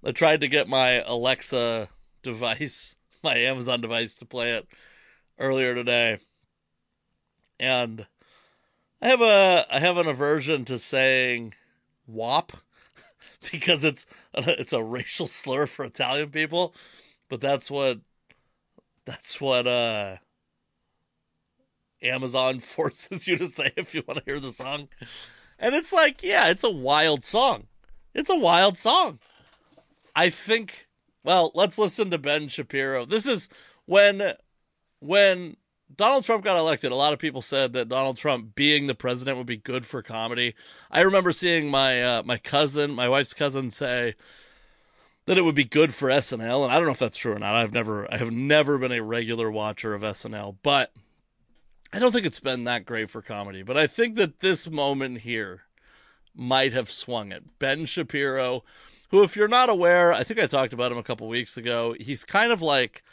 [0.03, 1.89] I tried to get my Alexa
[2.23, 4.67] device, my Amazon device, to play it
[5.39, 6.19] earlier today.
[7.59, 8.05] And
[9.01, 11.53] I have a I have an aversion to saying
[12.05, 12.53] "wop"
[13.51, 16.73] because it's it's a racial slur for Italian people,
[17.29, 17.99] but that's what
[19.05, 20.17] that's what uh
[22.01, 24.87] Amazon forces you to say if you want to hear the song.
[25.59, 27.65] And it's like, yeah, it's a wild song.
[28.13, 29.19] It's a wild song.
[30.17, 30.87] I think
[31.23, 33.05] well, let's listen to Ben Shapiro.
[33.05, 33.49] This is
[33.85, 34.33] when
[34.99, 35.57] when
[35.95, 39.37] Donald Trump got elected, a lot of people said that Donald Trump being the president
[39.37, 40.55] would be good for comedy.
[40.89, 44.15] I remember seeing my uh, my cousin, my wife's cousin say
[45.27, 47.39] that it would be good for SNL, and I don't know if that's true or
[47.39, 47.53] not.
[47.53, 50.93] I've never I have never been a regular watcher of SNL, but
[51.93, 55.19] I don't think it's been that great for comedy, but I think that this moment
[55.19, 55.61] here
[56.33, 57.59] might have swung it.
[57.59, 58.63] Ben Shapiro,
[59.09, 61.95] who, if you're not aware, I think I talked about him a couple weeks ago.
[61.99, 63.03] He's kind of like,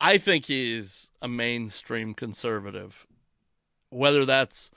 [0.00, 3.06] I think he's a mainstream conservative.
[3.90, 4.70] Whether that's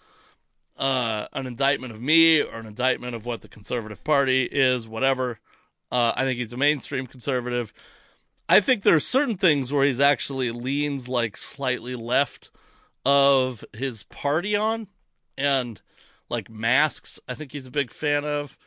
[0.78, 5.40] uh, an indictment of me or an indictment of what the conservative party is, whatever.
[5.92, 7.74] Uh, I think he's a mainstream conservative.
[8.48, 12.50] I think there are certain things where he's actually leans like slightly left
[13.06, 14.88] of his party on
[15.38, 15.82] and
[16.30, 18.58] like masks i think he's a big fan of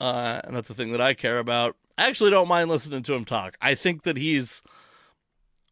[0.00, 1.76] uh, and that's the thing that i care about.
[1.98, 3.56] I actually don't mind listening to him talk.
[3.60, 4.62] I think that he's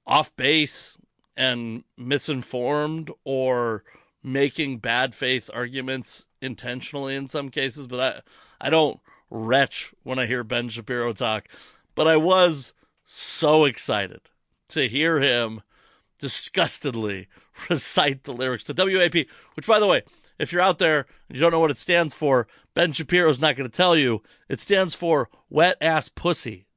[0.07, 0.99] off base
[1.37, 3.85] and misinformed or
[4.23, 8.25] making bad faith arguments intentionally in some cases but
[8.61, 9.01] i i don't
[9.31, 11.49] retch when i hear ben shapiro talk.
[11.95, 12.75] But i was
[13.07, 14.21] so excited
[14.69, 15.63] to hear him
[16.19, 17.29] disgustedly
[17.71, 20.03] recite the lyrics to WAP, which, by the way,
[20.39, 22.47] if you're out there and you don't know what it stands for,
[22.79, 24.23] Ben Shapiro's not going to tell you.
[24.49, 26.69] It stands for wet ass pussy.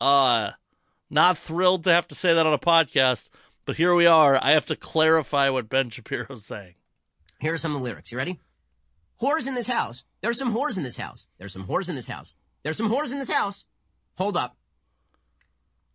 [0.00, 0.50] Uh,
[1.08, 3.30] not thrilled to have to say that on a podcast,
[3.64, 4.36] but here we are.
[4.42, 6.74] I have to clarify what Ben Shapiro's saying.
[7.38, 8.10] Here are some of the lyrics.
[8.10, 8.40] You ready?
[9.22, 10.02] Whores in this house.
[10.22, 11.28] There's some whores in this house.
[11.38, 12.34] There's some whores in this house.
[12.64, 13.64] There's some whores in this house.
[14.16, 14.56] Hold up.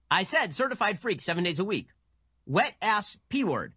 [0.10, 1.88] I said certified freak seven days a week.
[2.46, 3.74] Wet ass P word.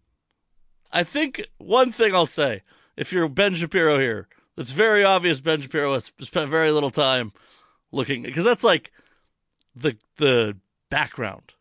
[0.93, 2.61] I think one thing I'll say,
[2.95, 7.31] if you're Ben Shapiro here, it's very obvious Ben Shapiro has spent very little time
[7.91, 8.91] looking because that's like
[9.75, 10.57] the the
[10.89, 11.53] background.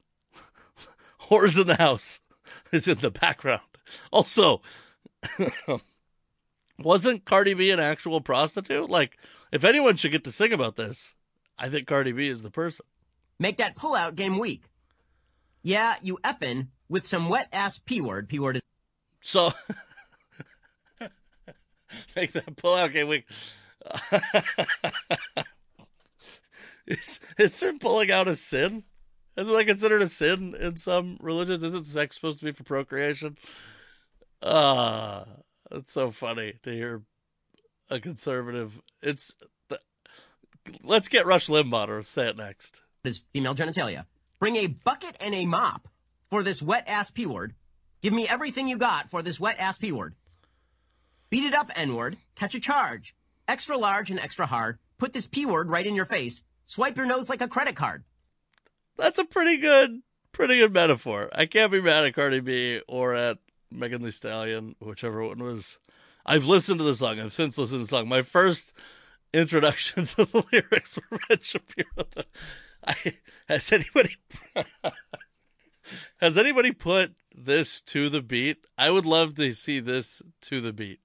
[1.23, 2.21] Whores in the house
[2.73, 3.63] is in the background.
[4.11, 4.63] Also,
[6.79, 8.91] wasn't Cardi B an actual prostitute?
[8.91, 9.19] Like,
[9.53, 11.15] if anyone should get to sing about this,
[11.59, 12.87] I think Cardi B is the person.
[13.39, 14.65] Make that pullout game weak.
[15.63, 18.29] Yeah, you effin' with some wet ass P word.
[18.29, 18.63] P word is
[19.21, 19.53] so
[22.17, 23.27] make that pull out game weak.
[26.87, 28.85] is, is it pulling out a sin?
[29.37, 31.63] Is it like considered a sin in some religions?
[31.63, 33.37] Isn't sex supposed to be for procreation?
[34.43, 35.25] Ah, uh,
[35.73, 37.03] it's so funny to hear
[37.91, 38.81] a conservative.
[39.03, 39.35] It's
[40.83, 42.83] let's get Rush Limbaugh to say it next.
[43.03, 44.07] His female genitalia.
[44.39, 45.89] Bring a bucket and a mop
[46.31, 47.55] for this wet ass p word.
[48.03, 50.15] Give me everything you got for this wet ass p word.
[51.35, 52.17] Beat it up n word.
[52.37, 53.13] Catch a charge.
[53.49, 54.79] Extra large and extra hard.
[54.99, 56.45] Put this p word right in your face.
[56.65, 58.05] Swipe your nose like a credit card.
[58.97, 61.31] That's a pretty good, pretty good metaphor.
[61.33, 63.39] I can't be mad at Cardi B or at
[63.69, 65.81] Megan Thee Stallion, whichever one was.
[66.25, 67.19] I've listened to the song.
[67.19, 68.09] I've since listened to the song.
[68.09, 68.73] My first
[69.33, 72.07] introduction to the lyrics were Ben Shapiro.
[72.87, 73.15] I,
[73.49, 74.19] has anybody
[76.19, 78.59] has anybody put this to the beat?
[78.79, 81.01] I would love to see this to the beat.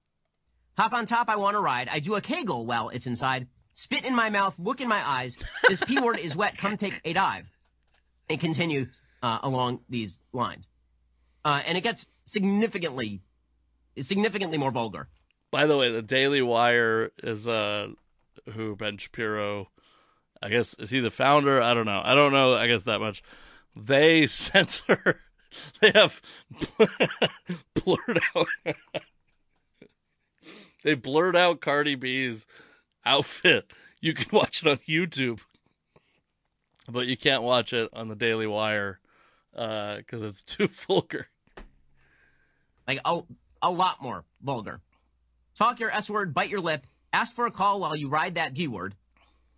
[0.80, 1.90] Hop on top, I want to ride.
[1.92, 3.48] I do a kegel while it's inside.
[3.74, 5.36] Spit in my mouth, look in my eyes.
[5.68, 7.50] This P word is wet, come take a dive.
[8.30, 10.70] It continues uh, along these lines.
[11.44, 13.20] Uh, and it gets significantly,
[14.00, 15.08] significantly more vulgar.
[15.50, 17.88] By the way, the Daily Wire is uh,
[18.54, 19.68] who Ben Shapiro,
[20.40, 21.60] I guess, is he the founder?
[21.60, 22.00] I don't know.
[22.02, 22.54] I don't know.
[22.54, 23.22] I guess that much.
[23.76, 25.20] They censor.
[25.82, 26.22] They have
[27.74, 28.46] blurred out.
[30.82, 32.46] They blurred out Cardi B's
[33.04, 33.72] outfit.
[34.02, 35.40] You can watch it on YouTube,
[36.88, 38.98] but you can't watch it on the Daily Wire
[39.52, 41.26] because uh, it's too vulgar.
[42.88, 43.20] Like a,
[43.60, 44.80] a lot more vulgar.
[45.54, 48.54] Talk your S word, bite your lip, ask for a call while you ride that
[48.54, 48.94] D word.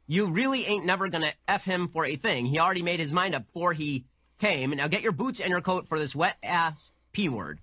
[0.08, 2.44] You really ain't never gonna F him for a thing.
[2.46, 4.06] He already made his mind up before he
[4.40, 4.70] came.
[4.70, 7.60] Now get your boots and your coat for this wet ass P word.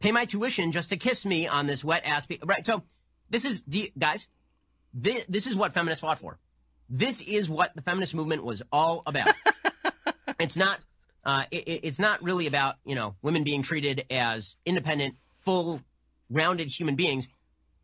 [0.00, 2.38] Pay my tuition just to kiss me on this wet ass P.
[2.44, 2.64] Right.
[2.64, 2.82] So
[3.30, 4.28] this is, D- guys,
[4.92, 6.38] this, this is what feminists fought for.
[6.88, 9.34] This is what the feminist movement was all about.
[10.38, 10.78] it's not,
[11.24, 15.80] uh, it, it's not really about, you know, women being treated as independent, full,
[16.30, 17.28] rounded human beings.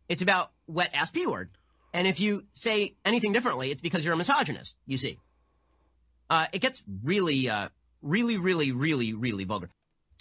[0.08, 1.50] It's about wet ass P word.
[1.92, 5.18] And if you say anything differently, it's because you're a misogynist, you see.
[6.28, 7.68] Uh, it gets really, uh,
[8.02, 9.70] really, really, really, really vulgar.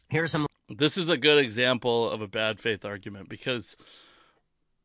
[0.09, 0.47] Here are some.
[0.67, 3.77] This is a good example of a bad faith argument because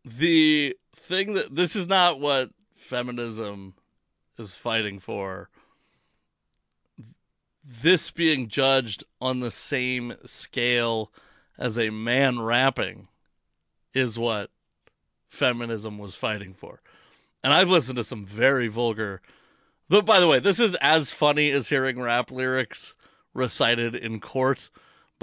[0.04, 3.74] the thing that this is not what feminism
[4.38, 5.48] is fighting for.
[7.66, 11.10] This being judged on the same scale
[11.56, 13.08] as a man rapping
[13.94, 14.50] is what
[15.28, 16.82] feminism was fighting for.
[17.42, 19.22] And I've listened to some very vulgar.
[19.88, 22.94] But by the way, this is as funny as hearing rap lyrics
[23.32, 24.68] recited in court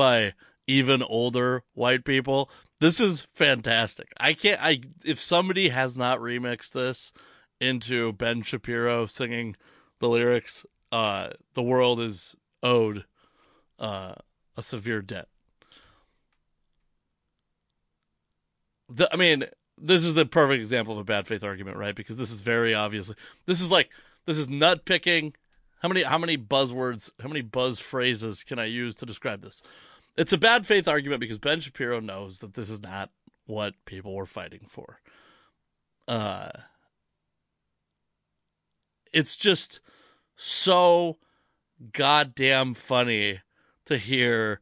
[0.01, 0.33] by
[0.65, 2.49] even older white people.
[2.79, 4.11] This is fantastic.
[4.19, 7.13] I can't I if somebody has not remixed this
[7.59, 9.55] into Ben Shapiro singing
[9.99, 13.05] the lyrics, uh the world is owed
[13.77, 14.15] uh
[14.57, 15.27] a severe debt.
[18.89, 19.45] The, I mean,
[19.77, 21.95] this is the perfect example of a bad faith argument, right?
[21.95, 23.91] Because this is very obviously this is like
[24.25, 25.35] this is nut picking.
[25.83, 29.61] How many how many buzzwords, how many buzz phrases can I use to describe this?
[30.17, 33.11] It's a bad faith argument because Ben Shapiro knows that this is not
[33.45, 34.99] what people were fighting for.
[36.07, 36.49] Uh
[39.13, 39.79] it's just
[40.35, 41.17] so
[41.93, 43.41] goddamn funny
[43.85, 44.59] to hear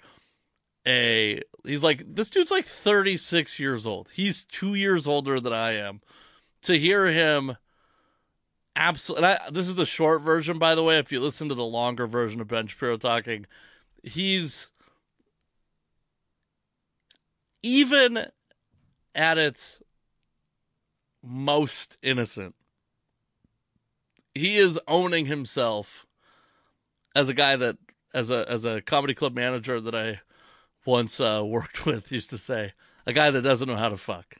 [0.87, 4.09] a he's like this dude's like 36 years old.
[4.13, 6.01] He's 2 years older than I am.
[6.63, 7.57] To hear him
[8.75, 12.07] absolutely this is the short version by the way if you listen to the longer
[12.07, 13.45] version of Ben Shapiro talking
[14.03, 14.69] he's
[17.61, 18.25] even
[19.15, 19.81] at its
[21.21, 22.55] most innocent
[24.33, 26.05] he is owning himself
[27.15, 27.77] as a guy that
[28.13, 30.21] as a as a comedy club manager that I
[30.85, 32.73] once uh, worked with used to say,
[33.05, 34.37] a guy that doesn't know how to fuck.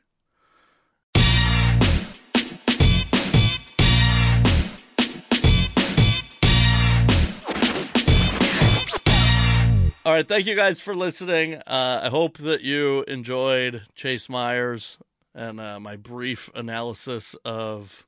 [10.05, 11.55] All right, thank you guys for listening.
[11.55, 14.97] Uh, I hope that you enjoyed Chase Mayers
[15.35, 18.07] and uh, my brief analysis of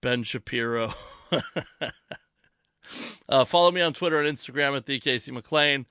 [0.00, 0.94] Ben Shapiro.
[3.28, 5.86] uh, follow me on Twitter and Instagram at thecasey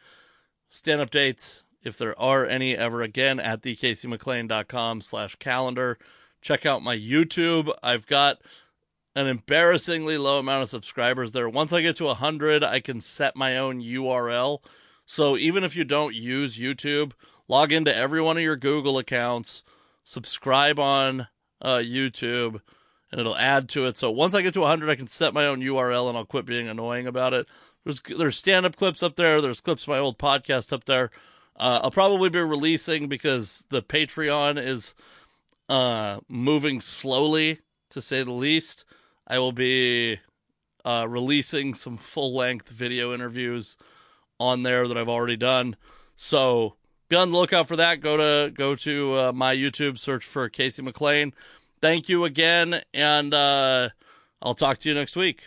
[0.70, 5.98] Stand up dates, if there are any ever again, at thecaseyMcLain.com slash calendar.
[6.41, 7.70] Check out my YouTube.
[7.84, 8.38] I've got
[9.14, 11.49] an embarrassingly low amount of subscribers there.
[11.49, 14.62] Once I get to 100, I can set my own URL.
[15.07, 17.13] So even if you don't use YouTube,
[17.47, 19.63] log into every one of your Google accounts,
[20.03, 21.29] subscribe on
[21.61, 22.59] uh, YouTube,
[23.09, 23.95] and it'll add to it.
[23.95, 26.45] So once I get to 100, I can set my own URL, and I'll quit
[26.45, 27.47] being annoying about it.
[27.85, 29.41] There's there's stand up clips up there.
[29.41, 31.09] There's clips of my old podcast up there.
[31.55, 34.93] Uh, I'll probably be releasing because the Patreon is
[35.69, 37.59] uh, moving slowly,
[37.91, 38.84] to say the least.
[39.25, 40.19] I will be
[40.84, 43.77] uh, releasing some full length video interviews
[44.39, 45.76] on there that I've already done.
[46.15, 46.76] So
[47.09, 48.01] be on the lookout for that.
[48.01, 51.34] Go to go to uh, my YouTube, search for Casey McLain.
[51.81, 53.89] Thank you again, and uh,
[54.41, 55.43] I'll talk to you next week.